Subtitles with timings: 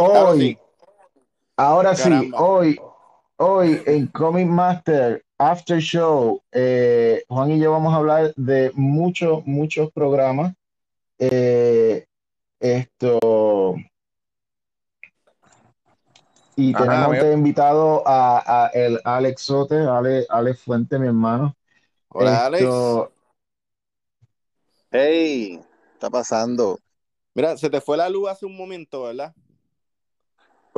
[0.00, 0.56] Hoy,
[1.56, 2.80] ahora sí, hoy,
[3.36, 9.44] hoy en Comic Master After Show, eh, Juan y yo vamos a hablar de muchos,
[9.44, 10.54] muchos programas.
[11.18, 12.06] Eh,
[12.60, 13.74] esto.
[16.54, 21.56] Y tenemos de invitado a, el Alex Sote, Ale, Alex Fuente, mi hermano.
[22.10, 22.72] Hola, Alex.
[24.92, 25.60] Hey,
[25.94, 26.78] está pasando.
[27.34, 29.34] Mira, se te fue la luz hace un momento, ¿verdad?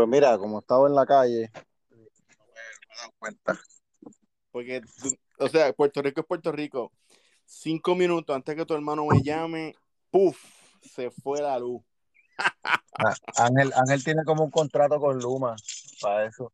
[0.01, 1.51] Pues mira, como estaba en la calle,
[1.91, 3.61] no me he dado cuenta.
[4.51, 4.81] Porque,
[5.39, 6.91] o sea, Puerto Rico es Puerto Rico.
[7.45, 9.75] Cinco minutos antes que tu hermano me llame,
[10.11, 10.39] ¡puf!
[10.81, 11.83] Se fue la luz.
[12.93, 15.55] Ah, Ángel, Ángel tiene como un contrato con Luma
[16.03, 16.53] para eso.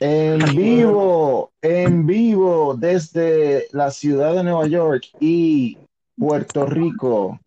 [0.00, 5.78] En vivo, en vivo, desde la ciudad de Nueva York y
[6.16, 7.38] Puerto Rico.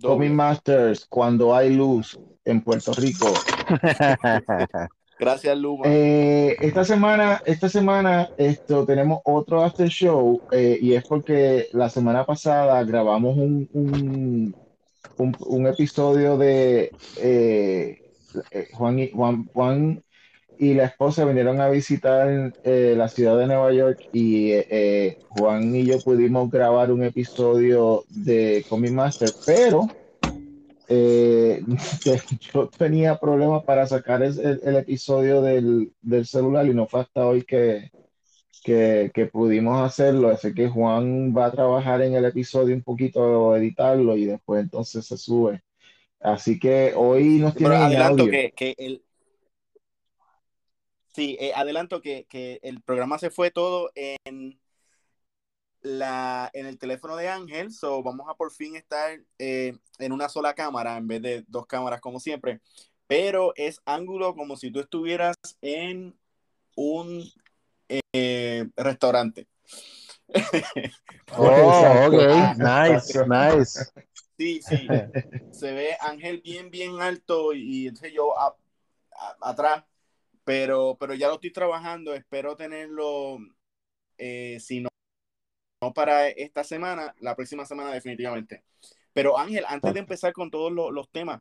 [0.00, 3.32] Tommy Masters, cuando hay luz en Puerto Rico.
[5.20, 5.84] Gracias, Luma.
[5.84, 11.90] Eh, esta semana, esta semana esto, tenemos otro after show eh, y es porque la
[11.90, 14.54] semana pasada grabamos un,
[15.18, 18.00] un, episodio de eh,
[18.72, 20.02] Juan, y, Juan, Juan
[20.58, 24.54] y la esposa vinieron a visitar la ciudad de Nueva York y
[25.28, 29.86] Juan y yo pudimos grabar un episodio de Comic Master, pero
[30.92, 31.62] eh,
[32.52, 35.92] yo tenía problemas para sacar el, episodio del,
[36.24, 37.90] celular y no fue hasta hoy que,
[38.64, 40.28] que, pudimos hacerlo.
[40.30, 45.06] Así que Juan va a trabajar en el episodio un poquito, editarlo y después entonces
[45.06, 45.62] se sube.
[46.18, 49.02] Así que hoy nos tiene adelanto que, que el
[51.14, 54.58] Sí, eh, adelanto que, que el programa se fue todo en
[55.82, 60.28] la, en el teléfono de Ángel, so vamos a por fin estar eh, en una
[60.28, 62.60] sola cámara en vez de dos cámaras como siempre,
[63.06, 66.16] pero es ángulo como si tú estuvieras en
[66.76, 67.24] un
[67.88, 69.48] eh, restaurante.
[71.36, 73.90] oh, ok, nice, nice.
[74.36, 74.86] Sí, sí,
[75.52, 78.34] se ve Ángel bien, bien alto y, entonces yo
[79.40, 79.84] atrás,
[80.44, 83.38] pero, pero ya lo estoy trabajando, espero tenerlo,
[84.18, 84.89] eh, si no
[85.80, 88.64] no para esta semana, la próxima semana definitivamente.
[89.12, 91.40] Pero Ángel, antes de empezar con todos los, temas,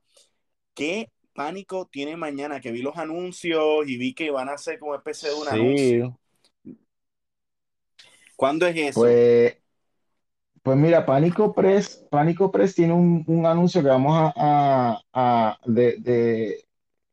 [0.73, 2.59] ¿qué pánico tiene mañana?
[2.59, 6.19] Que vi los anuncios y vi que van a hacer como especie de un anuncio.
[8.35, 9.01] ¿Cuándo es eso?
[9.01, 9.57] Pues,
[10.63, 16.65] pues mira, Pánico Press, Pánico Press tiene un, anuncio que vamos a, de,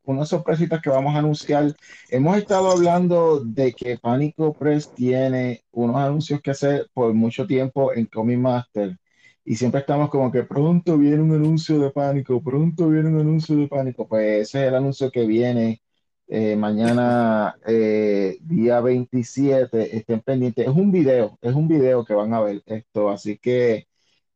[0.06, 1.74] unas sorpresitas que vamos a anunciar.
[2.10, 7.92] Hemos estado hablando de que Pánico Press tiene unos anuncios que hacer por mucho tiempo
[7.92, 8.98] en Comic Master.
[9.44, 13.56] Y siempre estamos como que pronto viene un anuncio de pánico, pronto viene un anuncio
[13.56, 14.08] de pánico.
[14.08, 15.82] Pues ese es el anuncio que viene
[16.28, 19.96] eh, mañana, eh, día 27.
[19.96, 20.66] Estén pendientes.
[20.66, 23.10] Es un video, es un video que van a ver esto.
[23.10, 23.86] Así que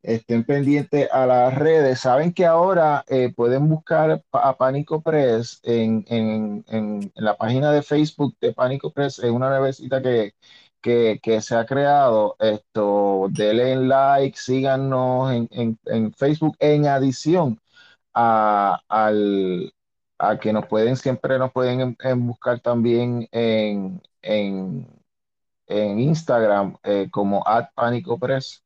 [0.02, 2.00] estén pendientes a las redes.
[2.00, 6.64] Saben que ahora eh, pueden buscar a Pánico Press en,
[7.14, 9.18] la página de Facebook de Pánico Press.
[9.18, 10.34] Es una nuevecita que,
[10.80, 12.36] que, se ha creado.
[12.38, 17.60] Esto, denle like, síganos en, Facebook en adición
[18.14, 19.72] a, al,
[20.18, 21.96] a que nos pueden, siempre nos pueden
[22.26, 24.86] buscar también en, en,
[26.00, 28.62] Instagram eh, como at Pánico Press.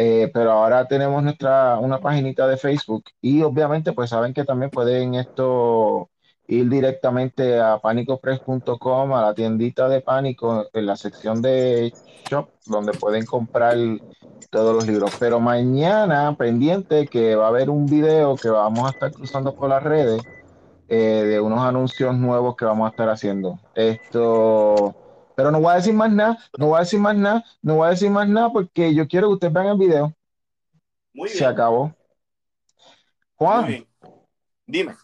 [0.00, 4.70] Eh, pero ahora tenemos nuestra una paginita de Facebook y obviamente pues saben que también
[4.70, 6.08] pueden esto
[6.46, 11.92] ir directamente a panicopress.com a la tiendita de Pánico en la sección de
[12.30, 13.76] shop donde pueden comprar
[14.50, 15.10] todos los libros.
[15.18, 19.68] Pero mañana pendiente que va a haber un video que vamos a estar cruzando por
[19.68, 20.22] las redes
[20.86, 23.58] eh, de unos anuncios nuevos que vamos a estar haciendo.
[23.74, 25.07] Esto
[25.38, 27.86] pero no voy a decir más nada, no voy a decir más nada, no voy
[27.86, 30.12] a decir más nada porque yo quiero que ustedes vean el video.
[31.14, 31.38] Muy bien.
[31.38, 31.94] Se acabó.
[33.36, 33.86] Juan.
[34.66, 34.96] Dime.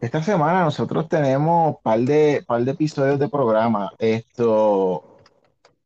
[0.00, 3.92] Esta semana nosotros tenemos un par de, par de episodios de programa.
[3.96, 5.20] Esto.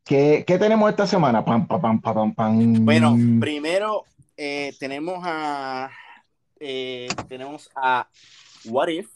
[0.03, 1.45] ¿Qué, tenemos esta semana?
[1.45, 5.91] Pam, pam, pam, pam, Bueno, primero eh, tenemos a.
[6.59, 8.09] Eh, tenemos a
[8.65, 9.11] What If.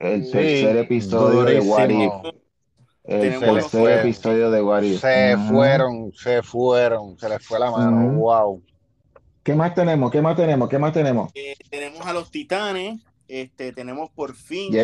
[0.00, 2.47] El tercer episodio de What If.
[3.08, 8.12] El tercer episodio de What Se fueron, se fueron, se les fue la mano.
[8.18, 8.62] Wow.
[9.42, 10.12] ¿Qué más tenemos?
[10.12, 10.68] ¿Qué más tenemos?
[10.68, 11.30] ¿Qué más tenemos?
[11.34, 13.00] Eh, tenemos a los Titanes.
[13.26, 14.74] Este, tenemos por fin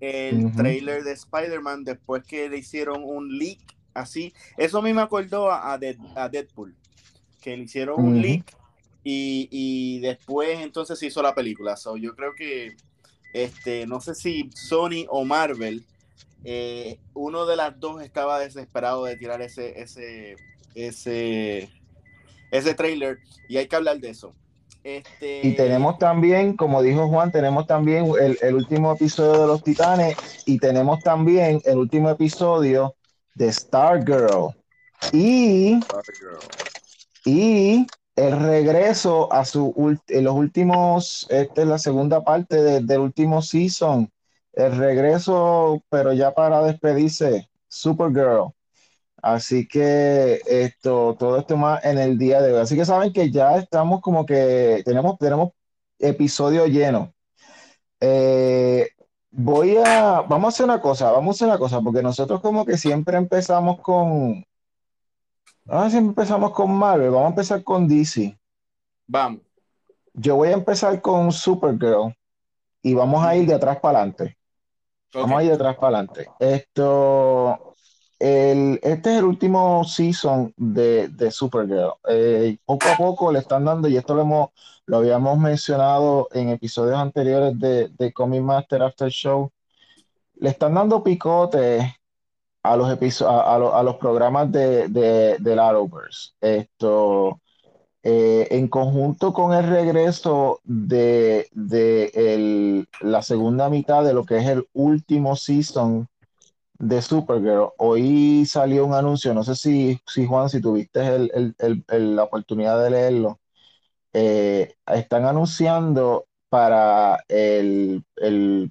[0.00, 3.60] el trailer de Spider-Man después que le hicieron un leak
[3.94, 4.34] así.
[4.56, 6.74] Eso a mí me acordó a, a, Deadpool,
[7.40, 8.56] que le hicieron un leak
[9.04, 11.76] y, y después entonces se hizo la película.
[11.76, 12.74] So, yo creo que,
[13.32, 15.84] este, no sé si Sony o Marvel,
[16.44, 20.36] eh, uno de las dos estaba desesperado de tirar ese, ese,
[20.74, 21.70] ese,
[22.50, 23.18] ese trailer
[23.48, 24.34] y hay que hablar de eso.
[24.84, 25.46] Este...
[25.46, 30.16] Y tenemos también, como dijo Juan, tenemos también el, el, último episodio de Los Titanes
[30.44, 32.96] y tenemos también el último episodio
[33.34, 34.54] de Stargirl.
[35.12, 36.38] Y, Stargirl.
[37.24, 37.86] y
[38.16, 43.40] el regreso a su en los últimos, esta es la segunda parte de, del último
[43.40, 44.10] season.
[44.52, 48.52] El regreso, pero ya para despedirse, Supergirl.
[49.22, 52.60] Así que esto, todo esto más en el día de hoy.
[52.60, 55.50] Así que saben que ya estamos como que tenemos, tenemos
[55.98, 57.14] episodio lleno.
[58.00, 58.88] Eh,
[59.30, 62.66] voy a, vamos a hacer una cosa, vamos a hacer una cosa, porque nosotros como
[62.66, 64.44] que siempre empezamos con,
[65.68, 68.36] ah, siempre empezamos con Marvel, vamos a empezar con DC.
[69.06, 69.42] Vamos.
[70.14, 72.14] Yo voy a empezar con Supergirl
[72.82, 74.36] y vamos a ir de atrás para adelante.
[75.14, 76.28] Vamos a ir de atrás para adelante.
[76.38, 77.74] Esto,
[78.18, 81.94] el, este es el último season de, de Supergirl.
[82.08, 84.50] Eh, poco a poco le están dando, y esto lo, hemos,
[84.86, 89.50] lo habíamos mencionado en episodios anteriores de, de Comic Master After Show,
[90.36, 91.96] le están dando picote
[92.64, 96.30] a los, episo- a, a a los programas de, de, Arrowverse.
[96.40, 97.41] Esto,
[98.02, 104.38] eh, en conjunto con el regreso de, de el- la segunda mitad de lo que
[104.38, 106.08] es el último season
[106.78, 111.54] de Supergirl, hoy salió un anuncio, no sé si, si Juan, si tuviste el-
[111.88, 113.40] el- la oportunidad de leerlo,
[114.12, 118.04] eh, están anunciando para el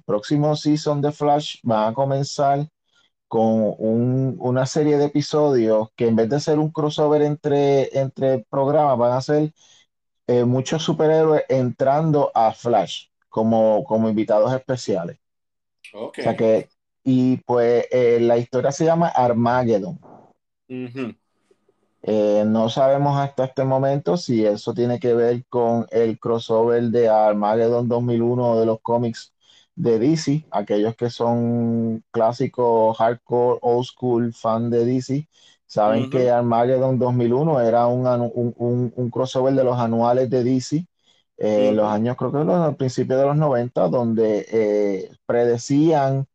[0.06, 2.68] próximo season de Flash, van a comenzar
[3.32, 8.40] con un- una serie de episodios que en vez de ser un crossover entre, entre
[8.50, 9.52] programas, van a ser
[10.28, 15.18] eh, muchos superhéroes entrando a Flash como, como invitados especiales.
[15.92, 16.18] Ok.
[16.18, 16.68] O sea que,
[17.04, 19.98] y pues eh, la historia se llama Armageddon.
[22.04, 27.08] Eh, no sabemos hasta este momento si eso tiene que ver con el crossover de
[27.08, 29.31] Armageddon 2001 de los cómics
[29.74, 30.46] de DC.
[30.50, 35.28] Aquellos que son clásicos, hardcore, old school, fan de DC,
[35.66, 36.08] saben Ujú.
[36.08, 40.86] que Armageddon 2001 era un, un- un- un crossover de los anuales de DC.
[41.38, 46.26] eh, en los años, creo que los, al principio de los 90, donde eh, predecían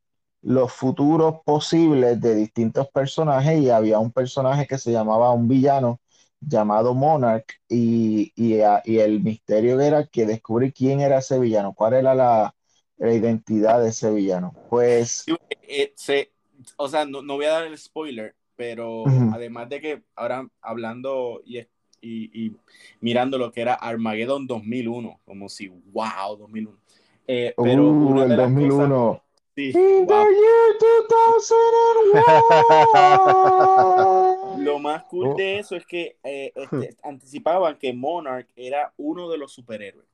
[0.41, 5.99] los futuros posibles de distintos personajes y había un personaje que se llamaba un villano
[6.39, 11.73] llamado Monarch y, y, a- y el misterio era que descubrir quién era ese villano,
[11.73, 12.55] cuál era la,
[12.97, 14.53] la identidad de ese villano.
[14.69, 15.25] Pues
[15.67, 16.31] eh, se-
[16.77, 19.31] o sea, no, no voy a dar el spoiler, pero Ujú.
[19.33, 21.65] además de que ahora hablando y, y,
[22.45, 22.55] y
[23.01, 26.77] mirando lo que era Armageddon 2001, como si, wow, 2001.
[27.27, 29.21] Eh, pero uh, una el de las cosas, 2001.
[29.55, 30.05] sí, wow.
[30.07, 30.27] 2001.
[34.59, 35.35] Lo más cool Oh.
[35.35, 40.07] de eso es que eh, este, anticipaban que Monarch era uno de los superhéroes.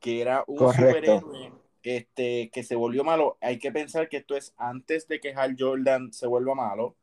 [0.00, 1.20] Que era un Correcto.
[1.20, 1.52] superhéroe
[1.82, 3.38] este, que se volvió malo.
[3.40, 6.96] Hay que pensar que esto es antes de que Hal Jordan se vuelva malo.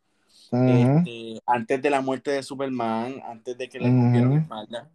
[0.51, 4.43] Este, antes de la muerte de Superman, antes de que le rompieron la Ujú.
[4.43, 4.89] espalda.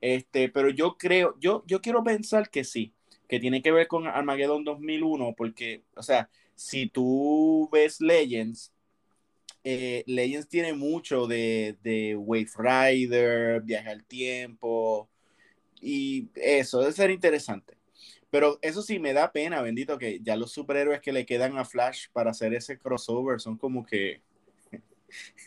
[0.00, 2.92] Este, pero yo creo, yo, yo quiero pensar que sí,
[3.28, 8.72] que tiene que ver con Armageddon 2001, porque, o sea, si tú ves Legends,
[9.64, 15.08] eh, Legends tiene mucho de, de Wave Rider, viaje al tiempo,
[15.82, 17.76] y eso debe ser interesante.
[18.30, 21.64] Pero eso sí me da pena, bendito, que ya los superhéroes que le quedan a
[21.66, 24.22] Flash para hacer ese crossover son como que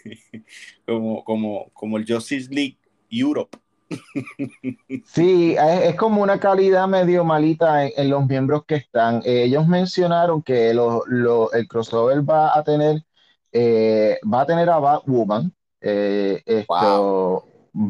[0.86, 2.78] como, como, como el Justice League
[3.10, 3.58] Europe.
[5.04, 9.22] Sí, es, es como una calidad medio malita en, en los miembros que están.
[9.24, 13.04] Eh, ellos mencionaron que lo- lo- el crossover va a tener,
[13.52, 17.46] eh, va a tener a Batwoman, eh, esto,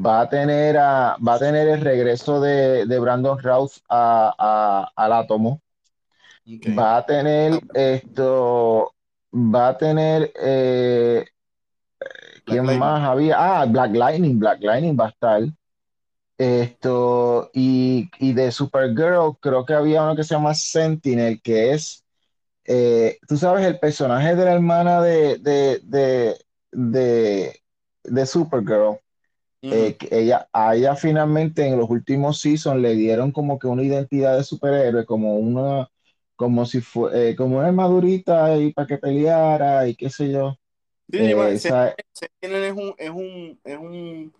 [0.05, 4.91] va a tener a, va a tener el regreso de, de Brandon Routh a, a-
[4.95, 5.61] al átomo,
[6.47, 6.75] Okay.
[6.77, 8.93] va a tener esto,
[9.33, 11.25] va a tener, eh,
[12.45, 13.35] ¿quién más había?
[13.61, 15.41] Ah, Black Lightning, Black Lightning va a estar.
[16.37, 22.03] Esto, y, y de Supergirl, creo que había uno que se llama Sentinel, que es,
[22.65, 26.37] eh, tú sabes, el personaje de la hermana de, de, de,
[26.71, 27.61] de,
[28.03, 28.99] de Supergirl.
[29.69, 33.83] Eh, que ella, a ella finalmente en los últimos seasons le dieron como que una
[33.83, 35.89] identidad de superhéroe, como una,
[36.35, 40.57] como si fue, eh, como una armadurita y para que peleara y qué sé yo.
[41.11, 44.33] Sí, Eh, bueno, esa- Sentinel es un, es un, es un,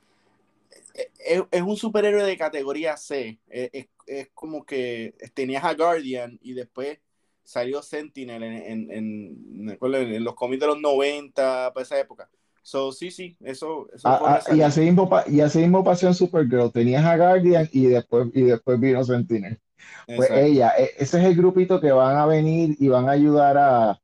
[1.51, 3.39] es, un superhéroe de categoría C.
[3.47, 3.87] Es,
[4.33, 6.99] como que tenías a Guardian y después
[7.43, 12.29] salió Sentinel en, en, los cómics de los 90, para esa época.
[12.65, 13.87] So, sí, sí, eso.
[14.03, 16.71] Ah, ah, y, así mismo, y así mismo pasó en Supergirl.
[16.71, 19.59] Tenías a Guardian y después, y después vino Sentinel.
[20.07, 23.55] Pues ella, e, ese es el grupito que van a venir y van a ayudar
[23.59, 24.01] a,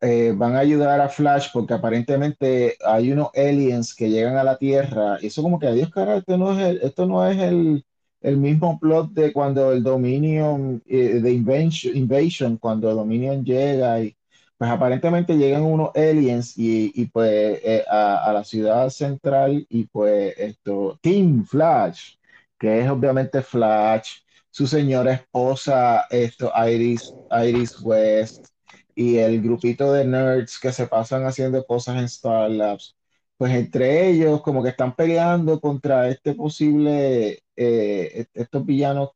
[0.00, 4.56] eh, van a ayudar a Flash porque aparentemente hay unos aliens que llegan a la
[4.56, 5.18] Tierra.
[5.20, 7.84] Y eso como que, adiós, cara, esto no es el, esto no es el,
[8.22, 14.00] el mismo plot de cuando el Dominion, eh, de Invasion, Invasion, cuando el Dominion llega
[14.00, 14.16] y
[14.58, 20.34] pues aparentemente llegan unos aliens y, pues eh, a, a, la ciudad central y pues
[20.38, 22.16] esto, Team Flash,
[22.58, 28.48] que es obviamente Flash, su señora esposa, esto, Iris, Iris West,
[28.94, 32.96] y el grupito de nerds que se pasan haciendo cosas en Star Labs,
[33.36, 39.10] pues entre ellos como que están peleando contra este posible, eh, estos villanos,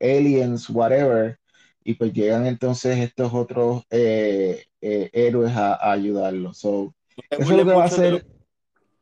[0.00, 1.38] aliens, whatever,
[1.86, 6.58] y pues llegan entonces estos otros eh, eh, héroes a, ayudarlos.
[6.58, 8.26] So, no eso es lo que va a hacer.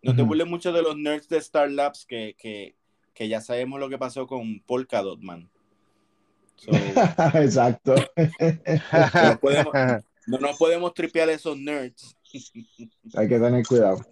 [0.03, 2.77] no te burles mucho de los nerds de Star Labs que, que,
[3.15, 5.49] que ya sabemos lo que pasó con Polkadot, man.
[7.35, 7.95] Exacto.
[10.27, 12.15] no, nos podemos tripear esos nerds.
[13.15, 14.05] Hay que tener cuidado.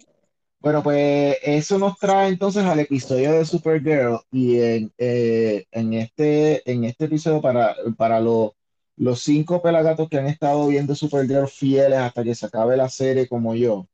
[0.61, 6.71] Bueno, pues eso nos trae entonces al episodio de Supergirl y en, eh, en, este,
[6.71, 8.53] en este episodio para, para los,
[8.95, 13.27] los cinco pelagatos que han estado viendo Supergirl fieles hasta que se acabe la serie
[13.27, 13.87] como yo,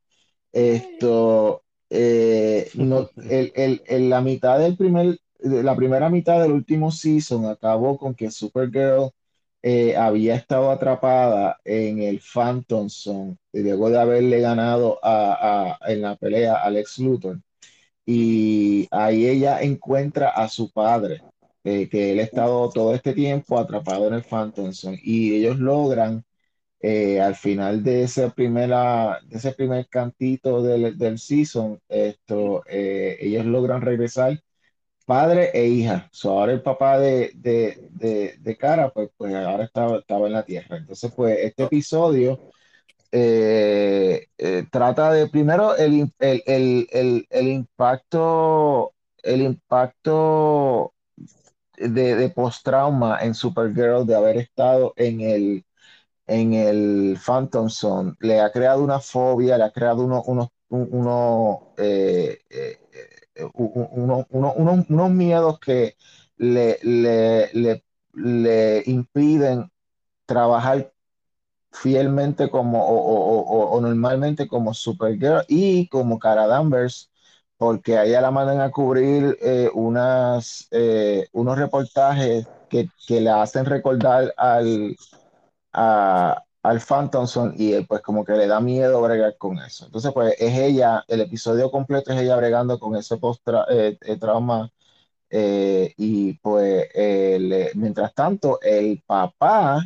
[0.51, 7.45] esto, eh, no, el, el, la mitad del primer, la primera mitad del último season
[7.45, 9.11] acabó con que Supergirl
[9.61, 16.15] eh, había estado atrapada en el Phantom Zone luego de haberle ganado a, en la
[16.15, 17.41] pelea a Lex Luthor.
[18.05, 21.21] Y ahí ella encuentra a su padre,
[21.69, 24.99] eh, que él ha estado todo este tiempo atrapado en el Phantom Zone.
[25.03, 26.25] Y ellos logran
[26.81, 33.45] eh, al final de ese, primera, de ese primer cantito del, del season, esto, ellos
[33.45, 34.39] logran regresar
[35.09, 36.09] padre e hija.
[36.23, 40.77] ahora el papá de, de, de, Cara, pues, pues ahora estaba, estaba en la tierra.
[40.77, 42.39] Entonces, pues este episodio
[43.11, 46.43] eh, eh, trata de, primero, el, el,
[46.91, 50.93] el, el, impacto, el impacto
[51.79, 55.65] de, de post-trauma en Supergirl de haber estado en el,
[56.27, 58.13] en el Phantom Zone.
[58.19, 62.39] Le ha creado una fobia, le ha creado unos, unos, uno, eh,
[63.53, 65.95] unos miedos que
[66.37, 67.83] le, le,
[68.13, 69.71] le, impiden
[70.25, 70.93] trabajar
[71.71, 77.08] fielmente como o, normalmente como Supergirl y como Cara Danvers,
[77.59, 83.29] porque a ella la mandan a cubrir eh, unas, eh, unos reportajes que, que, le
[83.31, 84.95] hacen recordar al,
[85.73, 89.85] a, al Phantom y eh, pues como que le da miedo bregar con eso.
[89.85, 94.17] Entonces pues es ella, el episodio completo es ella bregando con ese post eh, eh,
[94.17, 94.71] trauma
[95.31, 96.89] y pues
[97.75, 99.81] mientras tanto el papá,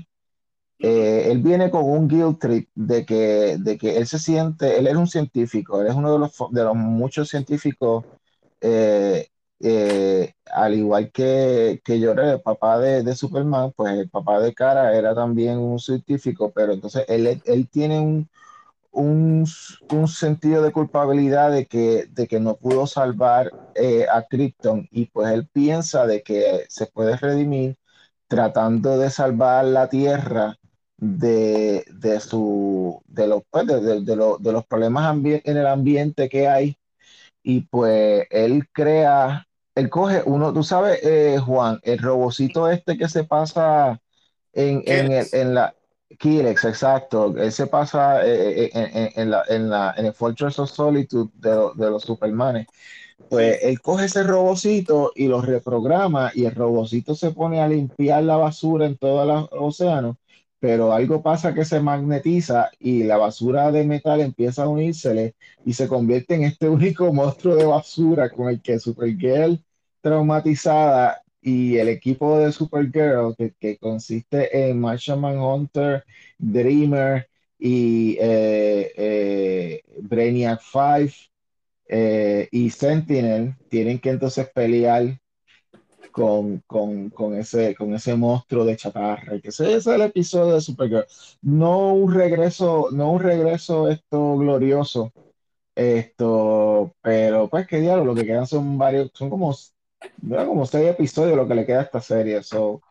[0.89, 4.95] él viene con un guilt trip de que, de que él se siente, él es
[4.95, 8.05] un científico, él es uno de los, de los muchos científicos
[9.65, 15.15] eh, al igual que, que el papá de, Superman, pues el papá de Cara era
[15.15, 18.29] también un científico, pero entonces él, él tiene un,
[18.91, 19.45] un,
[19.91, 25.05] un, sentido de culpabilidad de que, de que no pudo salvar eh, a Krypton y
[25.07, 27.77] pues él piensa de que se puede redimir
[28.27, 30.57] tratando de salvar la Tierra
[31.03, 36.47] de, de, su, de, los, pues, de, de, de los problemas en el ambiente que
[36.47, 36.77] hay.
[37.43, 39.45] Y pues él crea
[39.75, 43.99] él coge uno, tú sabes, eh, Juan, el robocito este que se pasa
[44.53, 45.75] en, en, la
[46.19, 50.69] Kilex, exacto, él se pasa eh, eh, en, la, en, la, en el Fortress of
[50.69, 52.67] Solitude de, de los Supermanes.
[53.29, 58.23] Pues él coge ese robocito y lo reprograma y el robocito se pone a limpiar
[58.23, 60.17] la basura en todo el océano,
[60.63, 65.73] pero algo pasa que se magnetiza y la basura de metal empieza a unírsele y
[65.73, 69.61] se convierte en este único monstruo de basura con el que Supergirl
[69.99, 76.05] traumatizada y el equipo de Supergirl que, que consiste en Martian Manhunter,
[76.37, 77.27] Dreamer
[77.59, 81.13] y eh, eh, Brainiac 5
[81.89, 85.19] eh, y Sentinel tienen que entonces pelear
[86.13, 89.41] con, con, con, ese, con ese monstruo de chatarra.
[89.41, 91.05] Que ese, es el episodio de Supergirl.
[91.43, 95.13] No un regreso, no un regreso esto glorioso
[95.75, 99.55] Esto, pero pues qué diablo, lo que quedan son varios, son como,
[100.17, 100.47] ¿verdad?
[100.47, 102.43] como seis episodios lo que le queda a esta serie.
[102.43, 102.83] So,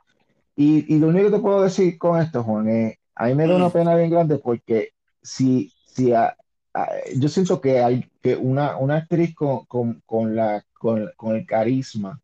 [0.56, 3.48] y, y lo único que te puedo decir con esto, Juan, es, a mí me
[3.48, 4.90] da una Mm, pena bien grande porque
[5.22, 6.36] si, si a-
[6.74, 11.36] a- yo siento que hay que una, una actriz con, con, con la, con, con
[11.36, 12.20] el carisma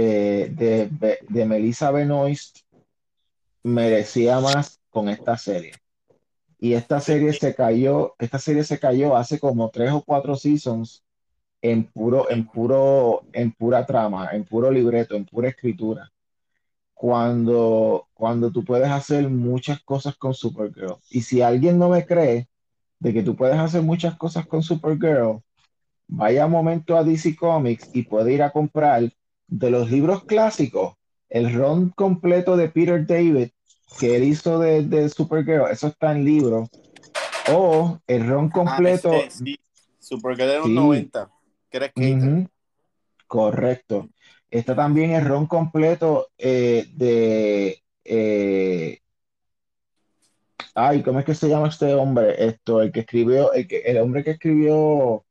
[0.00, 2.60] eh, de, de Melissa Benoist
[3.64, 5.72] merecía más con esta serie.
[6.60, 11.02] Y esta serie se cayó, esta serie se cayó hace como tres o cuatro seasons
[11.62, 16.12] en puro, en puro, en pura trama, en puro libreto, en pura escritura.
[16.94, 20.94] Cuando, cuando tú puedes hacer muchas cosas con Supergirl.
[21.10, 22.48] Y si alguien no me cree
[23.00, 25.42] de que tú puedes hacer muchas cosas con Supergirl,
[26.06, 29.10] vaya un momento a DC Comics y puede ir a comprar
[29.48, 30.94] de los libros clásicos
[31.28, 33.48] el run completo de Peter David
[33.98, 35.70] que él hizo de, de Supergirl.
[35.70, 36.68] Eso está en libro.
[37.50, 39.58] O el run Ah, completo, ese sí.
[39.98, 41.30] Supergirl de los sí, 90,
[41.70, 42.14] que era skater.
[42.18, 42.48] ujú,
[43.26, 44.08] correcto.
[44.50, 47.82] Está también el ron completo eh, de...
[48.04, 49.00] eh,
[50.74, 52.34] ay, ¿cómo es que se llama este hombre?
[52.46, 55.24] Esto, el que escribió, el, que, el hombre que escribió,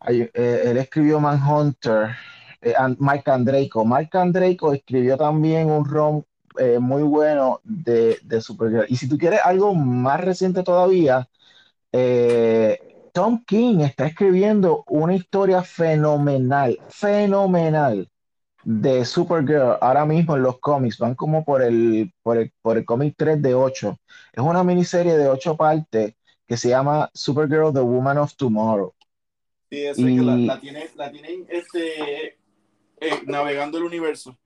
[0.00, 2.10] ay, eh, él escribió Manhunter,
[2.60, 3.84] eh, Mike Andreyko.
[3.84, 4.18] Mike
[4.74, 6.24] escribió también un ron
[6.58, 8.86] eh, muy bueno de, de Supergirl.
[8.88, 11.28] Y si tú quieres algo más reciente todavía,
[11.92, 18.08] eh, Tom King está escribiendo una historia fenomenal, fenomenal
[18.64, 20.98] de Supergirl ahora mismo en los cómics.
[20.98, 23.96] Van como por el, por el, por el cómic 3 de 8.
[24.32, 26.14] Es una miniserie de 8 partes
[26.46, 28.94] que se llama Supergirl, The Woman of Tomorrow.
[29.70, 32.37] Sí, ese que la, la tiene, la tienen este,
[33.00, 34.36] eh, navegando el universo.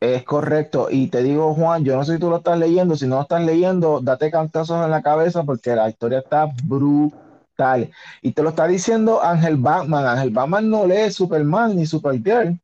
[0.00, 0.88] es correcto.
[0.90, 2.96] Y te digo, Juan, yo no sé si tú lo estás leyendo.
[2.96, 7.90] Si no lo estás leyendo, date cantazos en la cabeza porque la historia está brutal.
[8.22, 10.06] Y te lo está diciendo Ángel Batman.
[10.06, 12.58] Ángel Batman no lee Superman ni Supergirl.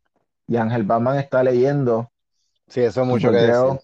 [0.48, 2.10] Y Ángel Batman está leyendo
[2.68, 3.80] Sí, eso es mucho que decir.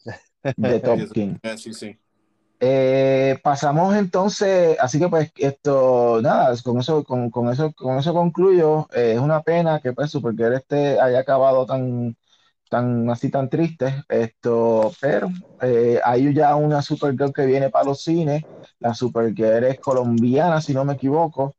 [0.57, 1.37] De Top King.
[1.57, 1.99] sí, sí.
[2.65, 8.15] Eh, pasamos entonces, así que pues esto, nada, con eso, con, con eso, con eso
[8.15, 8.87] concluyo.
[8.95, 12.17] Eh, es una pena que pues Supergirl este haya acabado tan,
[12.71, 14.05] tan así tan triste.
[14.09, 15.29] Esto, pero
[15.61, 18.45] eh, hay ya una Supergirl que viene para los cines.
[18.81, 21.57] La Supergirl es colombiana, si no me equivoco,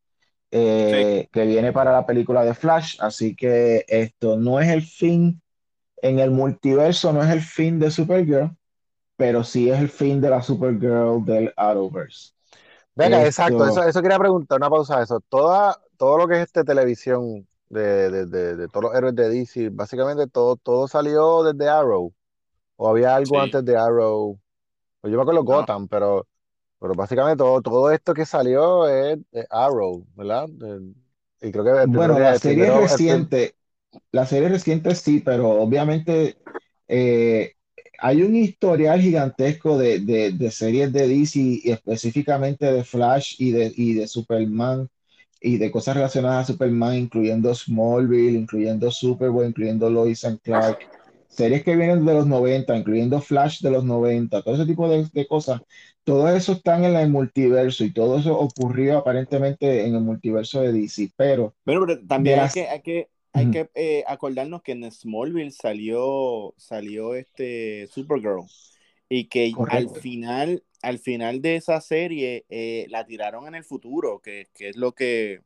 [0.90, 0.96] Sí.
[0.98, 2.98] eh, que viene para la película de Flash.
[3.02, 5.42] Así que esto no es el fin
[6.02, 8.52] en el multiverso, no es el fin de Supergirl
[9.16, 12.34] pero sí es el fin de la Supergirl del Arrowverse.
[12.96, 15.20] Venga, exacto, eso, eso quería preguntar, una pausa de eso.
[15.30, 19.30] Toda, todo lo que es este televisión de, de, de, de todos los héroes de
[19.30, 22.14] DC, básicamente todo, todo salió desde Arrow.
[22.78, 23.42] ¿O había algo Sí.
[23.42, 24.40] antes de Arrow?
[25.02, 25.46] Pues yo me acuerdo No.
[25.46, 26.28] Gotham, pero,
[26.80, 30.48] pero básicamente todo, todo esto que salió es de Arrow, ¿verdad?
[30.50, 30.94] De-
[31.42, 33.56] y creo que el bueno, la serie primero, reciente,
[34.12, 36.38] la serie reciente sí, pero obviamente
[36.88, 37.56] eh,
[38.00, 43.52] hay un historial gigantesco de, de- de series de DC y específicamente de Flash y
[43.52, 44.90] de, y de Superman
[45.42, 50.80] y de cosas relacionadas a Superman, incluyendo Smallville, incluyendo Superboy, incluyendo Lois and Clark,
[51.28, 55.08] series que vienen de los 90, incluyendo Flash de los 90, todo ese tipo de,
[55.12, 55.62] de cosas.
[56.04, 60.72] Todo eso están en el multiverso y todo eso ocurrió aparentemente en el multiverso de
[60.74, 62.52] DC, pero pero también hay las...
[62.52, 68.46] que, hay que, hay que eh, acordarnos que en Smallville salió, salió este Supergirl
[69.10, 74.20] y que al final, al final de esa serie eh, la tiraron en el futuro,
[74.20, 75.42] que, que es lo que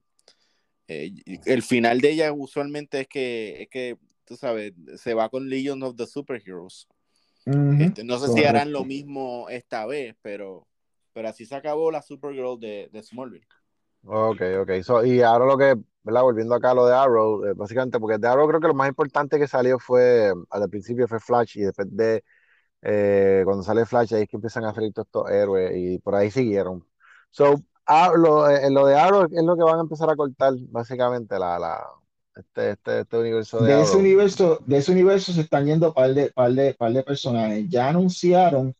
[0.87, 1.11] eh,
[1.45, 5.81] el final de ella usualmente es que, es que, tú sabes, se va con Legion
[5.83, 6.87] of the Superheroes.
[7.79, 10.67] Este, no sé si harán lo mismo esta vez, pero,
[11.13, 13.47] pero así se acabó la Supergirl de, de Smallville.
[14.03, 14.81] Ok, ok.
[14.83, 15.75] So, y ahora lo que,
[16.07, 16.23] ¿verdad?
[16.23, 18.89] Volviendo acá a lo de Arrow, eh, básicamente, porque de Arrow creo que lo más
[18.89, 22.23] importante que salió fue, al principio fue Flash y después de,
[22.81, 26.15] eh, cuando sale Flash ahí es que empiezan a salir todos estos héroes y por
[26.15, 26.85] ahí siguieron.
[27.31, 27.55] So,
[27.87, 31.37] ah, lo, eh, lo de Arrow es lo que van a empezar a cortar, básicamente,
[31.39, 31.83] la, la,
[32.35, 33.99] este, este, este universo de De ese Arrow.
[33.99, 37.67] universo, de ese universo se están yendo par de, par de, par de personajes.
[37.69, 38.75] Ya anunciaron,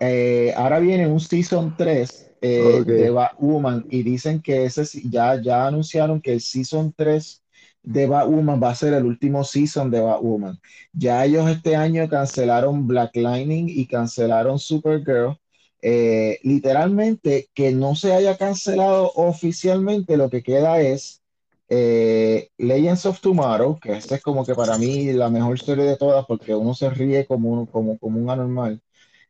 [0.00, 2.86] eh, ahora viene un Season 3 eh, Ok.
[2.86, 7.44] de Batwoman y dicen que ese ya, ya anunciaron que el Season 3
[7.82, 10.58] de Batwoman va a ser el último Season de Batwoman.
[10.92, 15.36] Ya ellos este año cancelaron Black Lightning y cancelaron Supergirl.
[15.82, 21.22] Eh, literalmente que no se haya cancelado oficialmente, lo que queda es
[21.68, 25.96] eh, Legends of Tomorrow, que esta es como que para mí la mejor serie de
[25.96, 28.82] todas porque uno se ríe como un, como, como un anormal.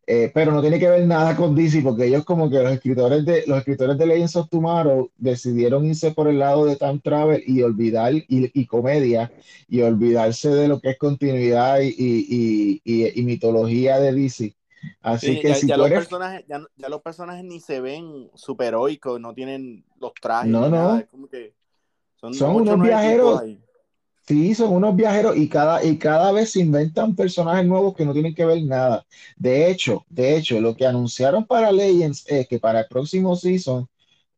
[0.06, 3.24] Eh, pero no tiene que ver nada con DC porque ellos como que los escritores
[3.24, 7.44] de los escritores de Legends of Tomorrow decidieron irse por el lado de time travel
[7.46, 9.30] y olvidar y, comedia
[9.68, 14.56] y olvidarse de lo que es continuidad y, y mitología de DC.
[15.02, 17.80] Así que ya, si ya tú los eres personajes, ya, ya los personajes ni se
[17.80, 21.54] ven superheroicos, no tienen los trajes, no, nada, no, es como que
[22.16, 23.60] son, son unos viajeros ahí.
[24.30, 28.12] Sí, son unos viajeros y cada, y cada vez se inventan personajes nuevos que no
[28.12, 29.04] tienen que ver nada.
[29.36, 33.88] De hecho, de hecho, lo que anunciaron para Legends es que para el próximo season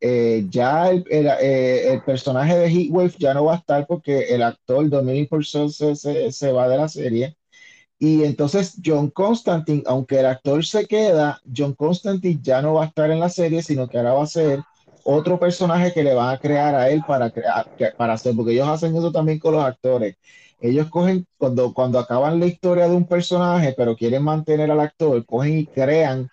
[0.01, 4.35] eh, ya el, el, eh, el personaje de Heatwave ya no va a estar porque
[4.35, 7.37] el actor Dominic Purcell se, se, se va de la serie.
[7.99, 12.87] Y entonces John Constantine, aunque el actor se queda, John Constantine ya no va a
[12.89, 14.65] estar en la serie, sino que ahora va a ser
[15.05, 18.69] otro personaje que le van a crear a él para, crear, para hacer, porque ellos
[18.69, 20.17] hacen eso también con los actores.
[20.61, 25.25] Ellos cogen, cuando, cuando acaban la historia de un personaje, pero quieren mantener al actor,
[25.27, 26.31] cogen y crean,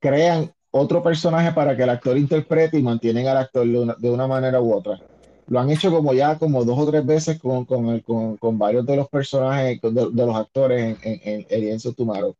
[0.00, 4.60] crean otro personaje para que el actor interprete y mantienen al actor de una, manera
[4.60, 4.98] u otra.
[5.46, 8.58] Lo han hecho como ya como dos o tres veces con, con, el, con, con
[8.58, 12.36] varios de los personajes, de, de los actores en, en, en Tumaro.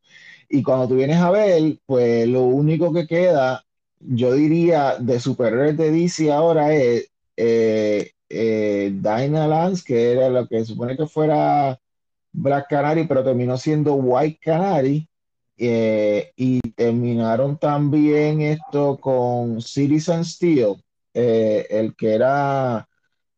[0.49, 3.65] Y cuando tú vienes a ver, pues lo único que queda
[4.01, 10.47] yo diría de superhéroes de DC ahora es eh, eh, Dinah Lance, que era lo
[10.49, 11.79] que supone que fuera
[12.33, 15.09] Black Canary, pero terminó siendo White Canary.
[15.59, 20.77] eh, y terminaron también esto con Citizen Steel,
[21.15, 22.89] eh, el que era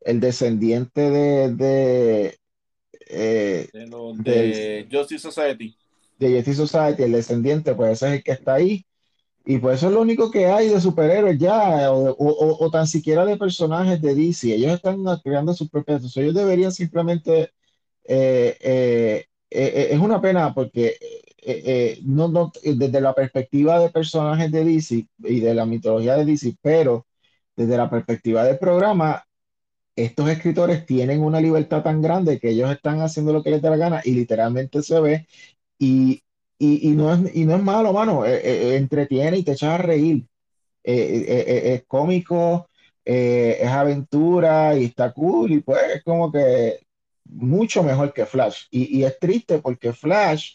[0.01, 2.39] el descendiente de, de,
[3.09, 5.77] eh, De los del, de Justice Society.
[6.19, 8.85] de Justice Society, el descendiente, pues ese es el que está ahí.
[9.45, 12.87] Y pues eso es lo único que hay de superhéroes ya, o, o- o tan
[12.87, 14.55] siquiera de personajes de DC.
[14.55, 16.03] Ellos están creando sus propias.
[16.13, 17.51] sea, Ellos deberían simplemente.
[18.05, 23.79] eh, eh, eh, eh, es una pena porque eh, eh, no, no, desde la perspectiva
[23.81, 27.07] de personajes de DC y de la mitología de DC, pero
[27.57, 29.25] desde la perspectiva del programa,
[29.97, 33.71] estos escritores tienen una libertad tan grande que ellos están haciendo lo que les da
[33.71, 35.27] la gana y literalmente se ve
[35.79, 36.23] y,
[36.61, 38.25] y, y no es, y no es malo, mano.
[38.27, 40.27] Eh, eh, entretiene y te echas a reír.
[40.85, 40.95] Eh,
[41.29, 42.69] eh, eh, es cómico,
[43.05, 45.53] eh, es aventura y está cool.
[45.53, 46.81] Y pues es como que
[47.25, 48.65] mucho mejor que Flash.
[48.71, 50.55] Y, y es triste porque Flash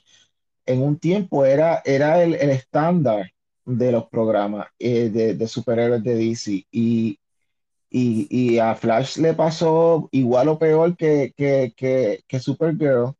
[0.66, 3.32] en un tiempo era, era el, el estándar
[3.66, 6.66] de los programas eh, de, de superhéroes de DC.
[6.72, 7.20] Y,
[7.90, 13.14] y, y a Flash le pasó igual o peor que, que, que, que Supergirl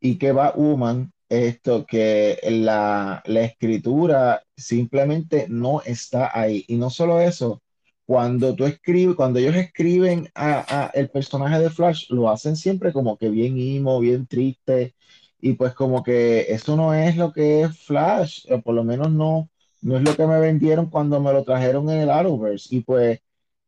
[0.00, 6.64] y que va Woman, esto que la, la escritura simplemente no está ahí.
[6.68, 7.62] Y no solo eso,
[8.04, 12.92] cuando tú escribes, cuando ellos escriben a, a el personaje de Flash, lo hacen siempre
[12.92, 14.94] como que bien emo, bien triste,
[15.40, 19.10] y pues como que eso no es lo que es Flash, o por lo menos
[19.10, 19.48] no,
[19.82, 22.74] no es lo que me vendieron cuando me lo trajeron en el Arrowverse.
[22.74, 23.20] Y pues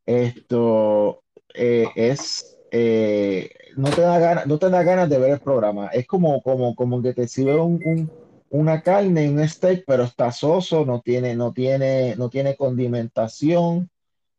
[0.06, 1.22] esto
[1.54, 5.88] eh, es, eh, no te da ganas, no te da ganas de ver el programa.
[5.88, 8.12] Es como, como, como que te sirve un, un-
[8.50, 13.88] una carne, un steak, pero está soso, no tiene, no tiene, no tiene condimentación,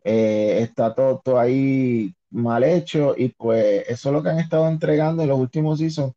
[0.04, 4.68] eh, está todo, todo ahí mal hecho, y pues eso es lo que han estado
[4.68, 6.14] entregando en los últimos seasons.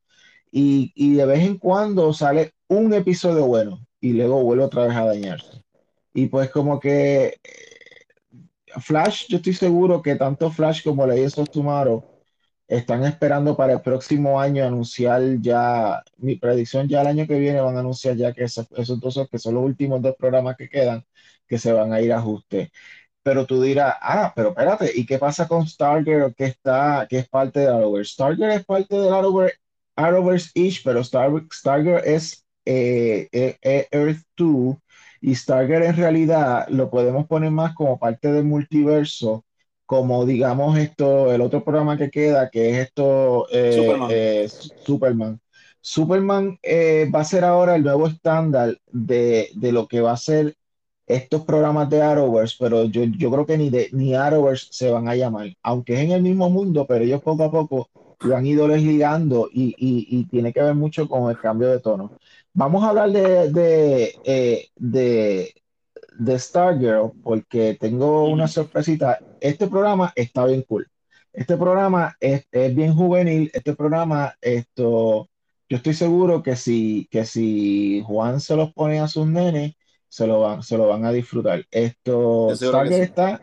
[0.53, 4.97] Y, y de vez en cuando sale un episodio bueno, y luego vuelve otra vez
[4.97, 5.63] a dañarse.
[6.15, 7.37] Y pues como que
[8.81, 12.05] Flash, yo estoy seguro que tanto Flash como Legends of Tomorrow
[12.69, 17.61] están esperando para el próximo año anunciar ya, mi predicción ya el año que viene
[17.61, 20.69] van a anunciar ya que esos, esos dos que son los últimos dos programas que
[20.69, 21.05] quedan,
[21.47, 22.73] que se van a ir a ajuste.
[23.23, 27.29] Pero tú dirás, ah, pero espérate, ¿y qué pasa con Stargirl que está, que es
[27.29, 28.13] parte de Arrowverse?
[28.15, 29.57] Stargirl es parte del Arrowverse,
[29.97, 34.77] Arrowverse-ish, pero Star, Stargirl es eh, eh, eh, Earth 2
[35.21, 39.45] y Stargirl en realidad lo podemos poner más como parte del multiverso,
[39.87, 44.09] como digamos esto, el otro programa que queda, que es esto, eh, Superman.
[44.09, 44.49] eh,
[44.85, 45.41] Superman.
[45.81, 50.17] Superman eh, va a ser ahora el nuevo estándar de, de lo que va a
[50.17, 50.57] ser
[51.07, 55.09] estos programas de Arrowverse, pero yo, yo creo que ni, de, ni Arrowverse se van
[55.09, 57.89] a llamar, aunque es en el mismo mundo, pero ellos poco a poco
[58.21, 61.81] lo han ido desligando y, y, y tiene que ver mucho con el cambio de
[61.81, 62.13] tono.
[62.55, 65.55] Vamos a hablar de, de, eh, de,
[66.19, 69.21] de Stargirl porque tengo una sorpresita.
[69.41, 70.89] Este programa está bien cool.
[71.33, 73.51] Este programa es, es bien juvenil.
[73.53, 75.29] Este programa, esto,
[75.69, 79.75] yo estoy seguro que si, que si Juan se los pone a sus nenes,
[80.09, 81.65] se lo van, se lo van a disfrutar.
[81.71, 82.67] Esto, sí.
[82.95, 83.41] está,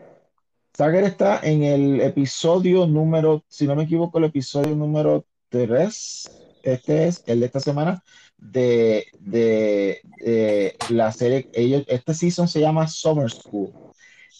[0.74, 7.06] Stargirl está en el episodio número, si no me equivoco, el episodio número 3 este
[7.06, 8.02] es el de esta semana
[8.38, 11.48] de, de, la serie.
[11.52, 13.72] Ellos, este season se llama Summer School.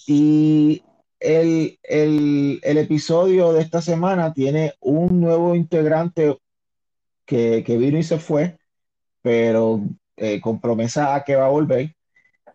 [0.06, 0.82] Y
[1.20, 6.38] el, el, el, episodio de esta semana tiene un nuevo integrante
[7.24, 8.58] que, que vino y se fue,
[9.22, 9.82] pero
[10.16, 11.94] eh, con promesa a que va a volver,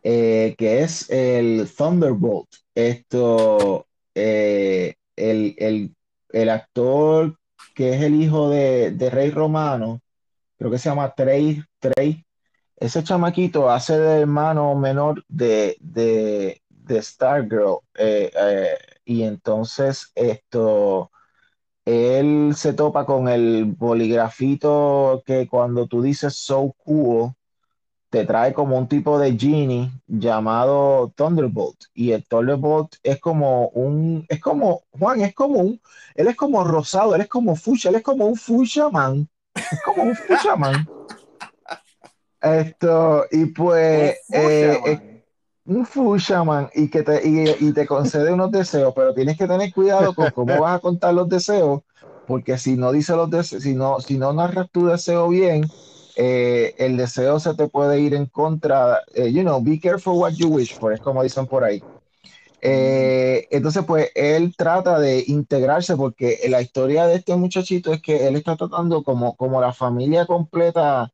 [0.04, 2.50] eh, que es el Thunderbolt.
[2.76, 5.94] Esto, eh, el,
[6.30, 7.38] el, actor
[7.76, 10.02] que es el hijo de, de, Rey Romano,
[10.58, 12.26] creo que se llama Trey, Trey.
[12.78, 16.62] Ese chamaquito hace de hermano menor de, de,
[16.94, 17.80] de Stargirl.
[19.06, 21.12] y entonces esto
[21.90, 27.34] él se topa con el boligrafito que cuando tú dices so cool,
[28.12, 31.86] te trae como un tipo de genie llamado Thunderbolt.
[31.94, 35.82] Y el Thunderbolt es como un, es como, Juan, es como un,
[36.14, 39.28] él es como rosado, él es como fuchsia, él es como un fuchsia man.
[39.56, 40.88] Es como un fuchsia man.
[42.42, 44.16] Esto, y pues,
[45.70, 50.14] un Fushaman y que te, y, te concede unos deseos, pero tienes que tener cuidado
[50.16, 51.82] con cómo vas a contar los deseos,
[52.26, 55.64] porque si no dice los deseos, si no, si no narras tu deseo bien,
[56.16, 59.00] eh, el deseo se te puede ir en contra.
[59.14, 61.84] Eh, you know, be careful what you wish for, es como dicen por ahí.
[62.62, 68.28] Eh, entonces, pues él trata de integrarse porque la historia de este muchachito es que
[68.28, 71.12] él está tratando como, como la familia completa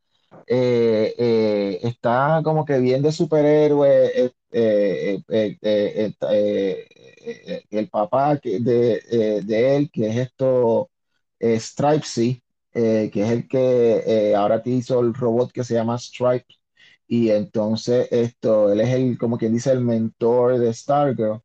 [0.48, 8.62] está como que bien de superhéroe, eh, eh, eh, el papá de,
[9.46, 10.90] de, él, que es esto,
[11.42, 16.46] Stripesy, que es el que ahora te hizo el robot que se llama Stripe.
[17.08, 21.42] Y entonces esto, él es el, como quien dice, el mentor de Stargirl.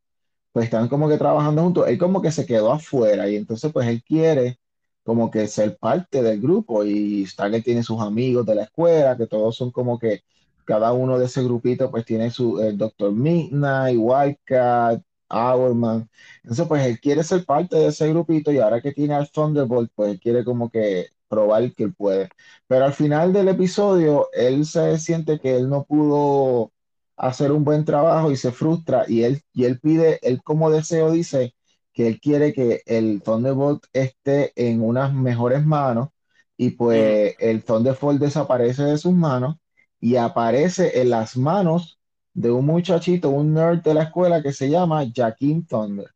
[0.53, 1.88] Pues están como que trabajando juntos.
[1.88, 4.59] Él como que se quedó afuera y entonces pues él quiere
[5.04, 9.26] como que ser parte del grupo y Stargirl tiene sus amigos de la escuela, que
[9.26, 10.22] todos son como que
[10.64, 13.12] cada uno de ese grupito pues tiene su el Dr.
[13.12, 16.08] Midnight, Wildcat, Hourman.
[16.42, 19.90] Entonces pues él quiere ser parte de ese grupito y ahora que tiene al Thunderbolt
[19.94, 22.28] pues quiere como que probar que él puede.
[22.66, 26.72] Pero al final del episodio él se siente que él no pudo
[27.16, 31.10] hacer un buen trabajo y se frustra y él, y él pide, él como deseo
[31.12, 31.54] dice
[31.92, 36.09] que él quiere que el Thunderbolt esté en unas mejores manos
[36.57, 39.57] y pues el Thunderbolt desaparece de sus manos
[40.00, 41.98] y aparece en las manos
[42.33, 46.11] de un muchachito, un nerd de la escuela que se llama Jaquim Thunder.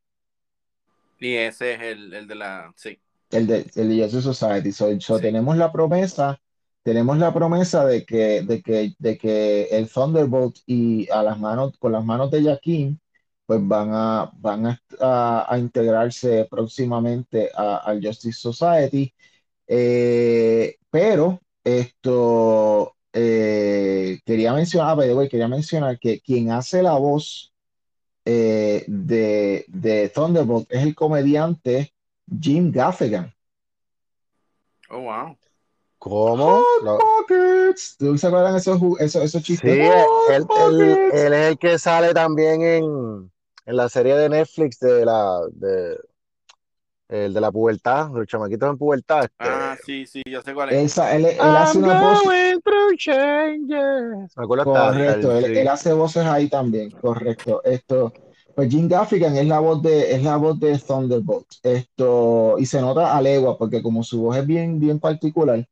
[1.18, 2.98] Y ese es el, de la, sí.
[3.30, 4.72] El de, el Society.
[4.72, 6.40] So, Tenemos la promesa,
[6.82, 11.76] tenemos la promesa de que, de que, de que el Thunderbolt y a las manos,
[11.78, 12.98] con las manos de Jaquim,
[13.46, 19.12] pues van a, van a, integrarse próximamente al Justice Society.
[19.66, 27.52] Eh, pero esto eh, quería mencionar, quería mencionar que quien hace la voz
[28.24, 31.92] eh, de, de, Thunderbolt es el comediante
[32.40, 33.35] Jim Gaffigan.
[34.88, 35.37] Oh, wow.
[35.98, 36.62] ¿Cómo?
[37.98, 39.72] ¿Tú se acuerdan esos, esos, esos chistes?
[39.72, 39.80] Sí,
[40.30, 43.33] él, es el que sale también en,
[43.66, 45.98] en la serie de Netflix de la de,
[47.09, 49.24] el de la pubertad, los chamaquitos en pubertad.
[49.24, 50.92] Este, ah, sí, sí, yo sé cuál es.
[50.92, 52.24] Esa, él, él hace una voz.
[52.24, 52.55] Me
[54.42, 57.62] acuerdo correcto, él, él, hace voces ahí también, correcto.
[57.64, 58.12] Esto,
[58.55, 61.46] pues Jim Gaffigan es la voz de, es la voz de Thunderbolt.
[61.62, 65.66] Esto, y se nota a legua, porque como su voz es bien, bien particular.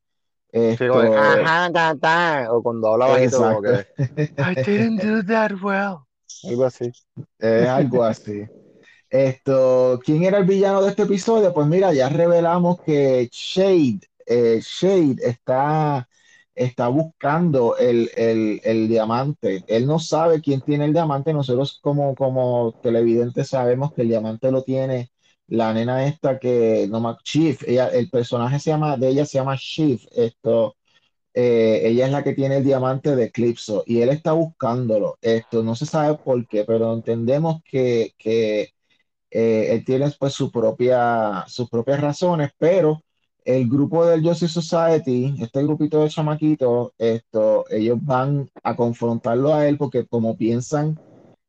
[0.51, 3.87] Esto, sí, ajá, o cuando habla bajito como que
[4.19, 6.01] I didn't do that well.
[6.45, 6.91] Algo así.
[7.39, 8.45] Es algo así.
[9.11, 11.53] Esto, ¿quién era el villano de este episodio?
[11.53, 16.09] Pues mira, ya revelamos que Shade, eh, Shade está,
[16.55, 18.09] está buscando el,
[18.89, 19.65] diamante.
[19.67, 21.35] Él no sabe quién tiene el diamante.
[21.35, 25.11] Nosotros como, como televidentes sabemos que el diamante lo tiene
[25.49, 27.63] la nena esta que no Chief.
[27.69, 30.07] Ella, el personaje se llama, de ella se llama Chief.
[30.13, 30.77] Esto,
[31.35, 35.19] eh, ella es la que tiene el diamante de Eclipso y él está buscándolo.
[35.23, 38.73] Esto no se sabe por qué, pero entendemos que, que
[39.31, 43.03] eh, él tiene pues su propia, sus propias razones, pero
[43.45, 49.67] el grupo del Justice Society, este grupito de chamaquitos, esto, ellos van a confrontarlo a
[49.67, 50.99] él porque como piensan,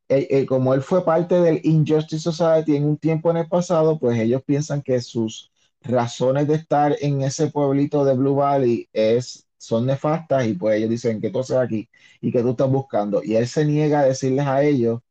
[0.09, 3.99] eh, eh, como él fue parte del Injustice Society en un tiempo en el pasado,
[3.99, 9.42] pues ellos piensan que sus razones de estar en ese pueblito de Blue Valley es,
[9.63, 11.89] son nefastas y pues ellos dicen que tú haces aquí
[12.21, 13.23] y que tú estás buscando.
[13.23, 15.01] Y él se niega a decirles a ellos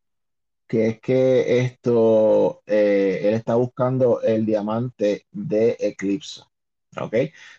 [0.67, 6.43] que es que esto, eh, él está buscando el diamante de Eclipse.
[7.01, 7.15] ¿Ok?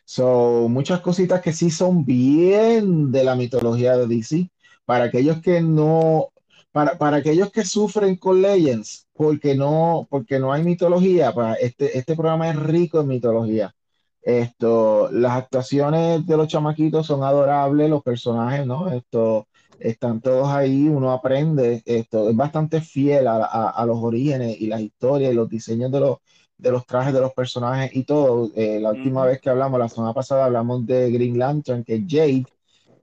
[0.05, 4.51] So, muchas cositas que sí son bien de la mitología de DC.
[4.85, 6.29] Para aquellos que no,
[6.71, 11.97] para, para aquellos que sufren con Legends, porque no, porque no hay mitología, para este,
[11.97, 13.75] este programa es rico en mitología.
[14.23, 18.89] Esto, las actuaciones de los chamaquitos son adorables, los personajes, ¿no?
[18.89, 19.47] Esto,
[19.79, 24.67] están todos ahí, uno aprende, esto es bastante fiel a, a- a los orígenes y
[24.67, 26.17] las historias y los diseños de los,
[26.57, 28.49] de los trajes de los personajes y todo.
[28.55, 32.03] Eh, la última vez que hablamos, la semana pasada, hablamos de Green Lantern, que es
[32.07, 32.45] Jade,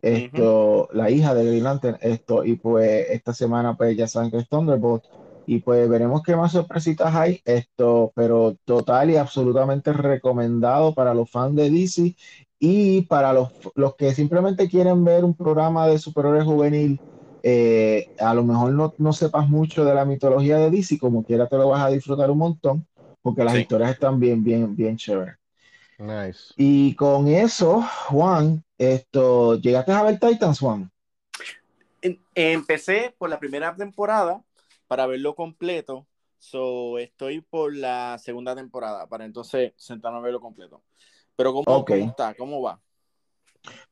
[0.03, 4.39] esto, la hija de Green Lantern, esto, y pues esta semana pues ya saben que
[4.39, 5.05] es Thunderbolt,
[5.51, 11.29] y pues veremos qué más sorpresitas hay, esto, pero total y absolutamente recomendado para los
[11.29, 12.15] fans de DC
[12.61, 17.03] y para los, los que simplemente quieren ver un programa de superhéroes juvenil,
[17.43, 21.49] eh, a lo mejor no, no sepas mucho de la mitología de DC, como quiera
[21.49, 22.87] te lo vas a disfrutar un montón,
[23.21, 23.61] porque las Sí.
[23.61, 25.35] historias están bien, bien, bien chéveres.
[25.99, 26.55] Nice.
[26.57, 30.93] Y con eso, Juan, esto, ¿llegaste a ver Titans, Juan?
[32.03, 34.43] En- empecé por la primera temporada
[34.91, 36.09] para verlo completo.
[36.39, 40.83] So, estoy por la segunda temporada para entonces sentarme a verlo completo.
[41.37, 41.91] Pero ¿cómo, Ok.
[41.91, 42.35] cómo está?
[42.35, 42.83] ¿Cómo va?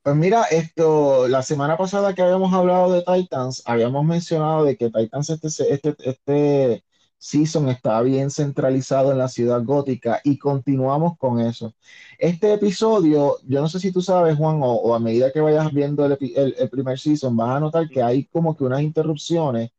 [0.03, 4.91] Pues mira, esto, la semana pasada que habíamos hablado de Titans, habíamos mencionado de que
[4.91, 6.85] Titans este, este, este
[7.19, 11.75] season está bien centralizado en la ciudad gótica y continuamos con eso.
[12.19, 15.73] Este episodio, yo no sé si tú sabes, Juan, o, o a medida que vayas
[15.73, 19.71] viendo el, el- el primer season, vas a notar que hay como que unas interrupciones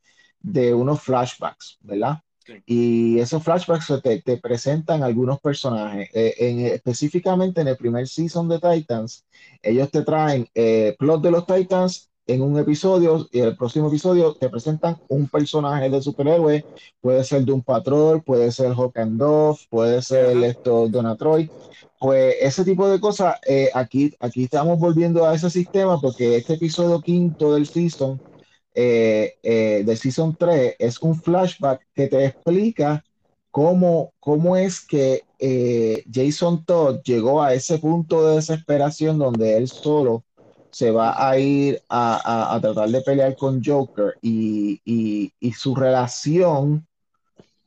[0.42, 2.20] de unos flashbacks, ¿verdad?
[2.46, 2.54] Sí.
[2.66, 6.10] Y esos flashbacks te, te presentan algunos personajes.
[6.14, 9.26] Eh, en, específicamente en el primer season de Titans,
[9.62, 14.36] ellos te traen eh, plot de los Titans en un episodio y el próximo episodio
[14.36, 16.64] te presentan un personaje de superhéroe,
[17.02, 20.46] puede ser de un patrol, puede ser Hawk and Dove, puede ser Ajá.
[20.46, 21.52] esto Donatroy.
[22.00, 26.54] Pues ese tipo de cosas, eh, aquí, aquí estamos volviendo a ese sistema porque este
[26.54, 28.22] episodio quinto del season,
[28.74, 33.04] eh, eh, del season 3, es un flashback que te explica
[33.52, 39.68] cómo, cómo es que eh, Jason Todd llegó a ese punto de desesperación donde él
[39.68, 40.24] solo
[40.72, 42.16] se va a ir a,
[42.52, 46.86] a- a tratar de pelear con Joker y, y- su relación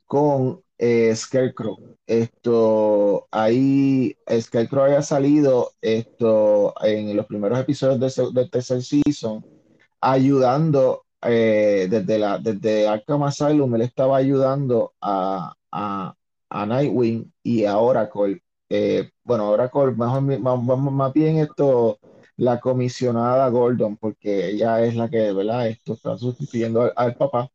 [0.06, 1.78] con eh, Scarecrow.
[2.06, 9.44] Esto, ahí Scarecrow había salido esto en los primeros episodios de tercer season
[10.02, 16.14] ayudando eh, desde, la, desde Arkham Asylum, él estaba ayudando a, a,
[16.50, 18.42] a Nightwing y a Oracle.
[18.68, 21.98] Eh, bueno, Oracle, más, más, más, bien esto,
[22.36, 25.68] la comisionada Gordon, porque ella es la que, ¿verdad?
[25.68, 27.48] Esto está sustituyendo al, al papá.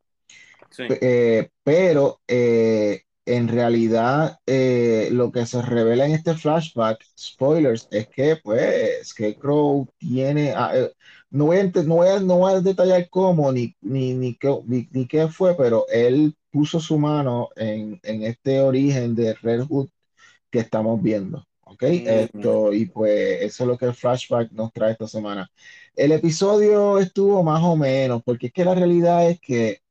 [0.70, 0.84] Sí.
[0.90, 8.08] Eh, pero eh, en realidad eh, lo que se revela en este flashback, spoilers, es
[8.08, 10.92] que pues Scarecrow tiene, ah, eh,
[11.30, 14.58] no, voy a, no, voy a, no voy a detallar cómo ni, ni, ni, qué,
[14.66, 19.66] ni, ni qué fue, pero él puso su mano en, en este origen de Red
[19.68, 19.90] Hood
[20.50, 21.46] que estamos viendo.
[21.62, 21.84] ¿Ok?
[21.84, 22.08] Mm.
[22.08, 25.52] Esto, y pues eso es lo que el flashback nos trae esta semana.
[25.96, 29.82] El episodio estuvo más o menos, porque es que la realidad es que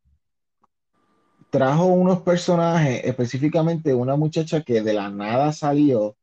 [1.57, 6.17] trajo unos personajes, específicamente una muchacha que de la nada salió,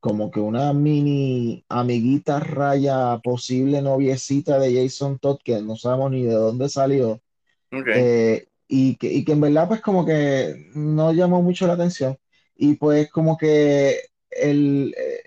[0.00, 6.24] como que una mini amiguita raya, posible noviecita de Jason Todd, que no sabemos ni
[6.24, 7.20] de dónde salió,
[7.90, 12.18] eh, y, que, y que en verdad pues como que no llamó mucho la atención.
[12.56, 15.24] Y pues como que el, eh,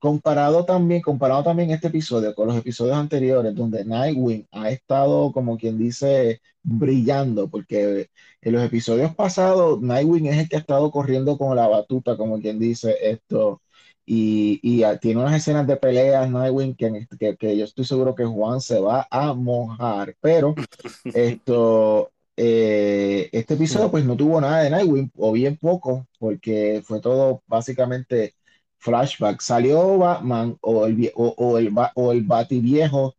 [0.00, 5.58] comparado también, comparado también este episodio con los episodios anteriores, donde Nightwing ha estado, como
[5.58, 8.08] quien dice, brillando, porque
[8.40, 12.40] en los episodios pasados, Nightwing es el que ha estado corriendo con la batuta, como
[12.40, 13.62] quien dice esto,
[14.06, 18.24] y, y tiene unas escenas de peleas, Nightwing, que, que, que yo estoy seguro que
[18.24, 20.54] Juan se va a mojar, pero
[21.14, 27.00] esto, eh, este episodio pues no tuvo nada de Nightwing, o bien poco, porque fue
[27.00, 28.34] todo básicamente
[28.80, 29.40] flashback.
[29.40, 33.14] Salió Batman o el, o, o el, o el Bativiejo,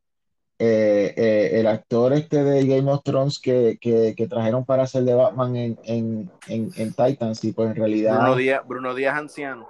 [0.59, 5.03] eh, eh, el actor este de Game of Thrones que, que, que trajeron para hacer
[5.03, 8.19] de Batman en, en, en, en Titans, y pues en realidad...
[8.19, 9.67] Bruno Díaz, Bruno Díaz anciano.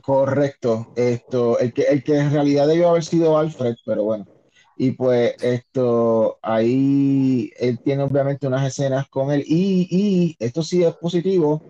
[0.00, 4.26] Correcto, esto, el que, el que en realidad debió haber sido Alfred, pero bueno.
[4.74, 9.44] Y pues esto, ahí él tiene obviamente unas escenas con él.
[9.46, 11.62] Y, y esto sí es positivo.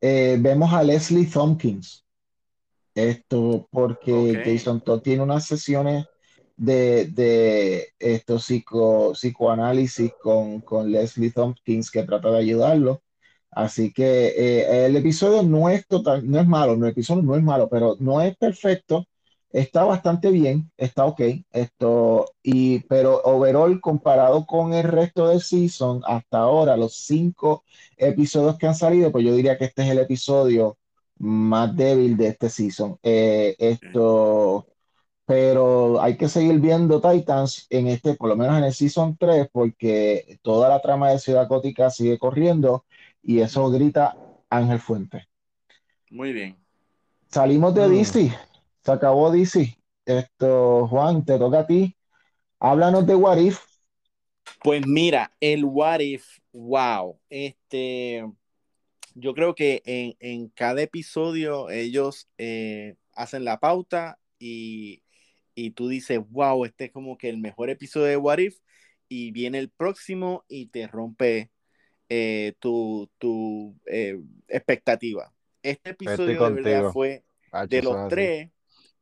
[0.00, 2.04] eh, vemos a Leslie Tompkins.
[3.08, 4.44] Esto, porque Ok.
[4.44, 6.06] Jason Todd tiene unas sesiones
[6.56, 13.02] de, de esto, psico, psicoanálisis con, con Leslie Tompkins que trata de ayudarlo.
[13.50, 17.42] Así que eh, el episodio no es total, no es malo, el episodio no es
[17.42, 19.06] malo, pero no es perfecto.
[19.52, 21.20] Está bastante bien, está ok.
[21.50, 27.64] Esto, y, pero overall, comparado con el resto del season, hasta ahora, los cinco
[27.96, 30.78] episodios que han salido, pues yo diría que este es el episodio
[31.20, 32.98] más débil de este season.
[33.02, 34.66] Eh, esto,
[35.26, 39.48] pero hay que seguir viendo Titans en este, por lo menos en el Season 3,
[39.52, 42.84] porque toda la trama de Ciudad Gótica sigue corriendo
[43.22, 44.16] y eso grita
[44.48, 45.28] Ángel Fuente.
[46.10, 46.56] Muy bien.
[47.28, 47.90] Salimos de mm.
[47.92, 48.32] DC,
[48.82, 49.78] se acabó DC.
[50.06, 51.94] Esto, Juan, te toca a ti.
[52.58, 53.60] Háblanos de What If.
[54.64, 57.20] Pues mira, el What If, wow.
[57.28, 58.26] Este,
[59.14, 65.02] yo creo que en, cada episodio ellos eh, hacen la pauta y
[65.54, 68.58] y tú dices, wow, este es como que el mejor episodio de What If,
[69.08, 71.50] y viene el próximo y te rompe
[72.08, 75.32] eh, tu, tu eh, expectativa.
[75.62, 77.24] Este episodio de verdad fue,
[77.68, 78.50] de los tres,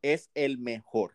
[0.03, 1.13] es el mejor.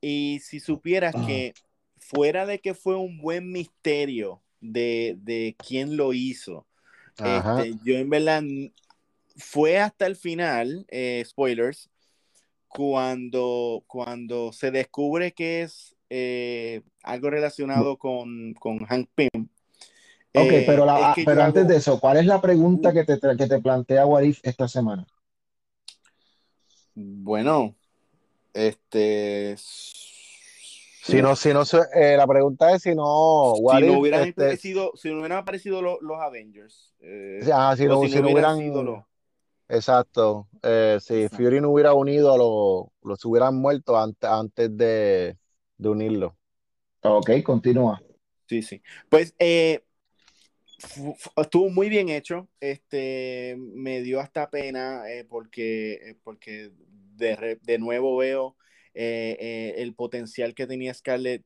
[0.00, 1.24] Y si supieras ah.
[1.26, 1.54] que
[1.98, 6.66] fuera de que fue un buen misterio de, de quién lo hizo,
[7.18, 8.42] este, yo en verdad
[9.36, 11.90] fue hasta el final, eh, spoilers,
[12.68, 19.48] cuando, cuando se descubre que es eh, algo relacionado con, con Hank Pym.
[20.32, 20.86] Ok, eh, pero,
[21.24, 24.68] pero antes de eso, ¿cuál es la pregunta que te, que te plantea Warif esta
[24.68, 25.04] semana?
[26.94, 27.74] Bueno,
[28.54, 29.56] este.
[31.02, 31.62] Si no, si no,
[31.94, 33.54] eh, la pregunta es si no.
[33.56, 36.94] si, no hubieran este, aparecido, si no hubieran aparecido los, Avengers.
[37.52, 39.04] ah, si, no, si, no, hubieran.
[39.70, 40.48] Exacto.
[40.62, 45.38] Eh, si Fury no hubiera unido, lo, los hubieran muerto antes, antes de,
[45.78, 46.36] de unirlo.
[47.02, 48.02] Ok, continúa.
[48.48, 48.82] Sí, sí.
[49.08, 49.84] Pues eh,
[51.36, 52.48] estuvo muy bien hecho.
[52.58, 56.72] Este me dio hasta pena eh, porque, porque
[57.16, 58.56] de, de nuevo veo
[58.94, 61.44] el potencial que tenía Scarlett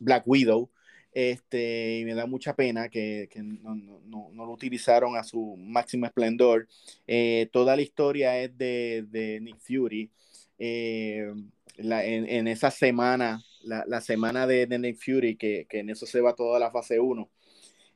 [0.00, 0.70] Black Widow
[1.12, 5.56] este, y me da mucha pena que, que no, no, no, lo utilizaron a su
[5.56, 6.68] máximo esplendor.
[7.06, 10.10] Eh, toda la historia es de, de Nick Fury.
[10.58, 11.32] Eh,
[11.76, 16.06] la, en, en, esa semana, la, la semana de, Nick Fury, que, que, en eso
[16.06, 17.28] se va toda la fase 1.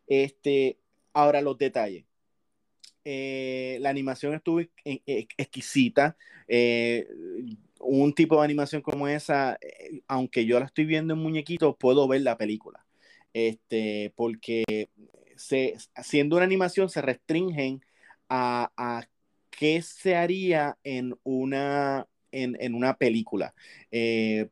[0.08, 0.78] Este,
[1.12, 2.04] ahora los detalles.
[3.04, 6.16] Eh, la animación estuvo exquisita.
[7.84, 9.58] Un tipo de animación como esa,
[10.08, 12.84] aunque yo la estoy viendo en muñequitos, puedo ver la película
[13.34, 14.88] este, porque
[15.36, 17.84] se, haciendo una animación se restringen
[18.28, 19.06] a, a
[19.50, 23.54] qué se haría en una, en, en una película.
[23.90, 24.48] Eh,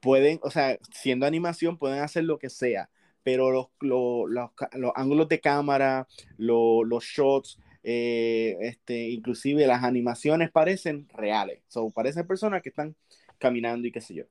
[0.00, 2.90] pueden, o sea, siendo animación pueden hacer lo que sea,
[3.22, 6.06] pero los, los, los, los ángulos de cámara,
[6.36, 11.60] los shots, eh, este, inclusive las animaciones parecen reales.
[11.68, 12.94] So, parecen personas que están
[13.38, 14.24] caminando y qué sé yo.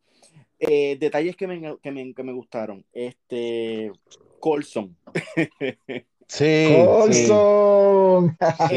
[0.60, 2.86] Eh, detalles que me, que me, que me gustaron.
[2.94, 3.92] Este,
[4.40, 4.96] Colson.
[6.28, 6.68] Sí.
[6.86, 8.38] Colson.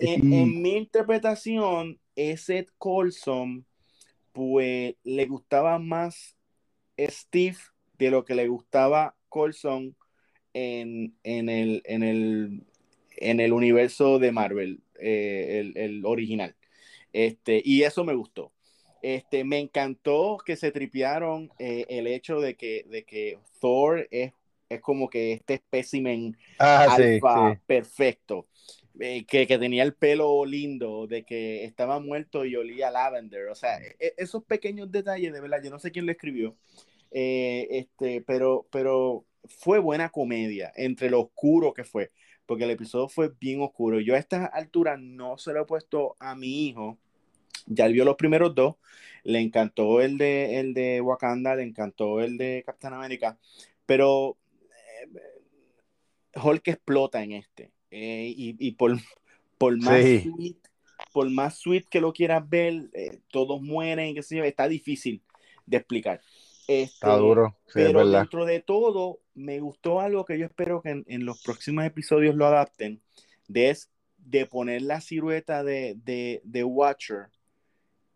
[0.00, 3.66] en, mi interpretación, ese Colson,
[4.32, 6.34] pues le gustaba más
[6.98, 7.58] Steve
[7.98, 9.96] de lo que le gustaba Colson
[10.54, 12.66] en, en, el, en, el,
[13.16, 16.54] en el universo de Marvel, eh, el, el, original.
[17.12, 18.52] Este, y eso me gustó.
[19.02, 24.32] Este, me encantó que se tripearon eh, el hecho de que, de que Thor es,
[24.68, 28.46] es como que este espécimen ah, alfa perfecto.
[28.98, 33.48] Eh, que, que, tenía el pelo lindo, de que estaba muerto y olía lavender.
[33.48, 36.56] O sea, e, e, esos pequeños detalles, de verdad, yo no sé quién lo escribió,
[37.10, 42.10] eh, este, pero, pero fue buena comedia entre lo oscuro que fue,
[42.46, 44.00] porque el episodio fue bien oscuro.
[44.00, 46.96] Yo a esta altura no se lo he puesto a mi hijo,
[47.66, 48.76] ya él vio los primeros dos,
[49.24, 53.38] le encantó el de, el de Wakanda, le encantó el de Capitán América,
[53.84, 54.36] pero
[55.04, 57.72] eh, Hulk explota en este.
[57.90, 58.96] Eh, y, por,
[59.58, 60.56] por más sweet,
[61.12, 65.22] por más sweet que lo quieras ver, eh, todos mueren, qué sé yo, está difícil
[65.66, 66.20] de explicar.
[66.66, 67.56] Está este, duro.
[67.72, 72.34] pero dentro de todo, me gustó algo que yo espero que en, los próximos episodios
[72.34, 73.00] lo adapten,
[73.48, 77.28] de, es, de poner la silueta de, de, de Watcher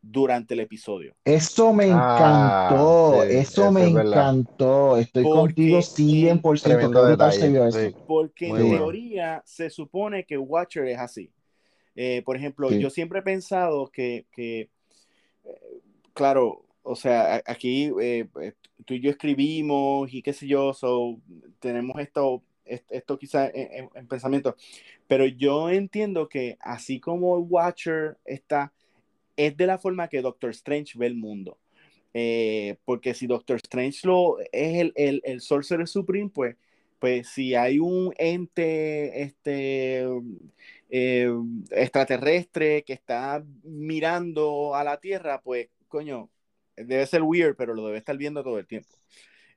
[0.02, 1.14] durante el episodio.
[1.24, 4.96] Eso me ah, encantó, eso me encantó.
[4.96, 7.94] Estoy contigo 100%.
[8.06, 11.30] Porque en teoría se supone que Watcher es así.
[11.94, 14.70] Eh, por ejemplo, yo siempre he pensado que, que
[15.44, 15.80] eh,
[16.14, 18.28] claro, o sea, aquí eh,
[18.84, 21.20] tú y yo escribimos y qué sé yo, so,
[21.58, 24.56] tenemos esto, esto quizá en, pensamiento,
[25.06, 28.72] pero yo entiendo que así como Watcher está,
[29.36, 31.58] es de la forma que Doctor Strange ve el mundo.
[32.12, 36.56] Eh, porque si Doctor Strange lo, es el, el, el Sorcerer Supreme, pues,
[36.98, 40.06] pues si hay un ente este,
[40.90, 41.32] eh,
[41.70, 46.30] extraterrestre que está mirando a la Tierra, pues, coño,
[46.84, 48.90] debe ser weird, pero lo debe estar viendo todo el tiempo.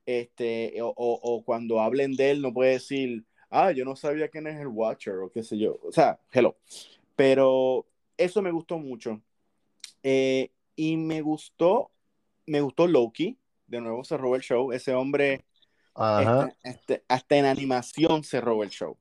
[0.05, 4.47] Este, o, o, cuando hablen de él, no puede decir, ah, yo no sabía quién
[4.47, 5.79] es el Watcher, o qué sé yo.
[5.83, 6.57] O sea, hello.
[7.15, 7.85] Pero
[8.17, 9.21] eso me gustó mucho.
[10.01, 11.91] Eh, y me gustó,
[12.45, 13.37] me gustó Loki.
[13.67, 14.71] De nuevo se robó el show.
[14.71, 15.45] Ese hombre,
[15.95, 18.97] este, este, hasta en animación se robó el show.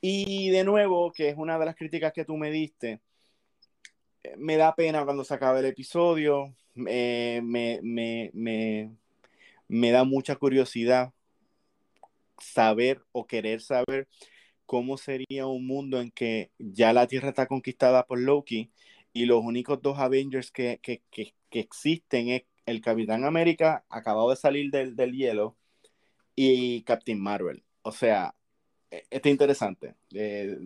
[0.00, 3.00] Y de nuevo, que es una de las críticas que tú me diste,
[4.22, 8.90] eh, me da pena cuando se acaba el episodio, me, me, me,
[9.68, 11.12] me, da mucha curiosidad
[12.38, 14.08] saber o querer saber
[14.66, 18.70] cómo sería un mundo en que ya la Tierra está conquistada por Loki
[19.12, 24.30] y los únicos dos Avengers que, que, que, que existen es el Capitán América acabado
[24.30, 25.56] de salir del, del hielo
[26.36, 27.64] y Captain Marvel.
[27.82, 28.34] O sea,
[28.90, 29.94] está interesante.
[30.12, 30.58] Eh,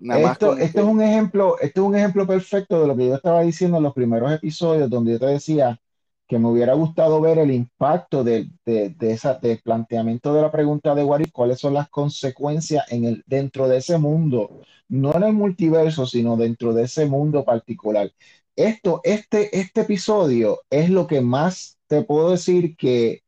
[0.00, 3.78] esto, es un ejemplo, esto es un ejemplo perfecto de lo que yo estaba diciendo
[3.78, 5.80] en los primeros episodios, donde yo te decía
[6.26, 10.94] que me hubiera gustado ver el impacto de, de, esa, del planteamiento de la pregunta
[10.94, 15.32] de Warif, cuáles son las consecuencias en el, dentro de ese mundo, no en el
[15.32, 18.10] multiverso, sino dentro de ese mundo particular.
[18.56, 23.22] Esto, este, este episodio es lo que más te puedo decir que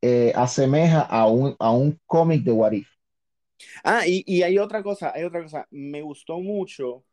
[0.00, 2.88] eh, asemeja a un, a un cómic de Warif.
[3.84, 5.66] Ah, y, hay otra cosa, hay otra cosa.
[5.70, 7.04] Me gustó mucho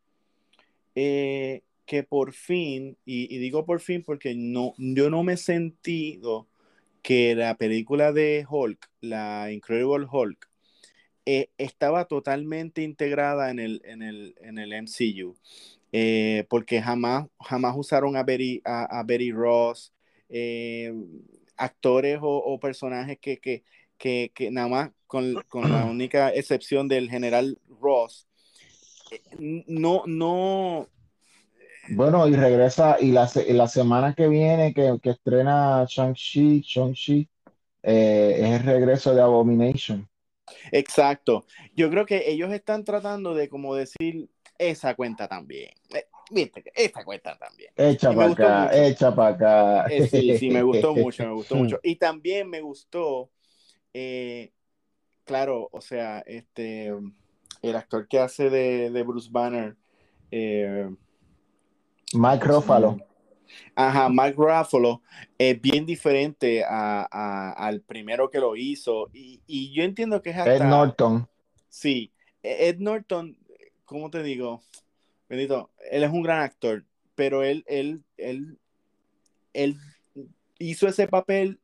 [0.94, 6.48] eh, que por fin, y, digo por fin porque no, yo no me he sentido
[7.02, 10.48] que la película de Hulk, la Incredible Hulk,
[11.26, 15.36] eh, estaba totalmente integrada en el, en el, en el MCU.
[15.92, 19.92] Eh, porque jamás, jamás usaron a Betty, a, Betty Ross,
[21.56, 23.62] actores o, personajes que, que,
[24.34, 28.26] que nada más con, con, la única excepción del general Ross,
[29.10, 29.22] eh,
[29.66, 30.88] no, no.
[31.88, 37.28] Bueno, y regresa, y la, la semana que viene que, que estrena Shang-Chi, Shang-Chi,
[37.82, 40.08] eh, es el regreso de Abomination.
[40.72, 41.44] Exacto.
[41.74, 44.28] Yo creo que ellos están tratando de como decir
[44.58, 45.70] esa cuenta también.
[45.94, 47.72] Eh, viste, esa cuenta también.
[47.76, 49.88] Echa para acá, echa para acá.
[50.10, 51.80] sí, sí, me gustó mucho, me gustó mucho.
[51.84, 53.30] Y también me gustó
[53.92, 54.52] eh,
[55.26, 56.94] claro, o sea, este,
[57.60, 59.76] el actor que hace de, Bruce Banner.
[60.30, 60.88] Eh,
[62.14, 62.96] Mike Ruffalo.
[63.74, 65.02] Ajá, Mike Ruffalo
[65.36, 69.10] es bien diferente al primero que lo hizo.
[69.12, 70.56] Y, yo entiendo que es hasta.
[70.56, 71.28] Ed Norton.
[71.68, 72.12] Sí,
[72.42, 73.36] e, Ed Norton,
[73.84, 74.62] ¿cómo te digo?
[75.28, 76.84] Bendito, él es un gran actor,
[77.16, 78.58] pero él, él, él,
[79.52, 79.76] él
[80.58, 81.58] hizo ese papel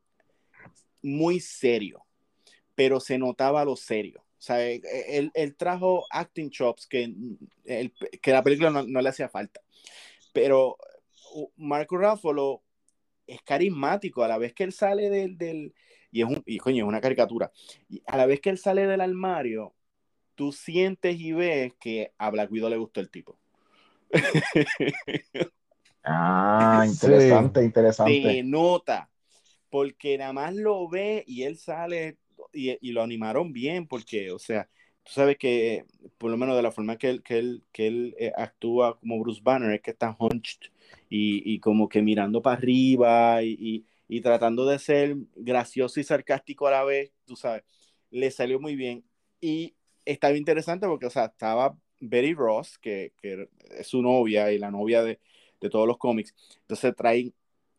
[1.01, 2.05] muy serio
[2.75, 4.21] pero se notaba lo serio.
[4.21, 7.15] O sea, e, e, él, trajo acting chops que,
[8.21, 9.61] que la película no, le hacía falta.
[10.33, 10.77] Pero
[11.57, 12.63] Marco Ruffalo
[13.27, 15.75] es carismático a la vez que él sale del, del
[16.11, 17.53] y es un y coño, es una caricatura.
[17.89, 19.75] Y a la vez que él sale del armario,
[20.35, 23.39] tú sientes y ves que a Black Widow le gustó el tipo.
[26.05, 28.23] Ah, interesante, interesante.
[28.23, 29.09] Se nota,
[29.71, 32.19] porque nada más lo ve y él sale
[32.53, 34.69] y, lo animaron bien porque, o sea,
[35.05, 35.85] tú sabes que
[36.19, 39.21] por lo menos de la forma que él, que él, que él eh, actúa como
[39.21, 40.71] Bruce Banner es que está hunched
[41.09, 46.67] y, y como que mirando para arriba y, y, tratando de ser gracioso y sarcástico
[46.67, 47.65] a la vez, tú sabes,
[48.11, 49.05] le salió muy bien.
[49.41, 49.75] Y
[50.05, 54.71] estaba interesante porque, o sea, estaba Betty Ross, que, que es su novia y la
[54.71, 55.19] novia de,
[55.61, 56.35] de todos los cómics.
[56.61, 57.35] Entonces traen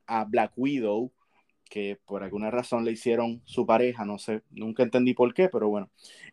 [0.07, 1.11] a Black Widow,
[1.70, 5.70] que por alguna razón le hicieron su pareja, no sé, nunca entendí por qué, pero
[5.70, 5.89] bueno.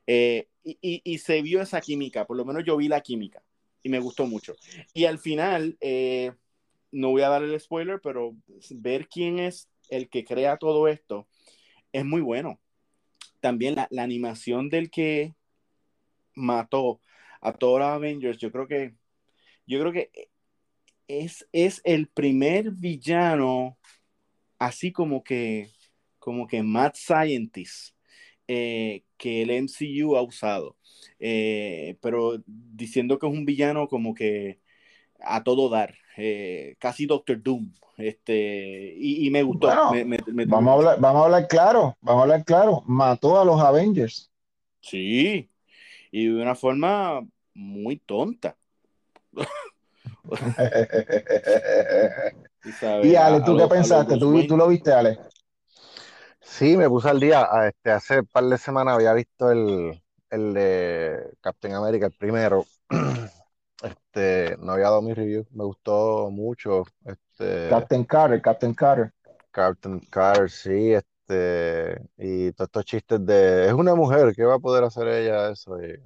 [0.06, 3.42] Eh, y, se vio esa química, por lo menos yo vi la química
[3.82, 4.54] y me gustó mucho.
[4.92, 6.32] Y al final, eh,
[6.92, 8.36] no voy a dar el spoiler, pero
[8.70, 11.26] ver quién es el que crea todo esto
[11.92, 12.60] es muy bueno.
[13.40, 15.34] También la, la animación del que
[16.34, 17.00] mató
[17.40, 18.94] a todos los Avengers, yo creo que,
[19.66, 20.10] yo creo que
[21.08, 23.78] es, es el primer villano
[24.60, 25.70] así como que,
[26.20, 27.96] como que mad scientist
[28.46, 30.76] eh, que el MCU ha usado,
[31.18, 34.60] eh, pero diciendo que es un villano como que
[35.20, 39.66] a todo dar, eh, casi Doctor Doom, este, y, me gustó.
[39.66, 44.30] vamos, a hablar, vamos a hablar claro, vamos a hablar claro, mató a los Avengers.
[44.80, 45.50] Sí,
[46.10, 48.56] y de una forma muy tonta.
[53.02, 54.18] y Ale, ¿tú qué pensaste?
[54.18, 55.18] ¿Tú, ¿Tú, lo viste, Ale?
[56.40, 57.48] Sí, me puse al día.
[57.66, 62.64] Este, hace un par de semanas había visto el, el de Captain America, el primero.
[63.82, 66.84] Este, no había dado mi review, me gustó mucho.
[67.02, 69.10] Este, Captain Carter, Captain Carter.
[69.50, 74.58] Captain Carter, sí, este, y todos estos chistes de, es una mujer, ¿qué va a
[74.58, 75.82] poder hacer ella eso?
[75.82, 75.98] Y,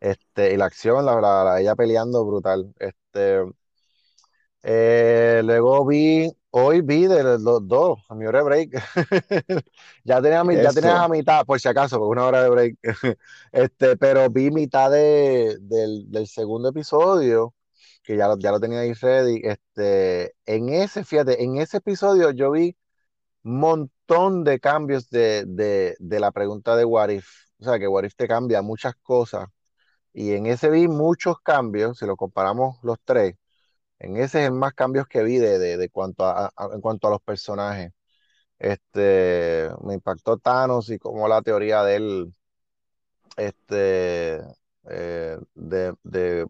[0.00, 2.74] este, y la acción, la, la, ella peleando brutal.
[2.80, 3.42] Este,
[4.62, 8.70] eh, luego vi, hoy vi de los dos, a mi hora de break.
[10.04, 12.76] ya tenía ya tenías a mitad, por si acaso, por una hora de break.
[13.52, 17.54] este, pero vi mitad de, del, del, segundo episodio,
[18.04, 19.40] que ya lo, ya lo tenía ahí ready.
[19.44, 22.76] Este, en ese, fíjate, en ese episodio yo vi
[23.44, 27.26] un montón de cambios de, de, de la pregunta de What If.
[27.60, 29.48] O sea, que What If te cambia muchas cosas.
[30.12, 33.36] Y en ese vi muchos cambios, si lo comparamos los tres
[34.02, 37.10] en ese es el más cambios que vi de, de, cuanto a, en cuanto a
[37.12, 37.92] los personajes.
[38.58, 42.34] Este, me impactó Thanos y como la teoría de él,
[43.36, 44.40] este,
[44.90, 46.46] eh, de, de,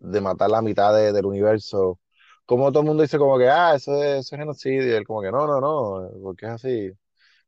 [0.00, 2.00] de, matar la mitad del universo.
[2.46, 4.86] Como todo el mundo dice como que, ah, eso es, genocidio.
[4.86, 6.92] Y él como que, no, no, no, porque es así.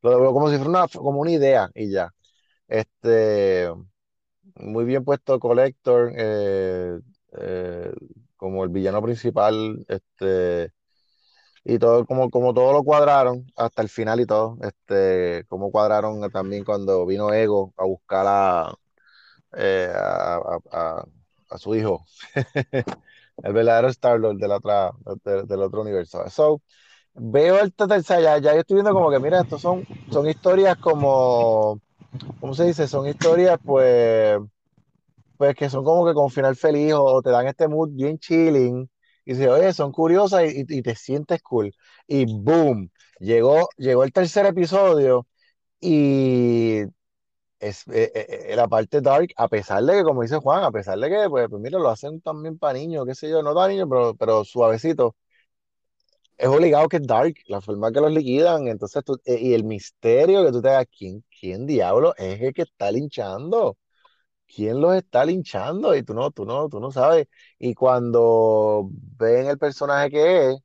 [0.01, 2.13] Lo como si fuera una, como una idea y ya.
[2.67, 3.69] Este,
[4.55, 6.13] muy bien puesto Collector.
[6.15, 6.99] Eh,
[7.39, 7.91] eh,
[8.47, 10.71] como el villano principal, este,
[11.65, 16.29] y todo, como, como todo lo cuadraron hasta el final y todo, este, como cuadraron
[16.31, 18.73] también cuando vino Ego a buscar a,
[19.57, 19.91] eh,
[21.57, 22.05] su hijo,
[23.43, 26.23] el verdadero Star-Lord del, del otro universo.
[26.29, 26.61] So,
[27.13, 30.77] veo el tercer, ya, ya yo estoy viendo como que, mira, estos son, son historias
[30.77, 31.81] como,
[32.39, 32.87] ¿cómo se dice?
[32.87, 34.39] Son historias, pues,
[35.37, 38.89] pues que son como que con final feliz o te dan este mood bien chilling
[39.25, 41.71] y dices, oye, son curiosas y, y, te sientes cool.
[42.07, 45.27] Y boom, llegó, llegó el tercer episodio
[45.81, 46.83] y
[47.59, 50.71] es eh, eh, eh, la parte dark, a pesar de que, como dice Juan, a
[50.71, 53.53] pesar de que, pues, pues mira, lo hacen también para niños, qué sé yo, no
[53.55, 55.15] para niños, pero, pero suavecito.
[56.37, 60.45] Es obligado que es dark, la forma que los liquidan, entonces tú, y el misterio
[60.45, 63.77] que tú te das, ¿quién, quién diablo es el que está linchando?
[64.47, 67.27] Quién los está linchando y tú no, tú no, tú no sabes.
[67.59, 70.57] Y cuando ven el personaje que es,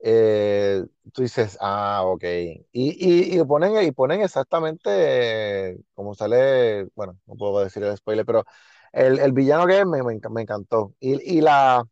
[0.00, 2.24] eh, tú dices, ah, ok.
[2.72, 8.44] Y, y, ponen, y ponen exactamente como sale, bueno, no puedo decir el spoiler, pero
[8.92, 10.94] el, villano que es me, me, encantó.
[11.00, 11.84] Y, y, la,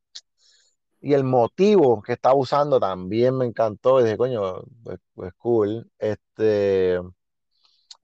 [1.00, 4.00] y el motivo que está usando también me encantó.
[4.00, 5.90] Y dije, coño, pues, pues cool.
[5.98, 6.98] Este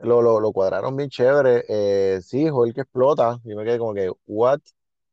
[0.00, 1.64] lo, lo, cuadraron bien chévere.
[1.68, 3.38] Eh, sí, Hulk explota.
[3.44, 4.60] Y me quedé como que, what?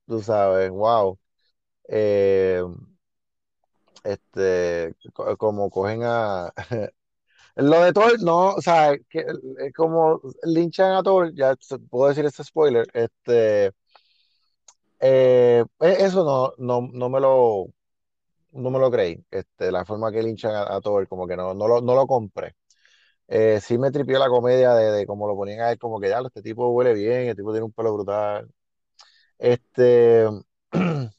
[0.08, 1.20] Tú sabes, wow.
[1.90, 2.64] Eh,
[4.04, 4.96] este,
[5.38, 6.54] como cogen a.
[7.56, 9.26] Lo de Thor, no, o sea, que,
[9.76, 11.56] como linchan a Thor, ya
[11.90, 13.74] puedo decir este spoiler, este,
[15.00, 17.68] eh, e, eso no, no, no me lo,
[18.52, 21.54] no me lo creí, este, la forma que linchan a, a Thor, como que no,
[21.54, 22.56] no lo, no lo compré.
[23.28, 26.10] Eh, sí me tripió la comedia de, de cómo lo ponían a él, como que
[26.10, 28.50] ya, este tipo huele bien, el tipo tiene un pelo brutal.
[29.40, 30.26] Este,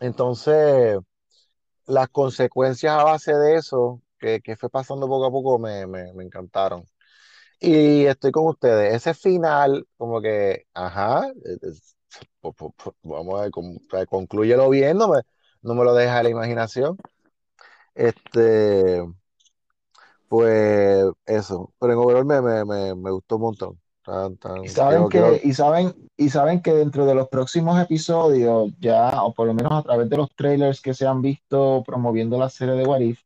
[0.00, 0.98] entonces,
[1.86, 6.12] las consecuencias a base de eso, que, que fue pasando poco a poco, me, me,
[6.14, 6.84] me, encantaron.
[7.60, 8.94] Y estoy con ustedes.
[8.94, 11.32] Ese final, como que, ajá,
[13.02, 15.20] vamos a ver, concluyelo bien, no me,
[15.62, 16.96] no me lo deja la imaginación.
[17.94, 19.02] Este,
[20.32, 23.78] pues eso, pero en overall me, me, me, gustó un montón.
[24.64, 29.34] y, saben que, y, saben, y saben que dentro de los próximos episodios, ya, o
[29.34, 32.76] por lo menos a través de los trailers que se han visto promoviendo la serie
[32.76, 33.20] de What If,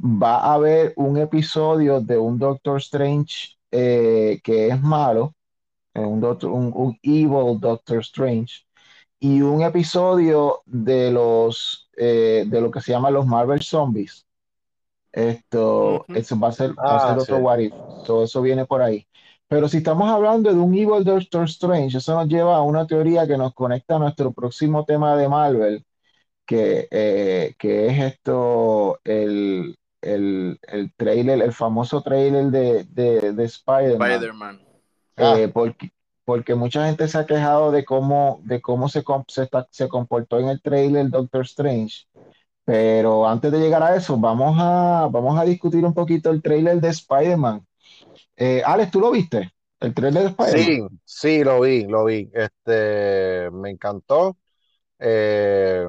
[0.00, 5.34] va a haber un episodio de un Doctor Strange eh, que es malo,
[5.92, 8.64] eh, un, doctor, un, evil Doctor Strange,
[9.18, 14.27] y un episodio de los eh, de lo que se llama los Marvel Zombies
[15.18, 17.58] esto, eso va a ser, ah, otro what
[18.06, 19.06] Todo eso viene por ahí.
[19.48, 23.26] Pero si estamos hablando de un Evil Doctor Strange, eso nos lleva a una teoría
[23.26, 25.84] que nos conecta a nuestro próximo tema de Marvel,
[26.46, 33.44] que, eh, que es esto, el, el, el, trailer, el famoso trailer de, de, de
[33.44, 34.60] Spider-Man.
[35.16, 35.50] Eh, ah.
[35.52, 35.92] porque,
[36.24, 40.38] porque mucha gente se ha quejado de cómo, de cómo se, se, está, se comportó
[40.38, 42.06] en el trailer Doctor Strange.
[42.68, 46.78] Pero antes de llegar a eso, vamos a, vamos a discutir un poquito el trailer
[46.82, 47.66] de Spider-Man.
[48.36, 49.54] Eh, Alex, ¿tú lo viste?
[49.80, 50.90] el trailer de Spider-Man.
[50.90, 52.30] Sí, sí, lo vi, lo vi.
[52.30, 54.36] Este, me encantó.
[54.98, 55.86] Eh,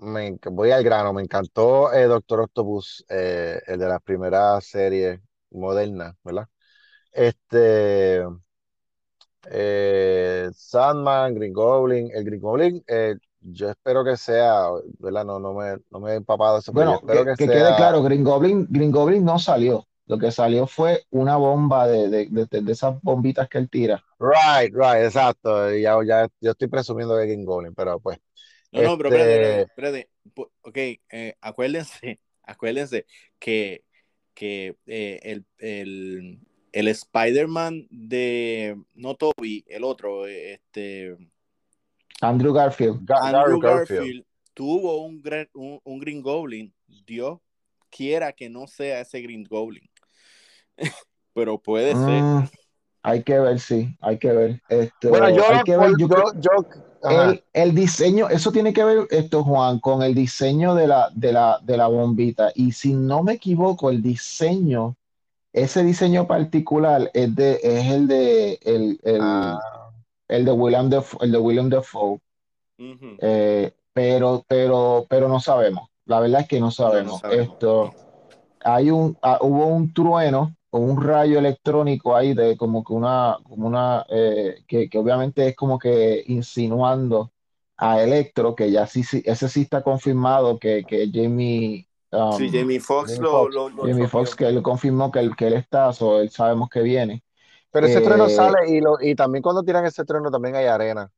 [0.00, 5.18] me, voy al grano, me encantó eh, Doctor Octopus, eh, el de las primeras series
[5.52, 6.48] modernas, ¿verdad?
[7.12, 8.26] Este,
[10.52, 12.84] Sandman, Green Goblin, el Green Goblin,
[13.40, 14.68] yo espero que sea,
[14.98, 15.24] ¿verdad?
[15.24, 18.02] No, no me, no me he empapado eso, Bueno, espero que, que que quede claro,
[18.02, 19.86] Green Goblin, Green Goblin no salió.
[20.06, 24.02] Lo que salió fue una bomba de, de, de- esas bombitas que él tira.
[24.18, 25.70] Right, right, exacto.
[25.76, 28.18] Ya, ya, yo estoy presumiendo de Green Goblin, pero pues,
[28.72, 30.10] No, no, pero espérate, este, espérate,
[30.62, 30.76] Ok,
[31.10, 33.06] eh, acuérdense, acuérdense
[33.38, 33.84] que,
[34.34, 36.38] que eh, el, el,
[36.72, 41.16] el Spider-Man de, no Toby, el otro, este,
[42.20, 43.04] Andrew Garfield.
[43.04, 44.00] Gar- Andrew Gar- Garfield.
[44.00, 45.22] Garfield tuvo un,
[45.54, 46.72] un, un Green Goblin.
[47.06, 47.38] Dios
[47.88, 49.88] quiera que no sea ese Green Goblin.
[51.34, 52.24] Pero puede ser.
[52.24, 52.48] Mm,
[53.02, 54.62] hay que ver, sí, hay que ver.
[54.68, 56.08] Esto, Bueno, yo, hay que ver, yo
[56.38, 56.50] yo,
[57.54, 61.58] el diseño, eso tiene que ver, esto, Juan, con el diseño de la, de la,
[61.62, 62.52] de la bombita.
[62.54, 64.96] Y si no me equivoco, el diseño,
[65.52, 69.79] ese diseño particular es de, es el de el, el, Ah,
[70.30, 72.18] el de William Defoe, el de William Defoe.
[72.78, 73.16] Ujú.
[73.18, 75.88] Eh, pero, pero, pero no sabemos.
[76.06, 77.20] La verdad es que no sabemos.
[77.20, 77.48] sabemos.
[77.48, 77.92] Esto,
[78.60, 83.36] hay un, ah, hubo un trueno o un rayo electrónico ahí de como que una,
[83.42, 87.32] como una, eh, que, que obviamente es como que insinuando
[87.76, 92.50] a Electro, que ya sí, sí, ese sí está confirmado que, que Jamie, um, Sí,
[92.50, 94.06] Jamie Foxx lo, lo, lo Jamie.
[94.06, 97.22] Foxx, que él confirmó que él, que él está, so él sabemos que viene.
[97.70, 100.66] Pero ese trueno Eh, sale y, lo, y también cuando tiran ese trueno también hay
[100.66, 101.10] arena.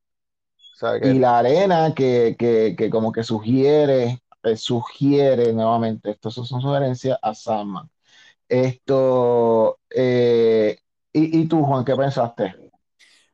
[0.73, 6.11] O sea que Y la arena que, que, que como que sugiere, eh, sugiere nuevamente,
[6.11, 7.89] esto son sugerencias a Sandman.
[8.49, 10.77] Esto, eh,
[11.13, 12.55] y, y tú, Juan, ¿qué pensaste?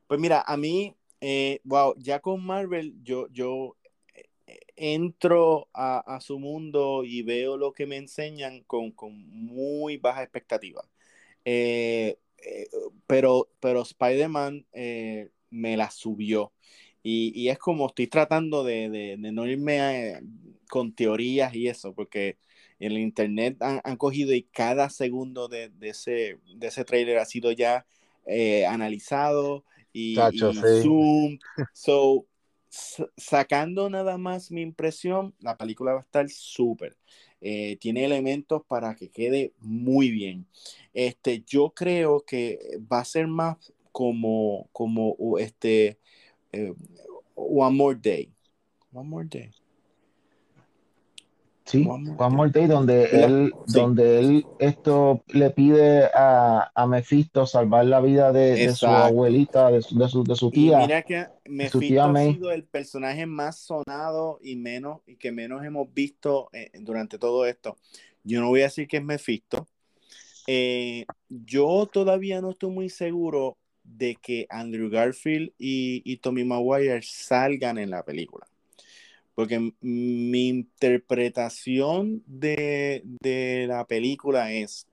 [0.07, 3.77] Pues mira, a mí, eh, wow, ya con Marvel, yo, yo
[4.75, 10.23] entro a, a su mundo y veo lo que me enseñan con, con muy baja
[10.23, 10.83] expectativa.
[11.45, 12.67] Eh, eh,
[13.07, 16.53] pero, pero Spider-Man eh, me la subió.
[17.03, 20.21] Y, y es como estoy tratando de, de- de no irme a-
[20.69, 22.37] con teorías y eso, porque
[22.79, 27.17] en el internet han, han cogido y cada segundo de, de ese, de ese trailer
[27.19, 27.85] ha sido ya
[28.25, 29.63] eh, analizado
[29.93, 30.65] y, Chacho, y sí.
[30.65, 31.39] zoom.
[31.73, 32.27] So,
[33.17, 36.97] sacando nada más mi impresión, la película va a estar súper.
[37.41, 40.45] Eh, tiene elementos para que quede muy bien.
[40.93, 45.97] Este, yo creo que va a ser más como, como este,
[46.51, 46.73] eh,
[47.35, 48.31] One More Day.
[48.93, 49.51] One More Day.
[51.69, 53.79] Sí, One More Day, donde él, Sí.
[53.79, 59.69] donde él esto le pide a, a Mephisto salvar la vida de, de su abuelita,
[59.69, 60.79] de su, de su, de su Y tía.
[60.79, 62.33] mira que Mephisto ha May.
[62.33, 67.45] sido el personaje más sonado y menos y que menos hemos visto eh, durante todo
[67.45, 67.77] esto.
[68.23, 69.67] Yo no voy a decir que es Mephisto.
[70.47, 77.01] Eh, yo todavía no estoy muy seguro de que Andrew Garfield y, y Tommy Maguire
[77.03, 78.47] salgan en la película.
[79.39, 84.85] Porque mi interpretación de, de la película es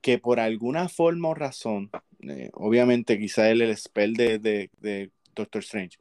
[0.00, 1.88] que por alguna forma o razón,
[2.22, 5.98] eh, obviamente quizá el, el spell de, de- de Doctor Strange,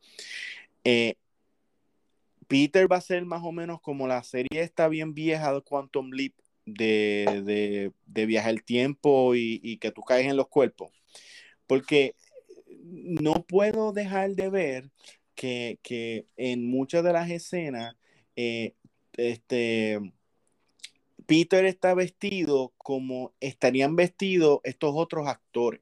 [0.84, 1.14] eh,
[2.48, 6.10] Peter va a ser más o menos como la serie está bien vieja de Quantum
[6.10, 6.34] Leap,
[6.66, 10.90] de, de, de viajar el tiempo y, y que tú caes en los cuerpos.
[11.68, 12.16] Porque
[12.82, 14.90] no puedo dejar de ver
[15.40, 17.96] que, que en muchas de las escenas,
[18.36, 18.74] eh,
[19.16, 19.98] este,
[21.26, 25.80] Peter está vestido como estarían vestidos estos otros actores.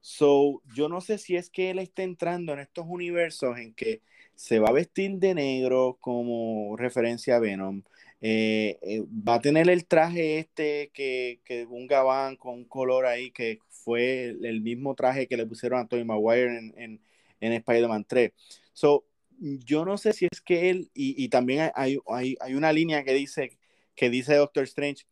[0.00, 4.00] So, yo no sé si es que él está entrando en estos universos en que
[4.36, 7.82] se va a vestir de negro como referencia a Venom.
[8.20, 13.06] Eh, eh, va a tener el traje este que, que un gabán con un color
[13.06, 17.00] ahí que fue el, mismo traje que le pusieron a Tobey Maguire en,
[17.40, 18.32] en Spider-Man 3.
[18.72, 19.04] So,
[19.40, 23.04] yo no sé si es que él, y, y también hay, hay, hay una línea
[23.04, 23.58] que dice,
[23.94, 25.04] que dice Doctor Strange,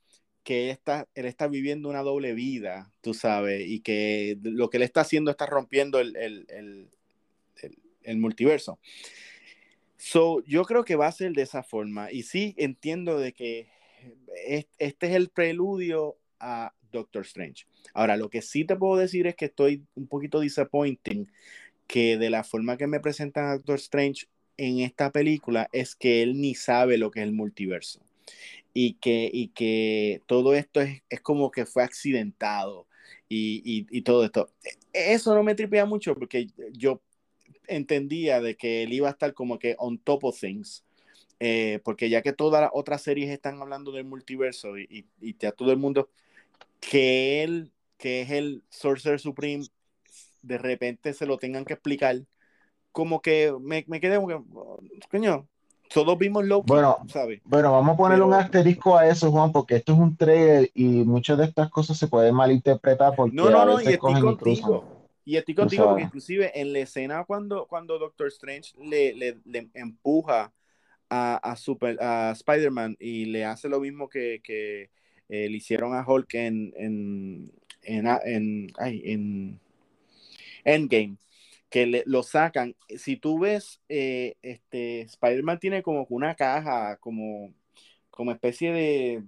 [0.42, 4.84] que está, él está viviendo una doble vida, tú sabes, y que lo que él
[4.84, 6.88] está haciendo está rompiendo el, el, el,
[8.02, 8.78] el, multiverso.
[9.96, 12.12] So, yo creo que va a ser de esa forma.
[12.12, 13.68] Y sí entiendo de que
[14.46, 17.66] es- este es el preludio a Doctor Strange.
[17.92, 21.28] Ahora, lo que sí te puedo decir es que estoy un poquito disappointing
[21.86, 24.26] que de la forma que me presentan Doctor Strange
[24.56, 28.00] en esta película es que él ni sabe lo que es el multiverso.
[28.74, 32.86] Y que, y que todo esto es, es como que fue accidentado.
[33.28, 34.50] y, y, todo esto.
[34.92, 37.02] Eso no me tripea mucho porque yo
[37.66, 40.84] entendía de que él iba a estar como que on top of things.
[41.38, 45.46] Eh, porque ya que todas las otras series están hablando del multiverso y, y, y,
[45.46, 46.08] a todo el mundo,
[46.80, 49.64] que él, que es el Sorcerer Supreme,
[50.46, 52.16] de repente se lo tengan que explicar,
[52.92, 54.40] como que me, me quedé como que,
[55.10, 55.46] coño,
[55.92, 57.40] todos vimos lo bueno, ¿sabes?
[57.44, 61.04] Bueno, vamos a ponerle un asterisco a eso, Juan, porque esto es un trailer y
[61.04, 65.06] muchas de estas cosas se pueden malinterpretar porque no, no, no, y estoy contigo.
[65.24, 69.68] Y estoy contigo porque inclusive en la escena cuando, cuando Doctor Strange le, le, le
[69.74, 70.52] empuja
[71.10, 74.90] a, a, Super, a Spider-Man y le hace lo mismo que, que
[75.28, 79.60] eh, le hicieron a Hulk en, en, en, en, ay, en
[80.66, 81.16] Endgame
[81.70, 82.76] que lo sacan.
[82.96, 87.52] Si tú ves, eh, este, Spider-Man tiene como una caja, como,
[88.10, 89.24] como especie de,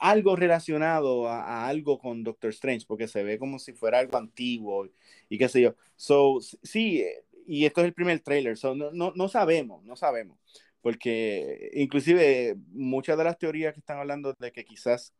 [0.00, 4.88] algo relacionado a, algo con Doctor Strange, porque se ve como si fuera algo antiguo
[5.28, 5.76] y qué sé yo.
[5.96, 7.04] So, sí,
[7.46, 10.38] y esto es el primer trailer, so, no, no, no sabemos, no sabemos,
[10.80, 15.14] porque inclusive muchas de las teorías que están hablando de que quizás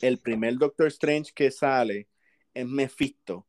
[0.00, 2.08] el primer Doctor Strange que sale
[2.54, 3.46] es Mephisto,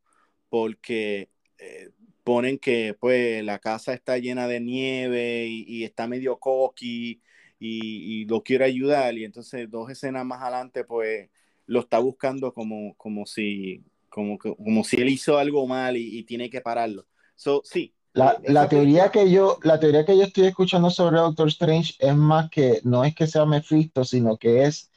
[0.53, 1.89] porque eh,
[2.23, 7.23] ponen que pues la casa está llena de nieve y, está medio coqui
[7.59, 11.31] y, lo quiere ayudar y entonces dos escenas más adelante pues
[11.65, 16.51] lo está buscando como, como, si, como, como si él hizo algo mal y, tiene
[16.51, 17.07] que pararlo.
[17.33, 17.91] So, sí.
[18.13, 22.15] La, la teoría que yo, la teoría que yo estoy escuchando sobre Doctor Strange es
[22.15, 24.91] más que no es que sea Mephisto, sino que es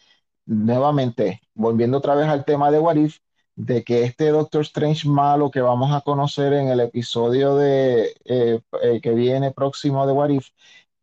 [0.45, 3.21] nuevamente, volviendo otra vez al tema de What If,
[3.57, 8.61] de que este Doctor Strange malo que vamos a conocer en el episodio de, eh,
[8.83, 10.31] eh, que viene próximo de What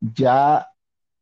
[0.01, 0.67] ya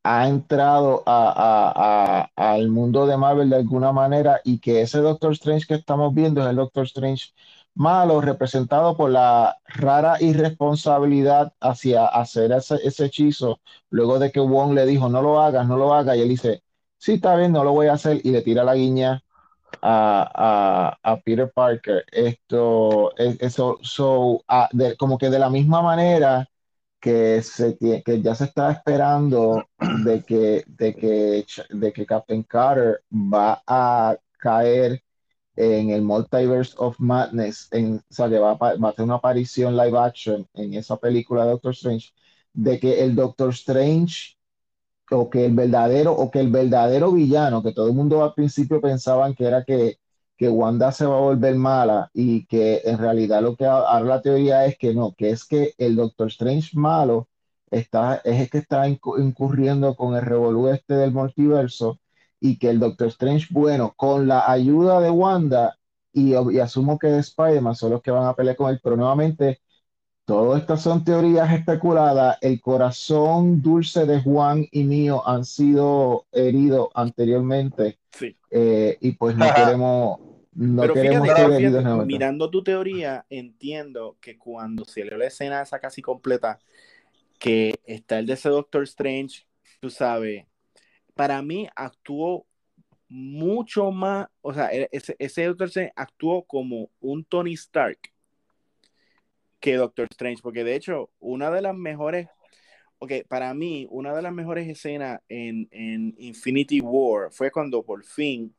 [0.03, 5.75] ha entrado al mundo de Marvel de alguna manera y que ese Doctor Strange que
[5.75, 7.34] estamos viendo es el Doctor Strange
[7.75, 14.73] malo representado por la rara irresponsabilidad hacia hacer ese, ese hechizo luego de que Wong
[14.73, 16.63] le dijo no lo hagas, no lo hagas y él dice
[16.97, 19.23] sí está bien, no lo voy a hacer y le tira la guiña
[19.82, 22.05] a, a, Peter Parker.
[22.11, 24.43] Esto, eso, so,
[24.97, 26.47] como que de la misma manera
[26.99, 29.63] que, se, que ya se está esperando
[30.05, 35.03] de que, de, que, de que Captain Carter va a caer
[35.55, 39.75] en el Multiverse of Madness, en, o sea, que va a, a tener una aparición
[39.75, 42.13] live action en esa película de Doctor Strange,
[42.53, 44.38] de que el Doctor Strange
[45.12, 48.82] o que el verdadero, o que el verdadero villano, que todo el mundo al principio
[48.82, 49.97] pensaban que era que,
[50.38, 54.22] que Wanda se va a volver mala y que en realidad lo que ahora la
[54.22, 57.28] teoría es que no, que es que el Doctor Strange malo
[57.70, 61.99] está, es el que está incurriendo con el revolú este del multiverso
[62.39, 65.78] y que el Doctor Strange bueno, con la ayuda de Wanda
[66.14, 68.97] y, y asumo que de Spider-Man son los que van a pelear con él, pero
[68.97, 69.62] nuevamente
[70.26, 72.38] todo estas son teorías especuladas.
[72.41, 77.99] El corazón dulce de Juan y mío han sido heridos anteriormente.
[78.11, 78.36] Sí.
[78.49, 80.19] Eh, y pues no queremos,
[80.53, 85.80] no queremos ser heridos Mirando tu teoría, entiendo que cuando se le la escena esa
[85.80, 86.59] casi completa,
[87.39, 89.47] que está el de ese Doctor Strange,
[89.80, 90.45] tú sabes,
[91.15, 92.45] para mí actuó
[93.09, 98.11] mucho más, o sea, e-, ese, ese Doctor Strange actuó como un Tony Stark
[99.62, 102.28] que Doctor Strange, porque de hecho, una de las mejores,
[102.99, 108.03] ok, para mí, una de las mejores escenas en, en Infinity War fue cuando por
[108.03, 108.53] fin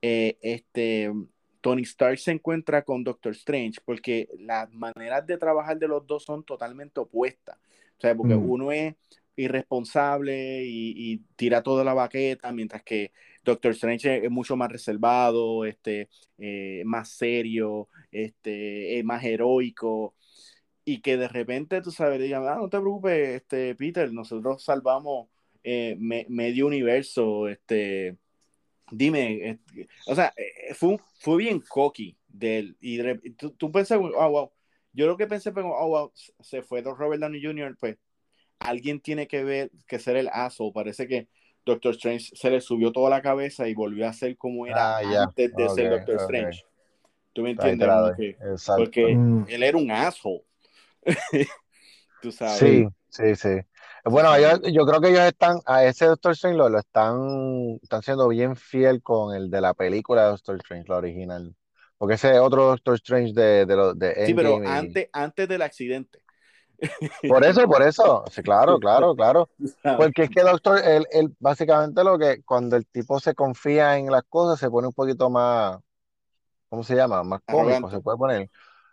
[0.00, 1.12] eh, este,
[1.60, 6.24] Tony Stark se encuentra con Doctor Strange, porque las maneras de trabajar de los dos
[6.24, 7.58] son totalmente opuestas.
[7.98, 8.50] O sea, porque mm.
[8.50, 8.94] uno es
[9.36, 13.12] irresponsable y, tira toda la baqueta, mientras que
[13.44, 20.14] Doctor Strange es mucho más reservado, este, eh, más serio, este, más heroico
[20.88, 25.28] y que de repente, tú sabes, digan, ah, no te preocupes, este, Peter, nosotros salvamos
[25.62, 28.16] eh, medio universo, este,
[28.90, 29.58] dime,
[30.06, 34.50] o sea, eh, fue, fue bien cocky de él, y tú, tú pensás, oh, wow,
[34.94, 37.98] yo lo que pensé fue, oh, wow, se fue Robert Downey Jr., pues,
[38.58, 41.28] alguien tiene que ver, que ser el aso, parece que
[41.66, 45.22] Doctor Strange se le subió toda la cabeza y volvió a ser como era ah,
[45.24, 46.62] antes de ser Doctor Strange.
[47.34, 47.88] ¿Tú me entiendes?
[48.74, 49.44] Porque, mm.
[49.50, 50.44] él era un asshole.
[52.22, 52.58] Tú sabes.
[52.58, 53.60] Sí, sí, sí.
[54.04, 58.56] Bueno, yo, creo que ellos están, a ese Doctor Strange lo, están, están siendo bien
[58.56, 61.54] fiel con el de la película de Doctor Strange, la original.
[61.98, 66.20] Porque ese es otro Doctor Strange de, de, de Sí, pero antes, antes del accidente.
[67.28, 68.24] Por eso, por eso.
[68.30, 69.48] Sí, claro, claro, claro.
[69.96, 74.06] Porque es que Doctor, él, él, básicamente lo que cuando el tipo se confía en
[74.12, 75.80] las cosas se pone un poquito más
[76.68, 77.22] ¿cómo se llama?
[77.22, 77.96] Más cómico Arrogante.
[77.96, 78.50] se puede poner.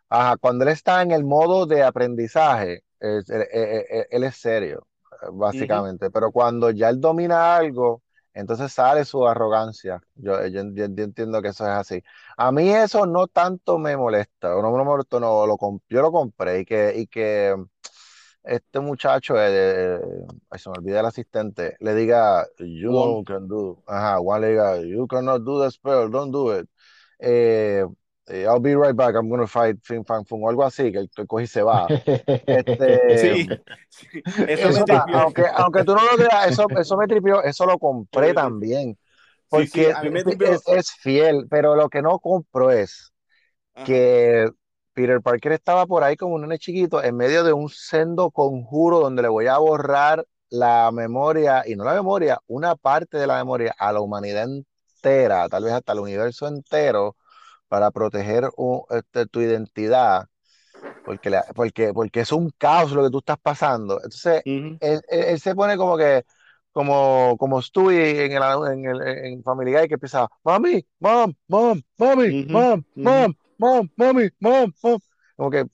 [0.09, 3.47] Ajá, cuando él está en el modo de aprendizaje, él, él-
[3.89, 4.87] él- él es serio,
[5.21, 6.09] eh, básicamente.
[6.11, 8.03] Pero cuando ya él domina algo,
[8.33, 10.01] entonces sale su arrogancia.
[10.15, 12.03] Yo, yo, yo- yo entiendo que eso es así.
[12.37, 15.57] A mí eso no tanto me molesta, o no me molesta, no, lo,
[15.89, 17.55] yo lo compré y que, y que
[18.43, 19.99] este muchacho, eh,
[20.49, 24.81] ay, se me olvida el asistente, le diga, you can do, ajá, Juan le diga,
[24.81, 26.69] you cannot do the spell, don't do it.
[27.19, 27.85] Eh,
[28.27, 31.07] eh, I'll be right back, I'm gonna fight Fin Fan Fun, o algo así, que,
[31.15, 31.87] que coge y se va.
[32.45, 33.45] Este, Sí,
[33.89, 34.23] sí.
[34.47, 37.77] Eso eso me aunque, aunque tú no lo creas, eso, eso me tripió, eso lo
[37.79, 38.97] compré también,
[39.51, 43.13] Sí, sí, porque a mí me es, es fiel, pero lo que no compro es
[43.75, 43.85] Ajá.
[43.85, 44.49] que
[44.93, 48.99] Peter Parker estaba por ahí como un nene chiquito en medio de un sendo conjuro
[48.99, 53.37] donde le voy a borrar la memoria, y no la memoria, una parte de la
[53.37, 57.15] memoria a la humanidad entera, tal vez hasta el universo entero,
[57.67, 58.49] para proteger
[58.91, 60.27] este, tu identidad,
[61.03, 63.95] porque, la- porque, porque es un caos lo que tú estás pasando.
[63.97, 64.79] Entonces, Ujú.
[64.79, 66.25] él, él- él se pone como que,
[66.71, 68.43] como, como Stewie en, el,
[68.73, 73.01] en, el, en Family Guy, que empieza, mami, mom, mom, mami, Ujú, mom, ujú.
[73.01, 74.99] mom, mom, mami, mom, mom.
[75.37, 75.65] Como que,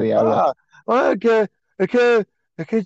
[0.00, 0.46] diablo.
[0.46, 0.52] Ah,
[0.86, 2.26] ah, es que, es que,
[2.56, 2.82] es que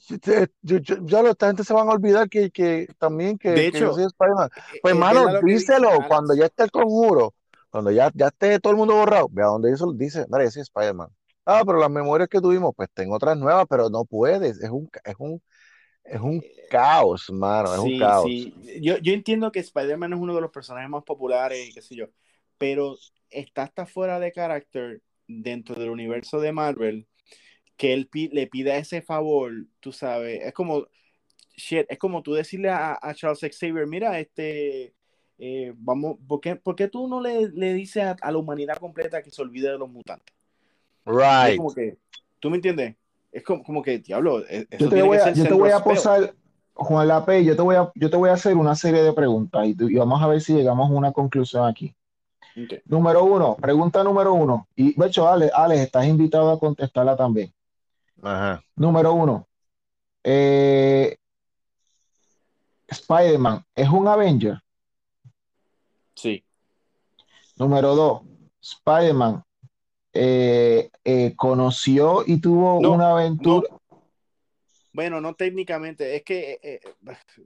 [0.63, 3.67] yo- yo- ya lo- esta gente se van a olvidar que, que también que, De
[3.67, 4.49] que yo hecho, soy Spider-Man.
[4.81, 7.35] Pues, es hermano, díselo cuando ya esté el conjuro,
[7.71, 10.51] cuando ya, ya esté todo el mundo borrado, ve a donde eso dice, mira, yo
[10.51, 11.09] soy Spider-Man.
[11.45, 14.89] Ah, pero las memorias que tuvimos, pues tengo otras nuevas, pero no puedes, es un,
[15.05, 15.43] es un,
[16.05, 18.25] es un caos, mano, es un Sí, caos.
[18.25, 18.81] sí.
[18.83, 22.07] Yo, yo entiendo que Spider-Man es uno de los personajes más populares qué sé yo,
[22.59, 22.97] pero
[23.31, 27.07] está hasta fuera de carácter dentro del universo de Marvel
[27.77, 30.89] que él le pida ese favor, tú sabes, es como,
[31.57, 34.95] shit, es como tú decirle a, a Charles Xavier, mira, este,
[35.39, 38.77] eh, vamos, ¿por qué, por qué tú no le, le dices a, a la humanidad
[38.79, 40.35] completa que se olvide de los mutantes?
[41.07, 41.57] Es Right.
[41.57, 41.97] como que,
[42.39, 42.97] ¿tú me entiendes?
[43.33, 45.45] Es como, como que, diablo, e- eso Yo te tiene voy que a, ser yo
[45.45, 46.35] te voy a posar,
[46.75, 49.67] Juan Lape, yo te voy a, yo te voy a hacer una serie de preguntas
[49.67, 51.95] y, vamos a ver si llegamos a una conclusión aquí.
[52.85, 54.67] Número uno, pregunta número uno.
[54.75, 57.53] Y de hecho, Alex, Alex, estás invitado a contestarla también.
[58.23, 58.63] Ajá.
[58.75, 59.47] Número uno,
[60.25, 61.17] eh,
[62.89, 64.59] Spider-Man es un Avenger.
[66.19, 66.45] Sí.
[67.57, 68.23] Número dos,
[68.61, 69.45] Spider-Man
[70.13, 73.69] eh, eh, conoció y tuvo No, una aventura.
[74.93, 76.81] Bueno, no técnicamente, es que eh,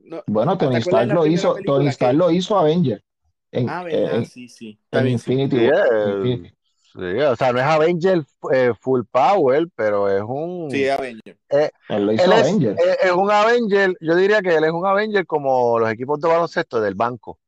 [0.04, 3.02] no, Bueno, ¿te Tony Stark lo hizo, Tony que- Stark lo hizo Avenger
[3.50, 4.78] en, Ah, verdad, en- sí, sí.
[4.90, 5.08] En.
[5.08, 6.08] Infinity Sí, War.
[6.08, 6.54] Infinity.
[6.92, 11.36] sí, o sea, no es Avenger eh, full power, pero es un, Sí, Avenger.
[11.50, 12.76] Él lo hizo él es, Avenger.
[12.78, 16.28] es- es un Avenger, yo diría que él es un Avenger como los equipos de
[16.28, 17.38] baloncesto del banco.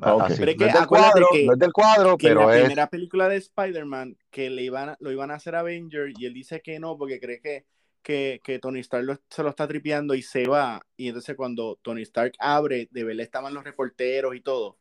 [0.00, 0.34] Así.
[0.38, 2.34] Pero es No que es del acuérdate cuadro, que- no es del cuadro, Que en
[2.36, 6.12] la es primera película de Spider-Man, que le iban a- lo iban a hacer Avenger
[6.18, 7.64] y él dice que no porque cree que,
[8.02, 10.80] que, que Tony Stark lo- se lo está tripeando y se va.
[10.96, 14.76] Y entonces cuando Tony Stark abre, de verdad estaban los reporteros y todo.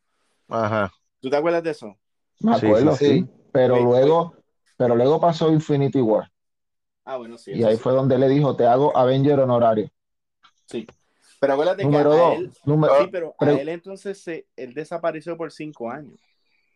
[0.49, 0.91] Ajá.
[1.21, 1.97] ¿Tú te acuerdas de eso?
[2.41, 3.19] Me acuerdo, sí, sí.
[3.21, 3.27] sí.
[3.53, 4.35] Pero luego,
[4.75, 6.29] pero luego pasó Infinity War.
[7.05, 7.51] Ah, bueno, sí.
[7.51, 7.81] Y ahí sí.
[7.81, 9.89] fue donde le dijo, te hago Avenger honorario.
[10.65, 10.85] Sí.
[11.39, 14.73] Pero acuérdate Número que a dos, él, número- sí, pero a él entonces se, él
[14.73, 16.19] desapareció por cinco años.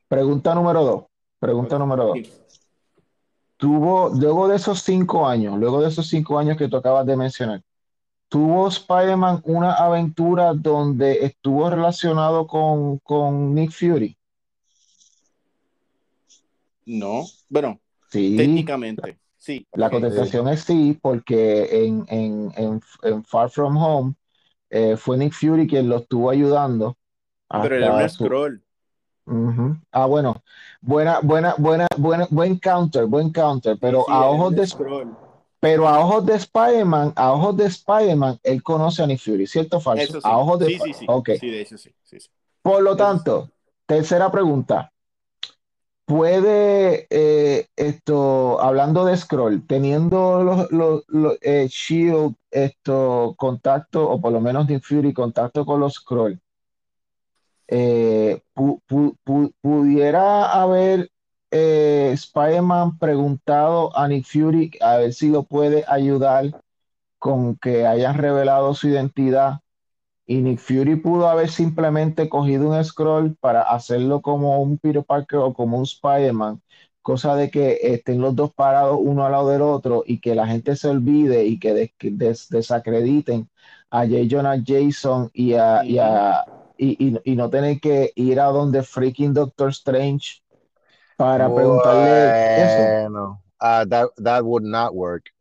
[0.08, 1.04] pregunta número dos.
[1.40, 2.18] Pregunta número dos.
[3.58, 7.16] Tuvo, luego de esos cinco años, luego de esos cinco años que tú acabas de
[7.18, 7.62] mencionar,
[8.30, 14.16] tuvo Spider-Man una aventura donde estuvo relacionado con, con Nick Fury.
[16.86, 17.80] No, bueno,
[18.12, 19.68] Sí, técnicamente, sí.
[19.74, 24.16] la contestación es sí, porque en, en, en, en Far From Home
[24.70, 26.98] eh, fue Nick Fury quien lo estuvo ayudando.
[27.62, 28.64] Pero él era un su- scroll.
[29.26, 29.78] Ujú.
[29.92, 30.44] Ah, bueno,
[30.82, 35.18] buena, buena, buena, buena, buen counter, buen counter, pero Sí, a ojos de, scroll.
[35.60, 39.78] pero a ojos de Spider-Man, a ojos de Spider-Man, él conoce a Nick Fury, ¿cierto
[39.78, 40.04] o falso?
[40.04, 40.28] Eso sí.
[40.28, 41.08] A ojos de sí, sí, sí.
[41.08, 41.30] Ok.
[41.32, 41.94] Sí, de hecho sí.
[42.04, 42.30] sí, sí.
[42.62, 42.98] Por lo sí.
[42.98, 43.50] tanto,
[43.86, 44.92] tercera pregunta.
[46.10, 54.20] ¿Puede eh, esto, hablando de scroll, teniendo los, los- los, eh, Shield, esto, contacto, o
[54.20, 56.42] por lo menos Nick Fury, contacto con los scroll,
[57.68, 61.12] eh, pu- pu- pu- pudiera haber
[61.52, 66.60] eh, Spider-Man preguntado a Nick Fury a ver si lo puede ayudar
[67.20, 69.60] con que hayan revelado su identidad
[70.30, 75.40] y Nick Fury pudo haber simplemente cogido un scroll para hacerlo como un Peter Parker
[75.40, 76.62] o como un Spider-Man,
[77.02, 80.48] cosa de que estén los dos parados uno al lado del otro y que la
[80.48, 83.50] gente se olvide y que des- des- desacrediten
[83.92, 84.28] a J.
[84.30, 86.46] Jonah Jason y, a, y, a-
[86.78, 90.44] y- y- no tener que ir a donde freaking Doctor Strange
[91.18, 92.98] para preguntarle eso.
[92.98, 95.32] Bueno, ah, that, that would not work.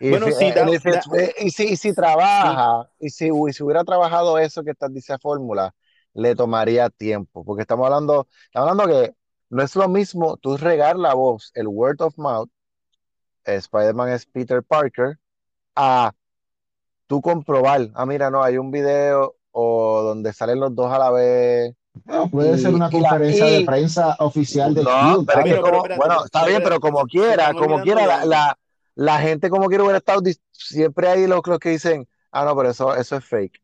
[0.00, 3.10] Y Bueno, si, sí, da- and if it's- da- y si, y si trabaja, y
[3.10, 5.74] si, y si hubiera trabajado eso que está, dice fórmula,
[6.14, 9.14] le tomaría tiempo, porque estamos hablando, estamos hablando que
[9.50, 12.48] no es lo mismo tú regar la voz, el word of mouth,
[13.44, 15.18] Spider-Man es Peter Parker,
[15.74, 16.12] a
[17.06, 21.10] tú comprobar, ah, mira, no, hay un video o donde salen los dos a la
[21.10, 21.74] vez.
[22.04, 25.40] Bueno, puede Y- ser una y la- conferencia y- de prensa oficial de No, pero
[25.40, 27.82] es que Pero- pero como- espérate, bueno, pero- está pero bien, pero como quiera, como
[27.82, 28.58] quiera, la, la,
[28.94, 32.70] la gente como quiera hubiera estado, siempre hay los, los que dicen, ah, no, pero
[32.70, 33.62] eso, eso es fake.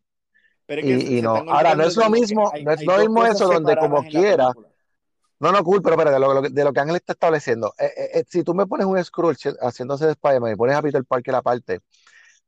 [0.67, 1.37] Pero es que Y- no.
[1.49, 4.53] Ahora, no es lo mismo- hay- no es lo mismo eso donde como quiera.
[5.41, 8.11] No, no, cool, pero espérate, de lo, de lo que Ángel está estableciendo, eh, eh,
[8.15, 11.37] eh, si tú me pones un scroll haciéndose de Spider-Man y pones a Peter Parker
[11.37, 11.79] aparte,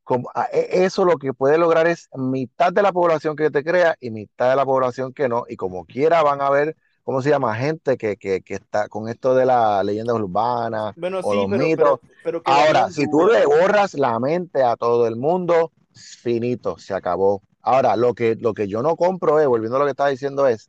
[0.03, 3.63] como, a- e- eso lo que puede lograr es mitad de la población que te
[3.63, 6.77] crea y mitad de la población que no, y como quiera van a ver,
[7.11, 7.57] ¿cómo se llama?
[7.57, 11.51] Gente que, que, que está con esto de la leyenda urbana Bueno, o sí, los
[11.51, 12.01] pero, mitos.
[12.23, 16.95] pero, pero Ahora, si tú le borras la mente a todo el mundo, finito, se
[16.95, 17.43] acabó.
[17.63, 20.47] Ahora, lo que, lo que yo no compro es, volviendo a lo que estaba diciendo,
[20.47, 20.69] es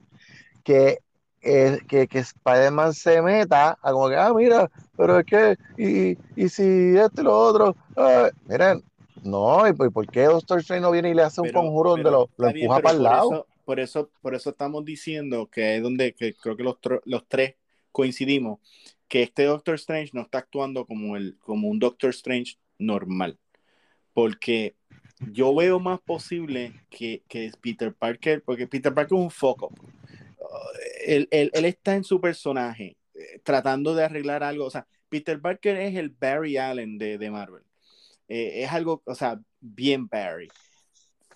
[0.63, 1.01] que,
[1.43, 6.17] eh, que, que Spider-Man se meta a como que, ah, mira, pero es que, y,
[6.35, 8.83] y si esto y lo otro, ah, miren,
[9.23, 12.29] no, ¿y por, qué Doctor Strange no viene y le hace un conjuro donde lo,
[12.35, 13.31] lo bien, empuja para el lado?
[13.31, 17.55] Eso, por, eso, por eso estamos diciendo que es donde creo que los, los tres
[17.93, 18.59] coincidimos,
[19.07, 23.39] que este Doctor Strange no está actuando como, el, como un Doctor Strange normal.
[24.11, 24.75] Porque
[25.31, 29.73] yo veo más posible que, que Peter Parker, porque Peter Parker es un foco.
[31.05, 34.65] él, él- él está en su personaje, eh, tratando de arreglar algo.
[34.65, 37.63] O sea, Peter Parker es el Barry Allen de, de Marvel.
[38.27, 40.49] Eh, es algo, o sea, bien Barry.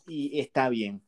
[0.05, 1.01] Y está bien.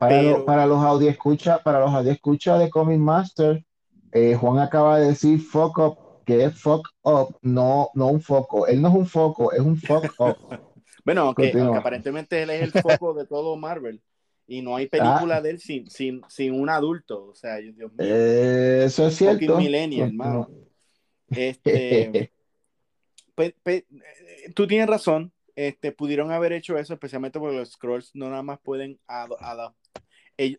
[0.00, 3.64] Para, Pero- lo- para los audioscucha, para los audioscucha de Comic Master,
[4.12, 8.66] eh, Juan acaba de decir fuck up, que es fuck up, no, no un foco.
[8.66, 10.36] Él no es un foco, es un fuck up.
[11.04, 14.00] Bueno, aunque, aparentemente él es el foco de todo Marvel.
[14.46, 15.40] Y no hay película Ah.
[15.42, 17.26] de él sin, sin, sin un adulto.
[17.28, 17.90] O sea, Dios mío.
[18.00, 19.58] Eh, eso es cierto.
[19.58, 20.48] millennial, hermano.
[21.28, 22.32] Este,
[23.34, 23.86] pe- pe-
[24.54, 25.30] tú tienes razón.
[25.60, 28.98] Este, pudieron haber hecho eso, especialmente porque los scrolls no nada más pueden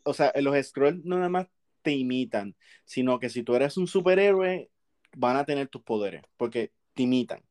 [0.03, 1.47] o sea, los scrolls no nada más
[1.81, 4.69] te imitan, sino que si tú eres un superhéroe,
[5.17, 7.41] van a tener tus poderes, porque te imitan.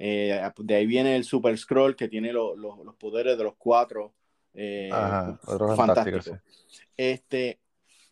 [0.00, 3.54] Eh, de ahí viene el Super Scroll que tiene lo- lo- los poderes de los
[3.56, 4.14] cuatro
[4.54, 5.38] eh, Ajá,
[5.76, 5.76] fantásticos.
[5.76, 6.38] fantástico,
[6.96, 7.60] Este,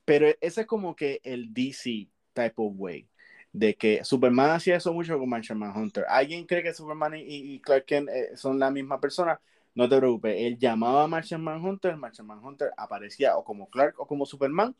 [0.04, 3.08] pero ese es como que el DC type of way.
[3.56, 6.04] De que Superman hacía eso mucho con Martian Manhunter.
[6.08, 7.22] ¿Alguien cree que Superman y,
[7.54, 9.40] y Clark Kent eh, son la misma persona?
[9.74, 10.34] No te preocupes.
[10.38, 14.74] Él llamaba a Martian Manhunter, Martian Manhunter aparecía o como Clark o como Superman,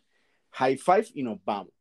[0.53, 1.73] high five y nos vamos.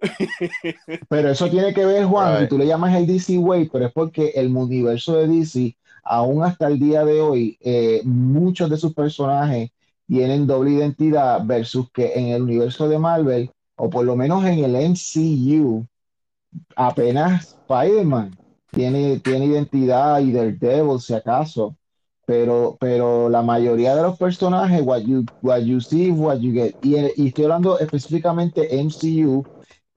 [1.08, 2.44] Pero eso tiene que ver, Juan, Right.
[2.44, 6.42] y tú le llamas el DC Way, pero es porque el universo de DC, aún
[6.44, 9.70] hasta el día de hoy, eh, muchos de sus personajes
[10.06, 14.64] tienen doble identidad versus que en el universo de Marvel, o por lo menos en
[14.64, 15.86] el MCU,
[16.76, 18.36] apenas Spider-Man
[18.70, 21.76] tiene, tiene identidad y Daredevil, si acaso.
[22.24, 26.74] Pero, pero la mayoría de los personajes, what you, what you see, what you get.
[26.82, 29.44] Y, y estoy hablando específicamente MCU,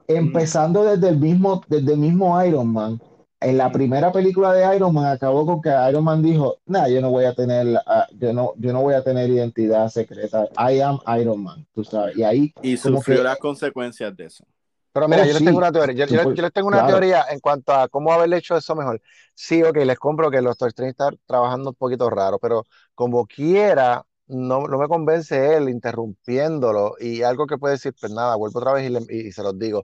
[0.07, 2.99] empezando desde el mismo, desde el mismo Iron Man.
[3.41, 6.99] En la primera película de Iron Man acabó con que Iron Man dijo, nah, yo
[6.99, 10.47] no voy a tener, ah, yo no, yo no voy a tener identidad secreta.
[10.57, 12.17] I am Iron Man, tú sabes.
[12.17, 14.45] Y ahí, Y sufrió que- las consecuencias de eso.
[14.95, 15.43] Pero mira, Oh, yo les sí.
[15.43, 16.07] tengo una teoría.
[16.07, 16.85] Yo, yo- Super- yo les tengo una claro.
[16.85, 19.01] teoría en cuanto a cómo haberle hecho eso mejor.
[19.33, 22.63] Sí, ok, les compro que los Doctor Strange está trabajando un poquito raro, pero
[22.95, 28.35] como quiera, no, no me convence él interrumpiéndolo y algo que puede decir, pues nada,
[28.37, 29.83] vuelvo otra vez y, le- y se los digo.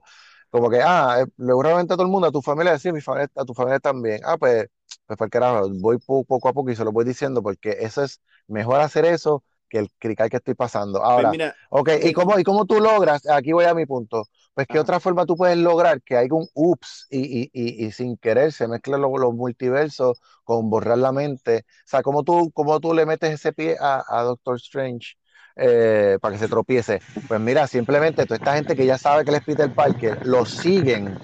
[0.50, 2.78] Como que, ah, eh, le voy a reventar a todo el mundo, a tu familia,
[2.78, 4.20] sí, a mi familia, a tu familia también.
[4.24, 4.66] Ah, pues,
[5.06, 7.76] pues para el carajo, voy po- poco a poco y se lo voy diciendo porque
[7.80, 11.02] eso es mejor hacer eso que el crical que estoy pasando.
[11.14, 13.26] Pues Ahora, mira, Ok, ¿y cómo, ¿y cómo tú logras?
[13.28, 14.24] Aquí voy a mi punto.
[14.54, 17.90] Pues, ¿qué otra forma tú puedes lograr que haya un ups y, y, y, y
[17.92, 21.64] sin querer se mezclen los, los multiversos con borrar la mente?
[21.66, 25.14] O sea, ¿cómo tú, cómo tú le metes ese pie a, a Doctor Strange
[25.56, 27.00] eh, para que se tropiece?
[27.28, 30.44] Pues mira, simplemente toda esta gente que ya sabe que él es Peter Parker, lo
[30.44, 31.18] siguen,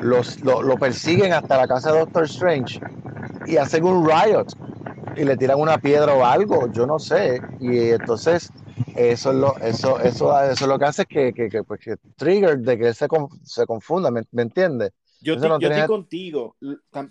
[0.00, 2.80] los, lo, lo persiguen hasta la casa de Doctor Strange
[3.46, 4.46] y hacen un riot
[5.16, 7.40] y le tiran una piedra o algo, yo no sé.
[7.60, 8.50] Y entonces
[8.96, 11.96] eso es lo, eso, eso, eso lo que hace es que, que, que, pues, que
[12.16, 14.92] trigger de que él se, con- se confunda, ¿me, me entiendes?
[15.20, 16.56] Yo, estoy- no yo tiene- estoy contigo,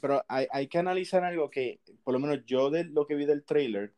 [0.01, 3.25] pero hay, hay que analizar algo que, por lo menos yo de lo que vi
[3.25, 3.93] del trailer,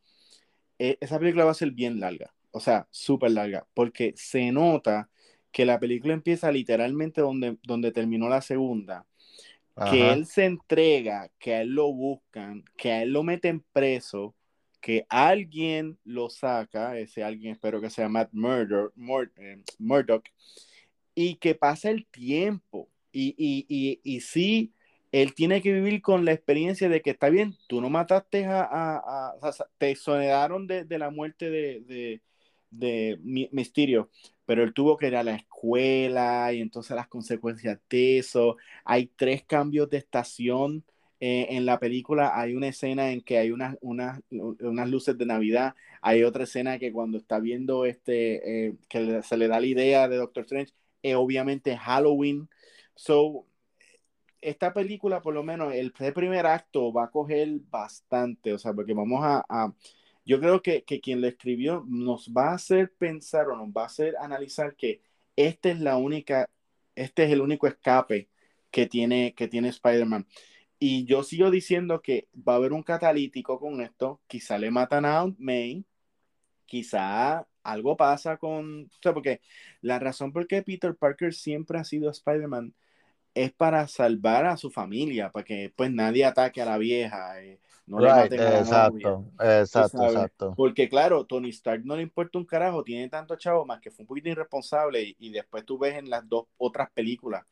[0.80, 5.10] eh, esa película va a ser bien larga, o sea, súper larga, porque se nota
[5.52, 9.06] que la película empieza literalmente donde, donde terminó la segunda,
[9.86, 14.36] que él se entrega, que a él lo buscan, que a él lo meten preso,
[14.86, 18.92] que alguien lo saca, ese alguien espero que sea Matt Murder,
[19.38, 20.24] eh, Murdoch,
[21.16, 22.88] y que pasa el tiempo.
[23.12, 24.74] Y, y, y, y sí,
[25.12, 28.62] él tiene que vivir con la experiencia de que está bien, tú no mataste a,
[28.70, 29.34] a,
[29.80, 32.22] te exoneraron de, de, la muerte de, de,
[32.70, 33.18] de,
[33.52, 34.12] Misterio,
[34.46, 38.58] pero él tuvo que ir a la escuela y entonces las consecuencias de eso.
[38.84, 40.84] Hay tres cambios de estación
[41.28, 42.40] eh, en la película.
[42.40, 45.74] Hay una escena en que hay unas, unas, unas luces de Navidad.
[46.02, 50.08] Hay otra escena que cuando está viendo este, eh, que se le da la idea
[50.08, 52.48] de Doctor Strange, eh, obviamente Halloween.
[52.94, 53.48] So,
[54.40, 58.94] esta película, por lo menos, el, primer acto va a coger bastante, o sea, porque
[58.94, 59.74] vamos a,
[60.26, 63.84] yo creo que, que, quien lo escribió nos va a hacer pensar o nos va
[63.84, 65.02] a hacer analizar que
[65.36, 66.48] esta es la única,
[66.96, 68.30] este es el único escape
[68.72, 70.28] que tiene, que tiene Spider-Man.
[70.78, 75.06] Y yo sigo diciendo que va a haber un catalítico con esto, quizá le matan
[75.06, 75.86] a Aunt May,
[76.66, 79.42] quizá algo pasa con, o sea, porque
[79.82, 82.74] la razón por qué Peter Parker siempre ha sido Spider-Man
[83.34, 87.60] es para salvar a su familia, para que pues nadie ataque a la vieja, eh,
[87.86, 90.54] no le maten a la exacto, exacto, exacto.
[90.56, 94.04] Porque claro, Tony Stark no le importa un carajo, tiene tanto chavo, más que fue
[94.04, 97.46] un poquito irresponsable y, después tú ves en las dos otras películas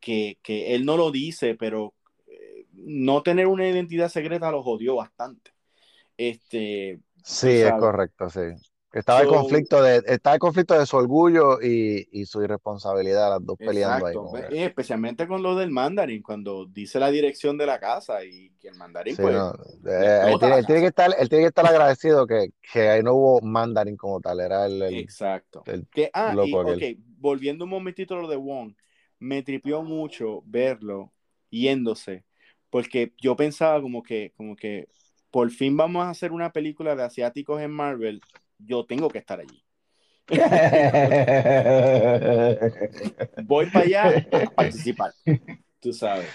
[0.00, 1.92] que, que él no lo dice, pero
[2.76, 5.52] no tener una identidad secreta lo jodió bastante.
[6.16, 8.40] Este, sí, es correcto, sí.
[8.92, 13.44] Estaba el conflicto de, está el conflicto de su orgullo y, y su irresponsabilidad, las
[13.44, 14.14] dos peleando ahí.
[14.14, 18.68] Pues, especialmente con lo del mandarín, cuando dice la dirección de la casa y que
[18.68, 19.36] el mandarín pues.
[19.84, 23.40] Eh, él, tiene, que estar, él tiene que estar agradecido que, que ahí no hubo
[23.42, 24.80] mandarín como tal, era el.
[24.82, 25.62] Exacto.
[25.92, 28.72] que, ah, y, ok, volviendo un momentito a lo de Wong,
[29.18, 31.12] me tripió mucho verlo
[31.50, 32.24] yéndose,
[32.76, 34.90] porque yo pensaba como que, como que
[35.30, 38.20] por fin vamos a hacer una película de asiáticos en Marvel
[38.58, 39.64] yo tengo que estar allí.
[43.44, 45.14] Voy para allá a participar.
[45.80, 46.26] Tú sabes.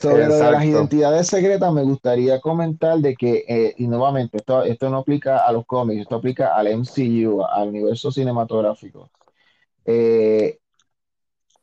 [0.00, 4.64] Sobre lo de las identidades secretas, me gustaría comentar de que, eh, y nuevamente, esto,
[4.64, 9.08] esto no aplica a los cómics, esto aplica al MCU, al universo cinematográfico.
[9.84, 10.58] Eh,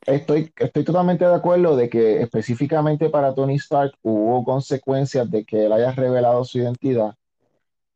[0.06, 5.66] estoy, estoy totalmente de acuerdo de que específicamente para Tony Stark hubo consecuencias de que
[5.66, 7.14] él haya revelado su identidad.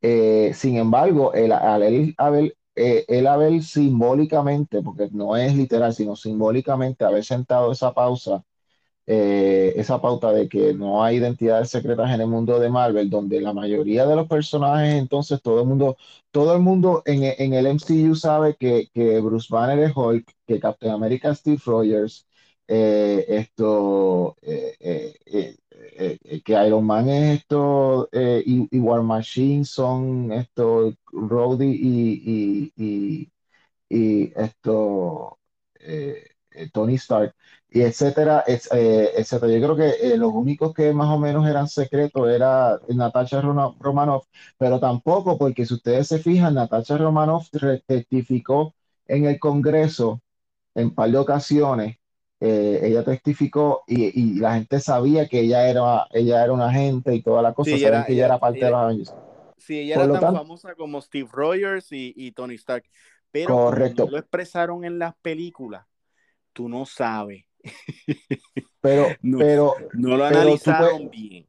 [0.02, 1.52] Eh, sin embargo, el,
[1.82, 7.94] el, haber, eh, el haber simbólicamente, porque no es literal, sino simbólicamente haber sentado esa
[7.94, 8.44] pausa,
[9.10, 13.40] eh, esa pauta de que no hay identidades secretas en el mundo de Marvel, donde
[13.40, 15.96] la mayoría de los personajes, entonces todo el mundo,
[16.30, 20.92] todo el mundo en, el MCU sabe que, que, Bruce Banner es Hulk, que Captain
[20.92, 22.26] America es Steve Rogers,
[22.66, 25.56] esto, eh,
[26.00, 32.72] eh, que Iron Man es esto eh, y, War Machine son esto Rhodey y,
[33.90, 35.38] y, esto
[36.72, 37.34] Tony Stark
[37.70, 39.52] y etcétera, etcétera.
[39.52, 44.26] Yo creo que los únicos que más o menos eran secretos era Natasha Romanoff,
[44.56, 47.48] pero tampoco porque si ustedes se fijan, Natasha Romanoff
[47.86, 48.74] testificó
[49.06, 50.22] en el Congreso
[50.74, 51.98] en par de ocasiones
[52.40, 57.20] eh, ella testificó y, la gente sabía que ella era, ella era una agente y
[57.20, 59.12] toda la cosa, sí, que ella era parte de los Avengers.
[59.56, 62.84] Sí, ella era tan famosa como Steve Rogers y, Tony Stark,
[63.32, 64.08] pero correcto.
[64.08, 65.84] lo expresaron en las películas,
[66.52, 67.47] tú no sabes.
[68.80, 71.46] Pero, no, pero no lo analizaron bien.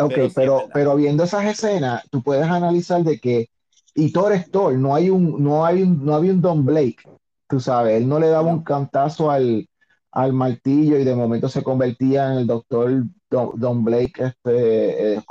[0.00, 3.50] Ok, pero, pero, viendo esas escenas, tú puedes analizar de que
[3.94, 6.98] y Thor es Thor, no hay un, no hay un, no había un Don Blake,
[7.46, 9.68] tú sabes, él no le daba un cantazo al,
[10.12, 15.22] al martillo y de momento se convertía en el doctor Don, Blake este, eh,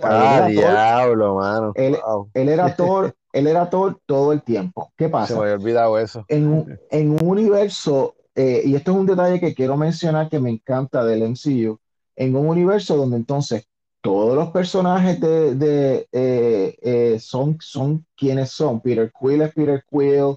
[0.00, 1.72] para ah, diablo, mano.
[1.74, 1.98] Él,
[2.34, 4.92] era Thor, él era Thor todo el tiempo.
[4.96, 5.34] ¿Qué pasa?
[5.34, 6.24] Se me había olvidado eso.
[6.28, 11.04] En, un universo, eh, y esto es un detalle que quiero mencionar que me encanta
[11.04, 11.78] del MCU,
[12.16, 13.66] en un universo donde entonces
[14.00, 18.80] todos los personajes de, eh, son, son quienes son.
[18.80, 20.36] Peter Quill es Peter Quill,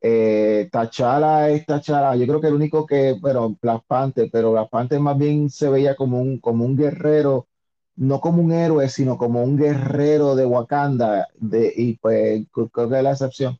[0.00, 2.16] eh, Tachala es Tachala.
[2.16, 5.68] Yo creo que el único que, bueno, Black Panther, pero Black Panther más bien se
[5.68, 7.48] veía como un, como un guerrero,
[7.96, 12.96] no como un héroe, sino como un guerrero de Wakanda, de, y pues creo que
[12.98, 13.58] es la excepción.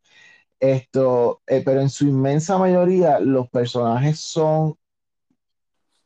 [0.64, 4.78] Esto, eh, pero en su inmensa mayoría los personajes son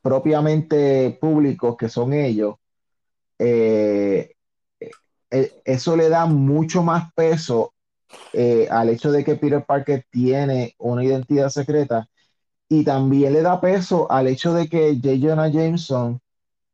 [0.02, 2.56] propiamente públicos, que son ellos.
[3.38, 4.34] Eh,
[5.30, 7.72] eh, eso le da mucho más peso
[8.70, 12.08] al hecho de que Peter Parker tiene una identidad secreta
[12.68, 15.18] y también le da peso al hecho de que J.
[15.20, 16.20] Jonah Jameson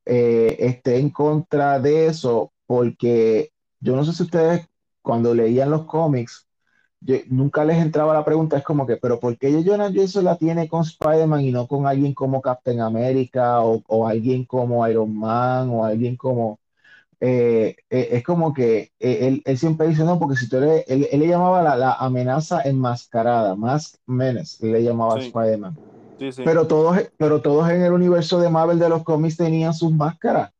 [0.07, 4.67] esté en contra de eso, porque yo no sé si ustedes
[5.03, 6.47] cuando leían los cómics,
[7.29, 10.69] nunca les entraba la pregunta, es como que, pero ¿por qué Jonah Jameson la tiene
[10.69, 15.71] con Spider-Man y no con alguien como Captain America o, o alguien como Iron Man
[15.71, 16.59] o alguien como
[17.27, 21.09] eh, eh, es como que eh, él, siempre dice, no, porque si tú eres, él,
[21.11, 25.75] le llamaba la, amenaza enmascarada, Mask Menace, él le llamaba Spider-Man.
[26.45, 30.53] Pero, todos, pero todos en el universo de Marvel de los cómics tenían sus máscaras.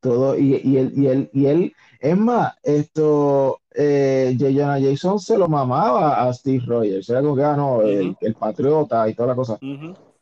[0.00, 5.48] Todo, y, y, él, y, él, y él, es más, esto, eh, Jason se lo
[5.48, 9.58] mamaba a Steve Rogers, era como que, ah, no, el, patriota y toda la cosa.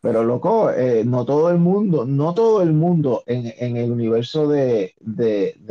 [0.01, 4.95] Pero loco, eh, no todo el mundo, no todo el mundo en, el universo de,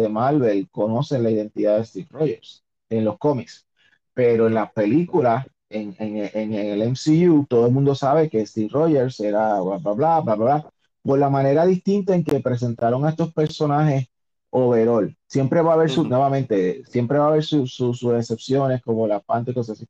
[0.10, 3.68] Marvel conoce la identidad de Steve Rogers en los cómics.
[4.14, 9.60] Pero en las películas, en, el MCU, todo el mundo sabe que Steve Rogers era
[9.62, 10.72] bla, bla, bla, bla, bla,
[11.04, 14.08] por la manera distinta en que presentaron a estos personajes
[14.54, 15.16] overall.
[15.28, 19.52] Siempre va a haber sus, nuevamente, siempre va a haber sus excepciones, como la Panther
[19.52, 19.88] y cosas así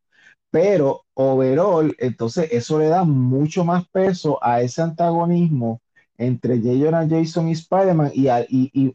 [0.54, 5.82] pero overall, entonces eso le da mucho más peso a ese antagonismo
[6.16, 6.74] entre J.
[6.80, 8.28] Jonah Jason y Spider-Man y,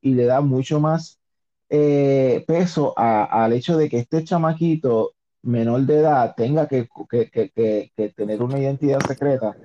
[0.01, 1.19] y, le da mucho más
[1.69, 6.89] eh, peso al hecho de que este chamaquito menor de edad tenga que,
[8.15, 9.57] tener una identidad secreta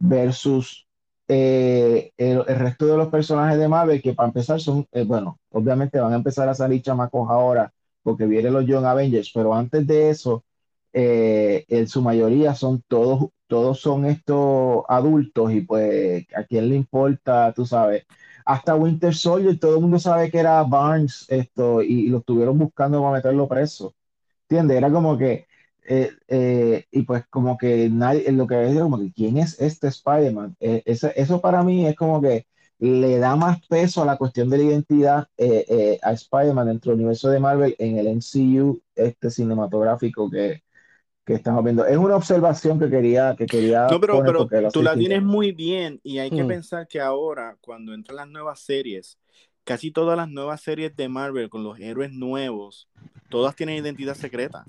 [0.00, 0.85] versus
[1.28, 5.98] eh, el, resto de los personajes de Marvel que para empezar son, eh, bueno, obviamente
[6.00, 7.72] van a empezar a salir chamacos ahora
[8.02, 10.44] porque vienen los Young Avengers, pero antes de eso
[10.92, 16.76] eh, en su mayoría son todos, todos son estos adultos y pues a quién le
[16.76, 18.04] importa, tú sabes.
[18.44, 23.00] Hasta Winter Soldier, todo el mundo sabe que era Barnes esto y, lo estuvieron buscando
[23.02, 23.94] para meterlo preso.
[24.48, 24.76] ¿Entiendes?
[24.78, 25.45] Era como que,
[25.88, 29.88] eh, eh, y pues como que nadie, lo que decía como que, ¿quién es este
[29.88, 30.56] Spider-Man?
[30.60, 32.46] eso, eso para mí es como que
[32.78, 35.28] le da más peso a la cuestión de la identidad
[36.02, 40.62] a Spider-Man dentro del universo de Marvel en el MCU este cinematográfico que,
[41.26, 41.84] que estamos viendo.
[41.84, 46.00] Es una observación que quería que quería No, pero, pero tú la tienes muy bien
[46.04, 46.48] y hay que hmm.
[46.48, 49.18] pensar que ahora cuando entran las nuevas series,
[49.64, 52.88] casi todas las nuevas series de Marvel con los héroes nuevos,
[53.28, 54.64] todas tienen identidad secreta.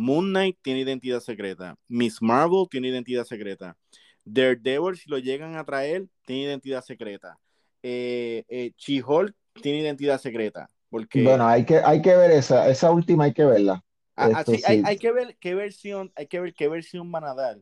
[0.00, 1.76] Moon Knight tiene identidad secreta.
[1.86, 3.76] Miss Marvel tiene identidad secreta.
[4.24, 7.38] Daredevil, si lo llegan a traer, tiene identidad secreta.
[7.82, 10.70] Eh, eh She-Hulk tiene identidad secreta.
[10.88, 11.22] Porque...
[11.22, 13.84] Bueno, hay que, hay que ver esa, esa última hay que verla.
[14.16, 17.58] Ah, hay, que ver qué versión, hay que ver qué versión van a dar.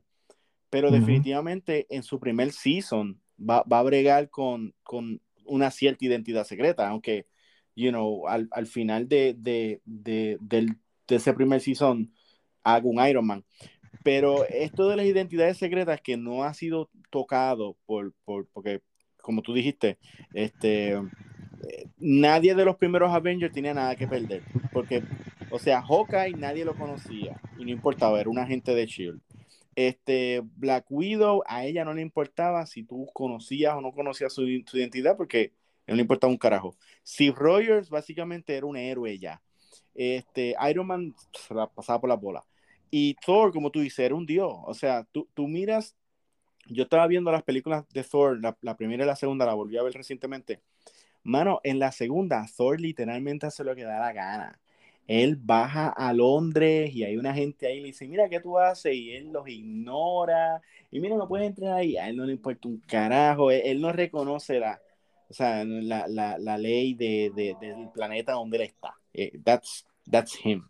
[0.71, 6.45] Pero definitivamente en su primer season va, va a bregar con, con, una cierta identidad
[6.45, 7.27] secreta, aunque,
[7.75, 10.67] you know, al, al final de, de, de, de,
[11.09, 12.13] ese primer season
[12.75, 13.45] haga un Iron Man.
[14.03, 18.81] Pero esto de las identidades secretas que no ha sido tocado por, por porque,
[19.21, 19.99] como tú dijiste,
[20.33, 24.43] este, eh, nadie de los primeros Avengers tenía nada que perder,
[24.73, 25.03] porque
[25.51, 29.21] o sea, Hawkeye nadie lo conocía y no importaba, era un agente de Shield.
[29.75, 34.43] Este, Black Widow, a ella no le importaba si tú conocías o no conocías su,
[34.43, 35.53] identidad porque
[35.87, 36.77] no le importaba un carajo.
[37.07, 39.41] Steve Rogers básicamente era un héroe ya.
[39.95, 42.45] Este, Iron Man se la pasaba por la bola.
[42.91, 44.53] Y Thor, como tú dices, era un dios.
[44.65, 45.97] O sea, tú, tú miras,
[46.67, 49.77] yo estaba viendo las películas de Thor, la, la primera y la segunda, la volví
[49.79, 50.61] a ver recientemente.
[51.25, 54.61] Mano, en la segunda, Thor literalmente hace lo que da la gana
[55.09, 58.59] él baja a Londres y hay una gente ahí y le dice, mira, ¿qué tú
[58.59, 58.95] haces?
[58.95, 60.61] Y él los ignora.
[60.91, 61.97] Y mira, no puedes entrar ahí.
[61.97, 63.51] A él no le importa un carajo.
[63.51, 64.79] Él, no reconoce la,
[65.31, 68.97] o sea, la, la, la ley de, de, del planeta donde él está.
[69.15, 70.69] Eh, that's, that's him.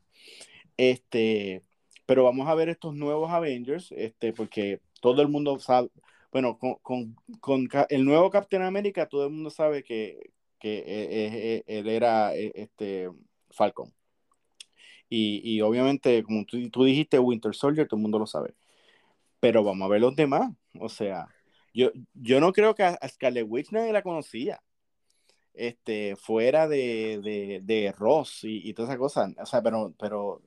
[0.76, 1.64] Este,
[2.08, 5.90] pero vamos a ver estos nuevos Avengers, este, porque todo el mundo sabe,
[6.32, 10.84] bueno, con, con, con el nuevo Captain America, todo el mundo sabe que, que eh,
[10.86, 13.10] eh, él era este,
[13.50, 13.92] Falcon.
[15.10, 18.54] Y, obviamente, como tú, tú, dijiste, Winter Soldier, todo el mundo lo sabe.
[19.40, 20.50] Pero vamos a ver los demás.
[20.80, 21.26] O sea,
[21.74, 24.62] yo, yo no creo que a, Scarlet Witch nadie la conocía.
[25.54, 29.34] Este, fuera de, de, de Ross y, y todas esas cosas.
[29.38, 30.42] O sea, pero, pero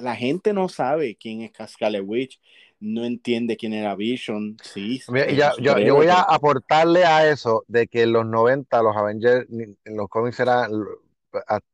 [0.00, 2.40] la gente no sabe quién es Scarlet Witch,
[2.80, 4.56] no entiende quién era Vision.
[4.62, 5.00] Sí,
[5.34, 9.96] yo, yo, voy a aportarle a eso de que en los 90 los Avengers en
[9.96, 10.70] los cómics eran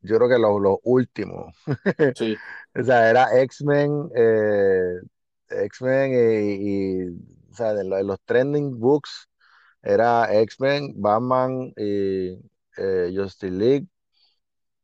[0.00, 1.54] yo creo que los lo últimos.
[2.16, 2.36] Sí.
[2.74, 4.94] o sea, era X-Men, eh,
[5.48, 7.08] X-Men y,
[7.50, 9.28] o sea, de, los trending books
[9.82, 12.38] era X-Men, Batman y
[12.76, 13.86] eh, Justice League.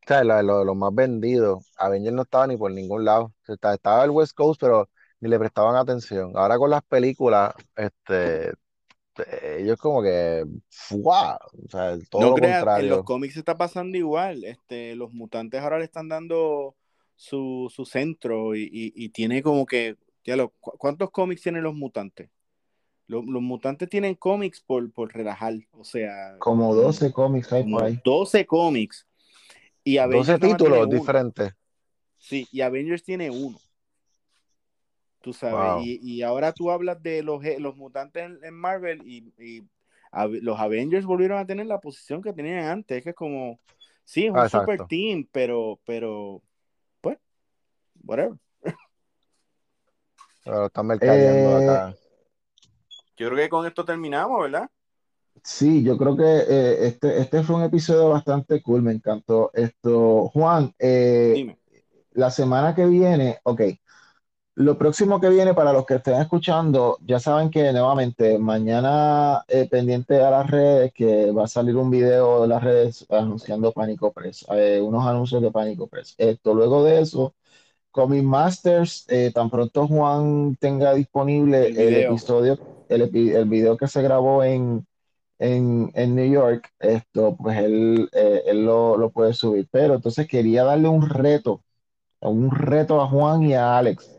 [0.08, 1.60] O sea, lo, lo, más vendido.
[1.76, 3.34] Avengers no estaba ni por ningún lado.
[3.46, 4.88] estaba el West Coast, pero
[5.20, 6.32] ni le prestaban atención.
[6.34, 8.54] Ahora con las películas, este,
[9.58, 11.38] ellos como que, ¡fua!
[11.62, 12.96] O sea, todo No lo creas, en contrario.
[12.96, 14.44] los cómics está pasando igual.
[14.44, 16.74] Este, los mutantes ahora le están dando
[17.14, 21.64] su, su centro y, y- y tiene como que, ya lo, ¿cu- ¿cuántos cómics tienen
[21.64, 22.30] los mutantes?
[23.08, 27.84] Los, los mutantes tienen cómics por, por relajar, o sea, Como 12 cómics hay por
[27.84, 28.00] ahí.
[28.04, 29.06] 12 cómics.
[29.88, 31.52] Y Avengers 12 nada más tiene títulos diferentes.
[32.18, 33.58] Sí, y Avengers tiene uno.
[35.22, 35.82] Tú sabes, Wow.
[35.82, 39.62] y, y ahora tú hablas de los, los mutantes en, en Marvel y, y
[40.42, 43.58] los Avengers volvieron a tener la posición que tenían antes, que es como,
[44.04, 46.42] sí, es un Ah, super team, pero, pero,
[47.00, 47.18] pues,
[48.04, 48.38] whatever.
[50.44, 51.94] Pero están mercadeando Eh, acá.
[53.16, 54.70] Yo creo que con esto terminamos, ¿verdad?
[55.44, 59.50] Sí, yo creo que eh, este, este fue un episodio bastante cool, me encantó.
[59.54, 61.58] Esto, Juan, eh, Dime.
[62.12, 63.62] la semana que viene, ok,
[64.56, 69.68] lo próximo que viene para los que estén escuchando, ya saben que nuevamente mañana eh,
[69.70, 74.12] pendiente a las redes, que va a salir un video de las redes anunciando Pánico
[74.12, 76.14] Press, eh, unos anuncios de Pánico Press.
[76.18, 77.34] Esto, luego de eso,
[77.92, 82.58] Comic Masters, tan pronto Juan tenga disponible El el, episodio,
[82.88, 84.87] el, el video que se grabó en,
[85.38, 89.68] en, en New York, esto, pues él, eh, él lo, lo puede subir.
[89.70, 91.62] Pero entonces quería darle un reto,
[92.20, 94.10] un reto a Juan y a Alex.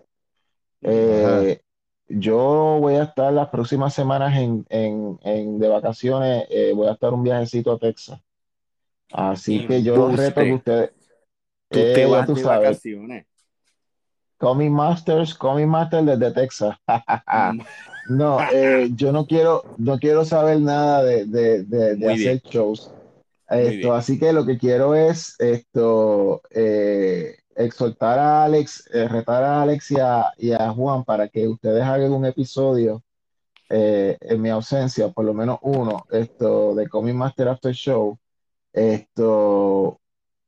[0.82, 1.62] Eh,
[2.08, 6.94] yo voy a estar las próximas semanas en, en- en- de vacaciones, eh, voy a
[6.94, 8.22] estar un viajecito a Texas.
[9.12, 10.92] Así que yo los reto que ustedes,
[11.70, 13.26] Tú te vas tú de sabes, vacaciones.
[14.40, 16.76] Comic Masters, Comic Masters desde Texas.
[18.10, 22.30] No, eh, yo no quiero, no quiero saber nada de, de- de- de Muy bien.
[22.38, 22.94] hacer shows.
[23.50, 29.62] Esto, así que lo que quiero es esto, eh, exhortar a Alex, eh, retar a
[29.64, 33.02] Alex y a, y a Juan para que ustedes hagan un episodio
[33.72, 38.18] en mi ausencia, por lo menos uno, esto de Comic Master After Show.
[38.74, 40.00] Esto,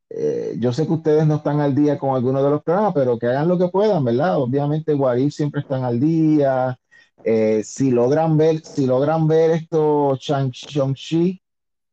[0.10, 3.18] eh, yo sé que ustedes no están al día con alguno de los programas, pero
[3.20, 4.38] que hagan lo que puedan, ¿verdad?
[4.40, 6.78] Obviamente, Warif siempre están al día.
[7.24, 11.42] Eh, si logran ver, si logran ver esto, Shang- Shang-Chi,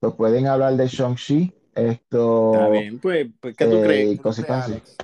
[0.01, 1.53] pues pueden hablar de Shang-Chi.
[1.75, 4.09] Esto, Está bien, pues, pues, ¿qué tú eh, crees?
[4.11, 4.97] ¿Qué tú cositas crees, así.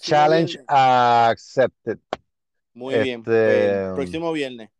[0.00, 0.64] Challenge viernes.
[0.68, 1.98] accepted.
[2.74, 3.20] Muy bien.
[3.20, 4.70] Este, Pues, próximo viernes.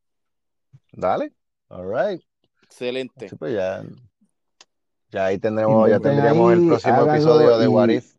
[0.93, 1.33] Dale.
[1.69, 2.23] All right.
[2.63, 3.29] Excelente.
[3.29, 3.85] Sí, pues ya,
[5.11, 8.15] ya ahí tendremos, ya tendríamos el próximo episodio de y- What If.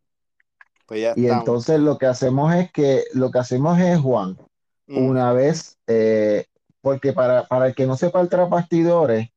[0.85, 1.41] Pues ya Y estamos.
[1.41, 4.37] entonces lo que hacemos es que, lo que hacemos es, Juan,
[4.89, 5.05] Mm.
[5.07, 6.45] una vez, eh,
[6.81, 9.29] porque para, para el que no sepa el tras bastidores,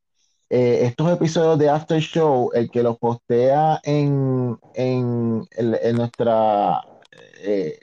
[0.50, 6.80] eh, estos episodios de After Show, el que los postea en, en, en- en nuestra,
[7.42, 7.78] eh,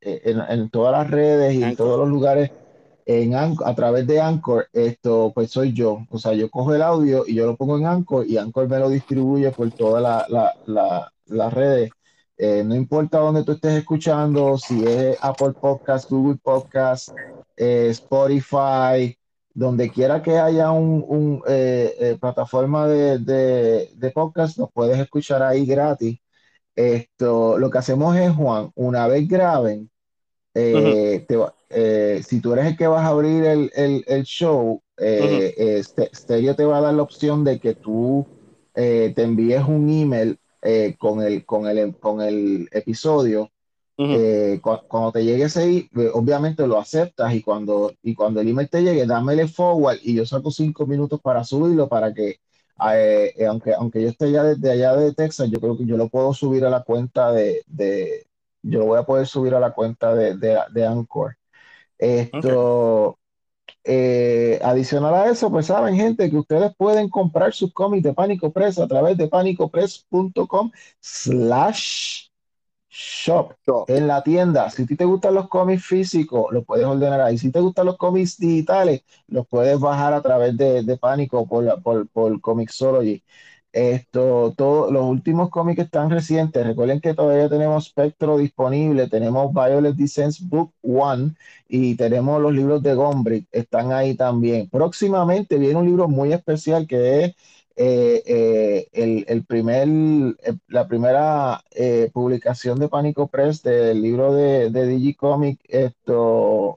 [0.00, 2.50] eh, en, en todas las redes y en todos los lugares,
[3.06, 6.06] en Anchor- a través de Anchor, esto pues soy yo.
[6.10, 8.78] O sea, yo cojo el audio y yo lo pongo en Anchor y Anchor me
[8.78, 11.90] lo distribuye por todas la- la- la- las redes.
[12.42, 17.10] Eh, no importa dónde tú estés escuchando, si es Apple Podcast, Google Podcast,
[17.54, 19.14] eh, Spotify,
[19.52, 25.42] donde quiera que haya un, un, eh, plataforma de, de, de podcast, nos puedes escuchar
[25.42, 26.18] ahí gratis.
[26.74, 29.90] Esto, lo que hacemos es, Juan, una vez graben,
[30.54, 31.26] te
[32.22, 34.80] si tú eres el que vas a abrir el, el- el show,
[36.14, 38.26] Stereo te va a dar la opción de que tú
[38.72, 43.50] te envíes un email eh, con el, con el, con el episodio.
[43.98, 44.22] Ujú.
[44.22, 48.48] Eh, cu- cuando te llegue ese, eh, obviamente lo aceptas y cuando, y cuando el
[48.48, 52.40] email te llegue, dámele forward y yo saco cinco minutos para subirlo para que,
[52.92, 55.96] eh, eh, aunque, aunque yo esté ya desde allá de Texas, yo creo que yo
[55.96, 58.26] lo puedo subir a la cuenta de, de
[58.62, 61.36] yo lo voy a poder subir a la cuenta de, de, de Anchor.
[61.98, 63.19] Esto,
[63.84, 68.52] eh, adicional a eso, pues saben, gente, que ustedes pueden comprar sus cómics de Pánico
[68.52, 70.70] Press a través de panicopress.com
[71.00, 72.28] slash
[72.90, 73.54] shop
[73.88, 74.68] en la tienda.
[74.70, 77.38] Si a ti te gustan los cómics físicos, los puedes ordenar ahí.
[77.38, 81.82] Si te gustan los cómics digitales, los puedes bajar a través de, de Pánico por,
[81.82, 83.22] por, por Comixology.
[83.72, 89.94] Esto, todos los últimos cómics están recientes, recuerden que todavía tenemos Spectro disponible, tenemos Violet
[89.94, 91.34] Descents Book One
[91.68, 94.68] y tenemos los libros de Gombrich, están ahí también.
[94.68, 97.34] Próximamente viene un libro muy especial que es
[97.76, 104.34] eh, eh, el, el primer, eh, la primera eh, publicación de Pánico Press del libro
[104.34, 106.76] de, de Digicomic, esto,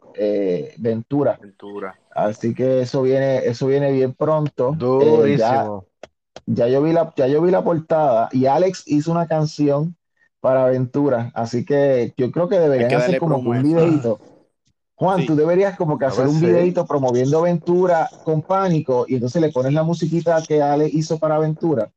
[0.77, 1.39] Ventura.
[1.41, 1.99] Ventura.
[2.11, 4.77] Así que eso viene, eso viene bien pronto.
[4.79, 5.85] Ya, Durísimo.
[6.45, 9.95] Ya yo vi la, ya yo vi la portada y Alex hizo una canción
[10.39, 14.19] para Ventura, así que yo creo que deberían que hacer como un videito.
[14.95, 19.51] Juan, tú deberías como que hacer un videito promoviendo Aventura con Pánico y entonces le
[19.51, 21.91] pones la musiquita que Ale hizo para Aventura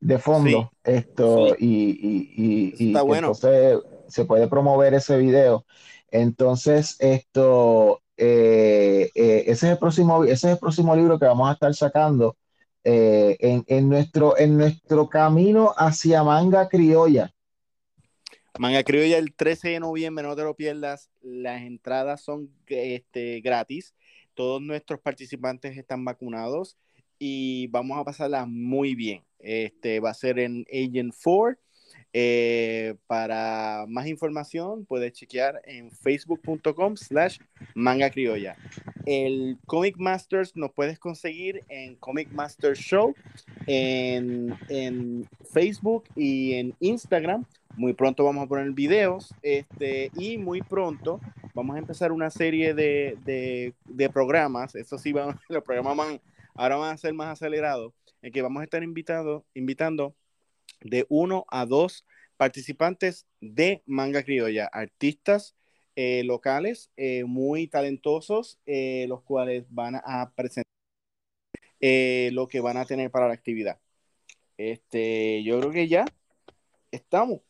[0.00, 0.70] de fondo.
[0.82, 3.78] Esto y, y, entonces
[4.08, 5.64] se puede promover ese video.
[6.10, 11.48] Entonces, esto, eh, eh, ese, es el próximo, ese es el próximo libro que vamos
[11.48, 12.36] a estar sacando
[12.84, 17.34] eh, en, en, nuestro, en nuestro camino hacia manga criolla.
[18.56, 21.10] Manga Criolla el 13 de noviembre, no te lo pierdas.
[21.22, 23.94] Las entradas son este, gratis.
[24.34, 26.76] Todos nuestros participantes están vacunados
[27.18, 29.24] y vamos a pasarla muy bien.
[29.40, 31.58] Este va a ser en Agent 4
[32.16, 37.38] eh, para más información puedes chequear en facebook.com slash
[37.74, 38.56] manga criolla.
[39.04, 43.16] El Comic Masters nos puedes conseguir en Comic Masters Show
[43.66, 47.46] en, en, Facebook y en Instagram.
[47.76, 51.20] Muy pronto vamos a poner videos este, y muy pronto
[51.52, 54.76] vamos a empezar una serie de, de, de programas.
[54.76, 56.20] Eso sí, vamos, los programas van,
[56.54, 57.92] ahora van a ser más acelerados,
[58.22, 60.14] en que vamos a estar invitado, invitando
[60.84, 62.06] de uno a dos
[62.36, 65.56] participantes de Manga Criolla, artistas
[65.96, 70.64] eh, locales eh, muy talentosos, eh, los cuales van a presentar
[72.32, 73.78] lo que van a tener para la actividad.
[74.56, 76.06] Este, yo creo que ya
[76.90, 77.40] estamos.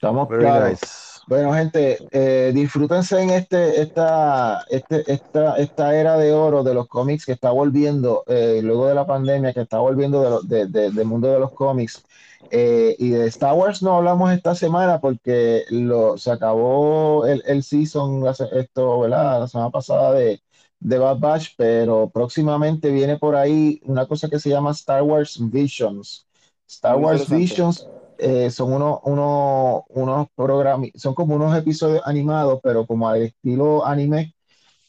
[0.00, 0.80] Estamos claros.
[1.26, 6.88] Bueno, gente, eh, disfrútense en este, esta, este, esta, esta era de oro de los
[6.88, 11.30] cómics que está volviendo, eh, luego de la pandemia, que está volviendo de del mundo
[11.30, 12.02] de los cómics.
[12.50, 17.62] Eh, y de Star Wars no hablamos esta semana porque lo, se acabó el, el
[17.62, 19.40] season, esto, ¿verdad?
[19.40, 20.40] La semana pasada de,
[20.78, 25.38] de Bad Batch, pero próximamente viene por ahí una cosa que se llama Star Wars
[25.38, 26.26] Visions.
[26.66, 27.86] Star Wars Visions
[28.20, 33.86] eh, son unos uno, unos programas, son como unos episodios animados, pero como al estilo
[33.86, 34.34] anime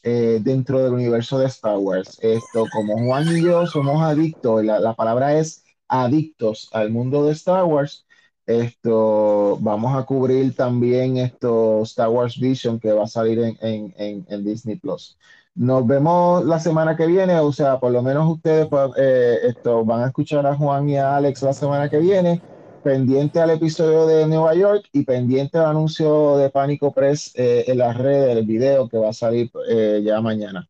[0.02, 2.18] eh, dentro del universo de Star Wars.
[2.22, 7.32] Esto, como Juan y yo somos adictos, la, la, palabra es adictos al mundo de
[7.32, 8.06] Star Wars.
[8.46, 14.26] Esto, vamos a cubrir también esto Star Wars Vision que va a salir en, en,
[14.28, 15.16] en, Disney Plus.
[15.54, 20.02] Nos vemos la semana que viene, o sea, por lo menos ustedes eh, esto, van
[20.02, 22.42] a escuchar a Juan y a Alex la semana que viene
[22.82, 27.78] pendiente al episodio de Nueva York y pendiente al anuncio de Pánico Press eh, en
[27.78, 30.68] las redes, el video que va a salir eh, ya mañana.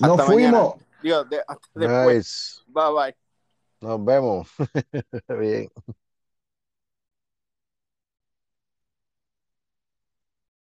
[0.00, 0.74] Nos fuimos.
[1.02, 1.40] Dios, de,
[1.74, 2.62] después.
[2.66, 3.16] Bye bye.
[3.80, 4.48] Nos vemos.
[5.40, 5.70] Bien.